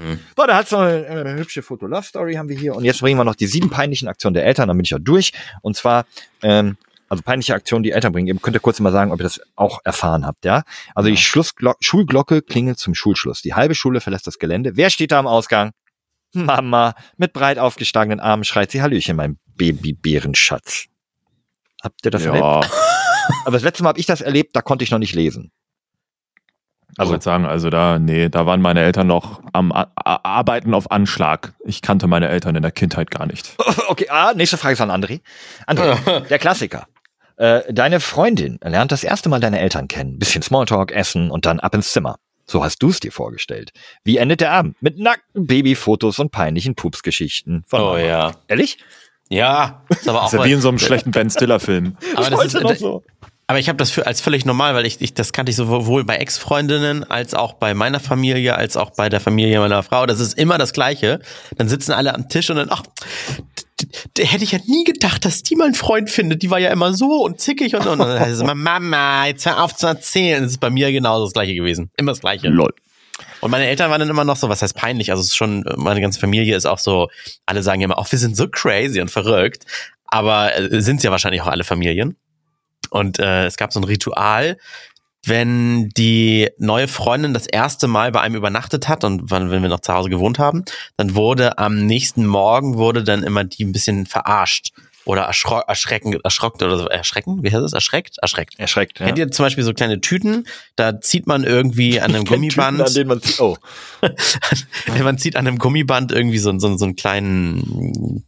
[0.00, 0.20] Mhm.
[0.36, 2.76] So, da hat's noch eine, eine hübsche Foto-Love-Story haben wir hier.
[2.76, 4.98] Und jetzt bringen wir noch die sieben peinlichen Aktionen der Eltern, dann bin ich ja
[5.00, 5.32] durch.
[5.62, 6.04] Und zwar,
[6.42, 6.76] ähm,
[7.08, 8.26] also peinliche Aktionen, die Eltern bringen.
[8.26, 10.62] Ihr könnt ihr kurz mal sagen, ob ihr das auch erfahren habt, ja?
[10.94, 13.42] Also die Schlussglo Schulglocke klingelt zum Schulschluss.
[13.42, 14.76] Die halbe Schule verlässt das Gelände.
[14.76, 15.72] Wer steht da am Ausgang?
[16.32, 20.86] Mama, mit breit aufgeschlagenen Armen schreit sie Hallöchen, mein Babybärenschatz.
[21.82, 22.44] Habt ihr das erlebt?
[22.44, 22.60] ja,
[23.44, 25.52] Aber das letzte Mal habe ich das erlebt, da konnte ich noch nicht lesen.
[26.98, 30.74] also ich würde sagen, also da, nee, da waren meine Eltern noch am A Arbeiten
[30.74, 31.54] auf Anschlag.
[31.64, 33.56] Ich kannte meine Eltern in der Kindheit gar nicht.
[33.88, 35.20] okay, ah, nächste Frage ist an André.
[35.66, 36.86] André, der Klassiker.
[37.38, 40.18] Äh, deine Freundin lernt das erste Mal deine Eltern kennen.
[40.18, 42.16] Bisschen Smalltalk, Essen und dann ab ins Zimmer.
[42.46, 43.70] So hast du es dir vorgestellt.
[44.04, 44.80] Wie endet der Abend?
[44.82, 47.64] Mit nackten Babyfotos und peinlichen Pupsgeschichten.
[47.66, 47.98] Von Oh Mama.
[48.00, 48.32] ja.
[48.48, 48.78] Ehrlich?
[49.28, 51.96] Ja, ist aber auch Das ist ja wie in so einem schlechten Ben Stiller-Film.
[52.16, 53.04] aber, das ist, noch so.
[53.46, 56.04] aber ich habe das für, als völlig normal, weil ich, ich das kannte ich sowohl
[56.04, 60.06] bei Ex-Freundinnen als auch bei meiner Familie, als auch bei der Familie meiner Frau.
[60.06, 61.20] Das ist immer das Gleiche.
[61.58, 62.82] Dann sitzen alle am Tisch und dann, ach,
[64.18, 66.42] hätte ich ja nie gedacht, dass die mal einen Freund findet.
[66.42, 69.46] Die war ja immer so und zickig und, und dann heißt es immer, Mama, jetzt
[69.46, 70.42] hör auf zu erzählen.
[70.42, 71.90] Das ist bei mir genauso das Gleiche gewesen.
[71.96, 72.48] Immer das Gleiche.
[72.48, 72.72] Lol.
[73.40, 75.10] Und meine Eltern waren dann immer noch so, was heißt peinlich?
[75.10, 77.08] Also es ist schon, meine ganze Familie ist auch so,
[77.46, 79.64] alle sagen ja immer, ach, wir sind so crazy und verrückt.
[80.06, 82.16] Aber äh, sind ja wahrscheinlich auch alle Familien.
[82.90, 84.56] Und äh, es gab so ein Ritual,
[85.28, 89.68] wenn die neue Freundin das erste Mal bei einem übernachtet hat und wann, wenn wir
[89.68, 90.64] noch zu Hause gewohnt haben,
[90.96, 94.72] dann wurde am nächsten Morgen wurde dann immer die ein bisschen verarscht
[95.08, 96.86] oder erschro erschreckend, erschrockt oder so.
[96.86, 97.42] Erschrecken?
[97.42, 97.72] Wie heißt es?
[97.72, 98.18] Erschreckt?
[98.20, 98.58] Erschreckt.
[98.58, 99.00] Erschreckt.
[99.00, 99.06] Ja.
[99.06, 100.46] Kennt ihr zum Beispiel so kleine Tüten?
[100.76, 102.82] Da zieht man irgendwie an einem Gummiband.
[102.82, 103.40] An denen man zieht.
[103.40, 103.56] Oh.
[105.02, 108.26] man zieht an einem Gummiband irgendwie so, so, so einen kleinen,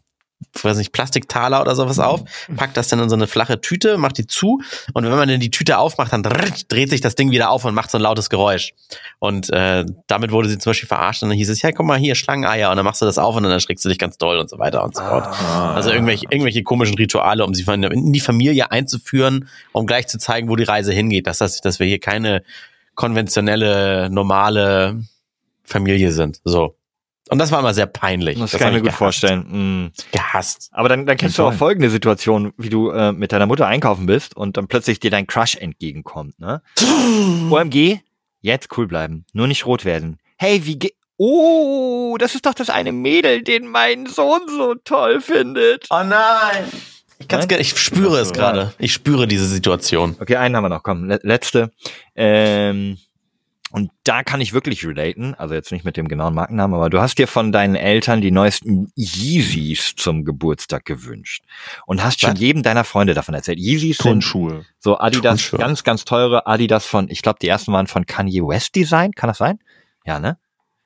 [0.53, 2.23] weiß nicht, Plastiktaler oder sowas auf,
[2.57, 4.61] packt das dann in so eine flache Tüte, macht die zu
[4.95, 7.75] und wenn man dann die Tüte aufmacht, dann dreht sich das Ding wieder auf und
[7.75, 8.73] macht so ein lautes Geräusch.
[9.19, 11.99] Und äh, damit wurde sie zum Beispiel verarscht und dann hieß es, ja, guck mal
[11.99, 14.39] hier, Schlangeneier und dann machst du das auf und dann erschreckst du dich ganz doll
[14.39, 15.27] und so weiter und so fort.
[15.75, 20.49] Also irgendwelche, irgendwelche komischen Rituale, um sie in die Familie einzuführen, um gleich zu zeigen,
[20.49, 22.43] wo die Reise hingeht, dass, das, dass wir hier keine
[22.95, 25.03] konventionelle, normale
[25.65, 26.41] Familie sind.
[26.45, 26.75] So.
[27.31, 28.39] Und das war immer sehr peinlich.
[28.39, 28.99] Das, hab kann ich mir gut gehasst.
[28.99, 29.85] vorstellen.
[29.87, 29.93] Mm.
[30.13, 30.69] Gehasst.
[30.73, 34.07] Aber dann, dann kennst du auch folgende Situation, wie du äh, mit deiner Mutter einkaufen
[34.07, 36.39] bist und dann plötzlich dir dein Crush entgegenkommt.
[36.41, 36.61] Ne?
[37.51, 38.01] OMG,
[38.41, 40.19] jetzt cool bleiben, nur nicht rot werden.
[40.39, 40.91] Hey, wie ge...
[41.23, 45.87] Oh, das ist doch das eine Mädel, den mein Sohn so toll findet.
[45.91, 46.65] Oh nein.
[47.21, 47.61] Ich, kann's, Nein?
[47.61, 48.73] ich spüre es gerade.
[48.79, 50.17] Ich spüre diese Situation.
[50.19, 51.71] Okay, einen haben wir noch, komm, le letzte.
[52.17, 52.97] Ähm,
[53.73, 57.01] und da kann ich wirklich relaten, also jetzt nicht mit dem genauen Markennamen, aber du
[57.01, 61.45] hast dir von deinen Eltern die neuesten Yeezys zum Geburtstag gewünscht
[61.87, 62.41] und hast schon Was?
[62.41, 63.59] jedem deiner Freunde davon erzählt.
[63.59, 64.65] Yeezys sind Turnschuhe.
[64.79, 65.61] so Adidas, Turnschuhe.
[65.61, 69.29] ganz, ganz teure Adidas von, ich glaube, die ersten waren von Kanye West Design, kann
[69.29, 69.59] das sein?
[70.05, 70.37] Ja, ne?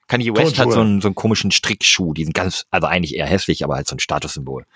[0.07, 0.72] Kanye West hat Turnschuhe.
[0.74, 3.89] so einen, so einen komischen Strickschuh, die sind ganz, also eigentlich eher hässlich, aber halt
[3.89, 4.66] so ein Statussymbol.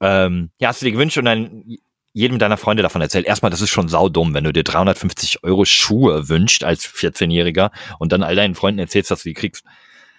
[0.00, 1.78] Ähm, ja, hast du dir gewünscht und dann
[2.14, 3.26] jedem deiner Freunde davon erzählt.
[3.26, 8.12] Erstmal, das ist schon saudumm, wenn du dir 350 Euro Schuhe wünscht als 14-Jähriger und
[8.12, 9.64] dann all deinen Freunden erzählst, dass du die kriegst.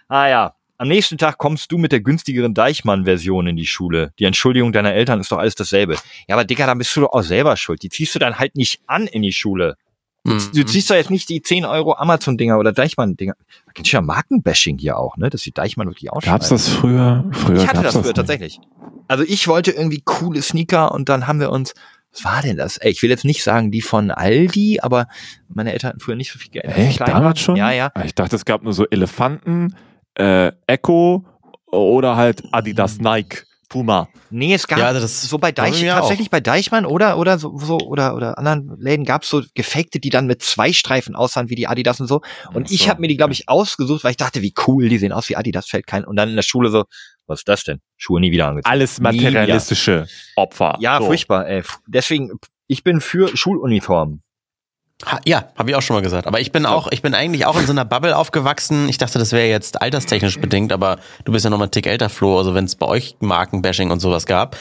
[0.07, 4.11] Ah ja, am nächsten Tag kommst du mit der günstigeren Deichmann-Version in die Schule.
[4.19, 5.95] Die Entschuldigung deiner Eltern ist doch alles dasselbe.
[6.27, 7.81] Ja, aber Dicker, dann bist du doch auch selber schuld.
[7.81, 9.77] Die ziehst du dann halt nicht an in die Schule.
[10.26, 10.41] Mhm.
[10.53, 13.36] Du ziehst doch jetzt nicht die 10 Euro Amazon-Dinger oder Deichmann-Dinger.
[13.67, 15.30] Da kennst ja Markenbashing hier auch, ne?
[15.30, 16.39] Dass die Deichmann wirklich ausschneiden.
[16.39, 17.23] Gab's das früher?
[17.32, 18.15] Früher Ich hatte gab's das früher nicht.
[18.15, 18.59] tatsächlich.
[19.07, 21.73] Also ich wollte irgendwie coole Sneaker und dann haben wir uns,
[22.11, 22.78] was war denn das?
[22.78, 25.07] Ey, ich will jetzt nicht sagen die von Aldi, aber
[25.47, 26.65] meine Eltern hatten früher nicht so viel Geld.
[26.76, 27.01] Echt?
[27.01, 27.55] Damals schon?
[27.55, 27.91] Ja, ja.
[28.03, 29.76] Ich dachte, es gab nur so Elefanten,
[30.15, 31.26] äh, Echo
[31.67, 34.07] oder halt Adidas, Nike, Puma.
[34.30, 36.86] Nee, es gab Ja, also das so bei war bei Deich, mir tatsächlich bei Deichmann
[36.86, 40.74] oder oder so, so oder oder anderen Läden gab's so gefakte, die dann mit zwei
[40.74, 42.22] Streifen aussahen wie die Adidas und so.
[42.53, 44.89] Und Ach ich so, habe mir die, glaube ich, ausgesucht, weil ich dachte, wie cool,
[44.89, 46.03] die sehen aus wie Adidas, fällt kein.
[46.05, 46.86] Und dann in der Schule so,
[47.28, 47.80] was ist das denn?
[47.97, 48.72] Schuhe nie wieder angezogen.
[48.72, 50.78] Alles materialistische Opfer.
[50.80, 51.05] Ja, So.
[51.07, 51.47] furchtbar.
[51.47, 51.63] Ey.
[51.88, 52.32] Deswegen,
[52.68, 54.22] ich bin für Schuluniformen.
[55.03, 56.25] Ha, ja, habe ich auch schon mal gesagt.
[56.25, 58.87] Aber ich bin auch, ich bin eigentlich auch in so einer Bubble aufgewachsen.
[58.87, 61.85] Ich dachte, das wäre jetzt alterstechnisch bedingt, aber du bist ja noch mal einen Tick
[61.85, 62.37] älter, Flo.
[62.37, 64.57] Also wenn es bei euch Markenbashing und sowas gab,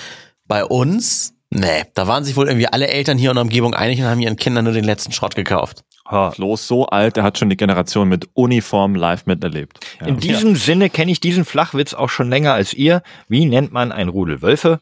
[0.47, 4.01] bei uns, nee, da waren sich wohl irgendwie alle Eltern hier in der Umgebung einig
[4.01, 5.85] und haben ihren Kindern nur den letzten Schrott gekauft.
[6.11, 6.32] Ha.
[6.32, 9.78] Flo ist so alt, der hat schon die Generation mit Uniform live miterlebt.
[10.01, 10.09] Ja.
[10.09, 13.03] In diesem Sinne kenne ich diesen Flachwitz auch schon länger als ihr.
[13.28, 14.80] Wie nennt man ein Rudel Wölfe?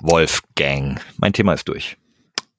[0.00, 1.00] Wolfgang.
[1.16, 1.96] Mein Thema ist durch.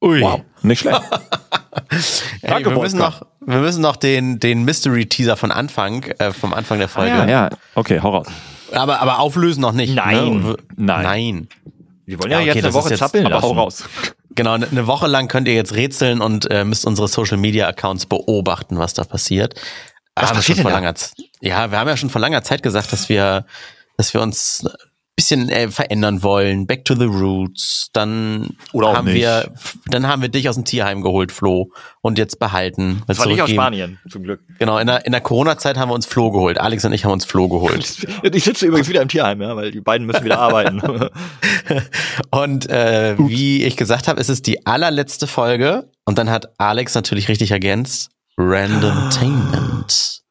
[0.02, 0.22] Ui.
[0.22, 1.02] Wow, nicht schlecht.
[2.42, 6.54] Ey, Danke, wir, müssen noch, wir müssen noch den, den Mystery-Teaser von Anfang, äh, vom
[6.54, 7.10] Anfang der Folge.
[7.12, 8.28] ja, ja, okay, hau raus.
[8.72, 9.94] Aber, aber auflösen noch nicht.
[9.96, 10.42] Nein.
[10.42, 10.56] Ne?
[10.76, 11.04] Nein.
[11.04, 11.48] Nein.
[12.06, 13.60] Wir wollen Ja, ja, okay, jetzt eine Woche jetzt- zappeln Aber hau lassen.
[13.60, 13.84] raus.
[14.36, 17.68] Genau, ne- eine Woche lang könnt ihr jetzt rätseln und äh, müsst unsere Social Media
[17.68, 19.56] Accounts beobachten, was da passiert.
[20.16, 22.44] Was Haben wir passiert schon vor langer Z- Ja, wir haben ja schon vor langer
[22.44, 23.46] Zeit gesagt, dass wir,
[23.98, 24.66] dass wir uns
[25.20, 29.52] bisschen äh, verändern wollen, back to the roots, dann Oder haben wir,
[29.88, 33.02] dann haben wir dich aus dem Tierheim geholt, Flo, und jetzt behalten.
[33.06, 33.50] Das war nicht aus.
[33.50, 34.40] Spanien, zum Glück.
[34.60, 36.58] Genau, in der, in der Corona-Zeit haben wir uns Flo geholt.
[36.58, 38.08] Alex und ich haben uns Flo geholt.
[38.32, 40.82] Ich sitze übrigens wieder im Tierheim, ja, weil die beiden müssen wieder arbeiten.
[42.32, 45.90] Und äh, wie ich gesagt habe, ist es die allerletzte Folge.
[46.06, 48.12] Und dann hat Alex natürlich richtig ergänzt.
[48.38, 50.22] Randomtainment.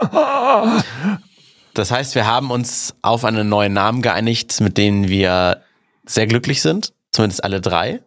[1.78, 5.62] Das heißt, wir haben uns auf einen neuen Namen geeinigt, mit denen wir
[6.06, 6.92] sehr glücklich sind.
[7.12, 8.00] Zumindest alle drei.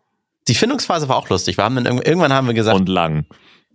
[0.47, 1.57] Die Findungsphase war auch lustig.
[1.57, 3.26] Wir haben dann irg- irgendwann haben wir gesagt, Und lang.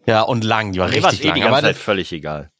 [0.06, 1.40] ja, und lang, die war Mir richtig eh die lang.
[1.40, 2.50] ganze Aber Zeit völlig egal.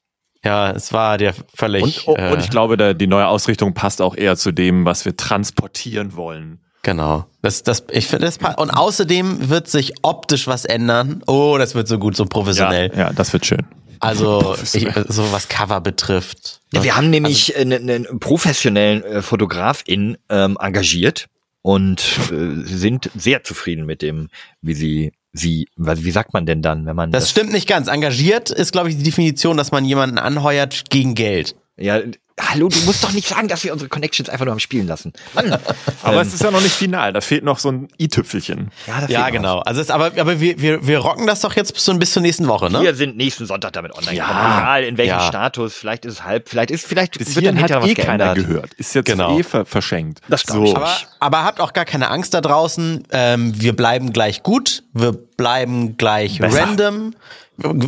[0.45, 2.07] ja, es war dir völlig.
[2.07, 4.85] Und, oh, äh, und ich glaube, der, die neue Ausrichtung passt auch eher zu dem,
[4.85, 6.61] was wir transportieren wollen.
[6.83, 7.25] Genau.
[7.43, 11.23] Das, das, ich finde das und außerdem wird sich optisch was ändern.
[11.27, 12.91] Oh, das wird so gut, so professionell.
[12.93, 13.63] Ja, ja, das wird schön.
[14.01, 16.61] Also ich, so was Cover betrifft.
[16.73, 21.27] Ja, wir haben nämlich einen, einen professionellen äh, Fotografin ähm, engagiert
[21.63, 24.29] und äh, sind sehr zufrieden mit dem,
[24.61, 27.89] wie sie sie, wie sagt man denn dann, wenn man Das stimmt nicht ganz.
[27.89, 31.57] Engagiert ist, glaube ich, die Definition, dass man jemanden anheuert gegen Geld.
[31.77, 31.99] Ja,
[32.41, 35.13] hallo, du musst doch nicht sagen, dass wir unsere Connections einfach nur am Spielen lassen.
[35.35, 35.53] Mann.
[36.05, 37.13] Aber Ähm, es ist ja noch nicht final.
[37.13, 38.71] Da fehlt noch so ein i-Tüpfelchen.
[38.87, 39.59] ja, Ja, genau.
[39.61, 42.23] Also es, aber, aber wir, wir, wir rocken das doch jetzt bis, so bis zur
[42.23, 42.73] nächsten Woche, was.
[42.73, 42.83] ne?
[42.83, 44.17] Wir sind nächsten Sonntag damit online.
[44.17, 44.27] Ja.
[44.27, 44.45] gekommen.
[44.59, 45.27] Egal in welchem Ja.
[45.27, 45.75] Status.
[45.75, 48.35] Vielleicht ist es halb, vielleicht ist, vielleicht Bis wird dann hat hinterher eh was keiner
[48.35, 48.49] geändert.
[48.49, 48.75] gehört.
[48.75, 49.37] Ist jetzt Genau.
[49.39, 50.21] eh ver verschenkt.
[50.29, 50.77] Das glaub ich so.
[50.79, 50.87] nicht.
[51.19, 53.03] Aber, aber habt auch gar keine Angst da draußen.
[53.11, 54.85] Ähm, wir bleiben gleich gut.
[54.93, 56.63] Wir bleiben gleich Besser.
[56.63, 57.15] random.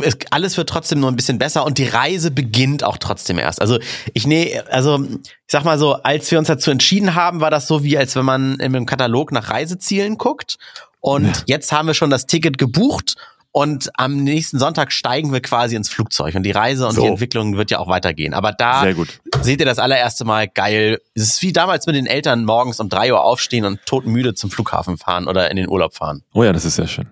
[0.01, 3.61] Es, alles wird trotzdem nur ein bisschen besser und die Reise beginnt auch trotzdem erst.
[3.61, 3.79] Also
[4.13, 7.67] ich nee, also ich sag mal so, als wir uns dazu entschieden haben, war das
[7.67, 10.57] so wie als wenn man im Katalog nach Reisezielen guckt.
[10.99, 13.15] Und jetzt haben wir schon das Ticket gebucht
[13.51, 17.01] und am nächsten Sonntag steigen wir quasi ins Flugzeug und die Reise und So.
[17.01, 18.33] die Entwicklung wird ja auch weitergehen.
[18.33, 19.19] Aber da Sehr gut.
[19.41, 20.99] seht ihr das allererste Mal geil.
[21.15, 24.51] Es ist wie damals mit den Eltern morgens um drei Uhr aufstehen und totenmüde zum
[24.51, 26.23] Flughafen fahren oder in den Urlaub fahren.
[26.33, 27.07] Oh ja, das ist sehr schön.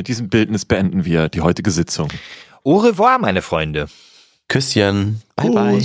[0.00, 2.08] Mit diesem Bildnis beenden wir die heutige Sitzung.
[2.64, 3.86] Au revoir, meine Freunde.
[4.48, 5.20] Küsschen.
[5.36, 5.84] Bye bye.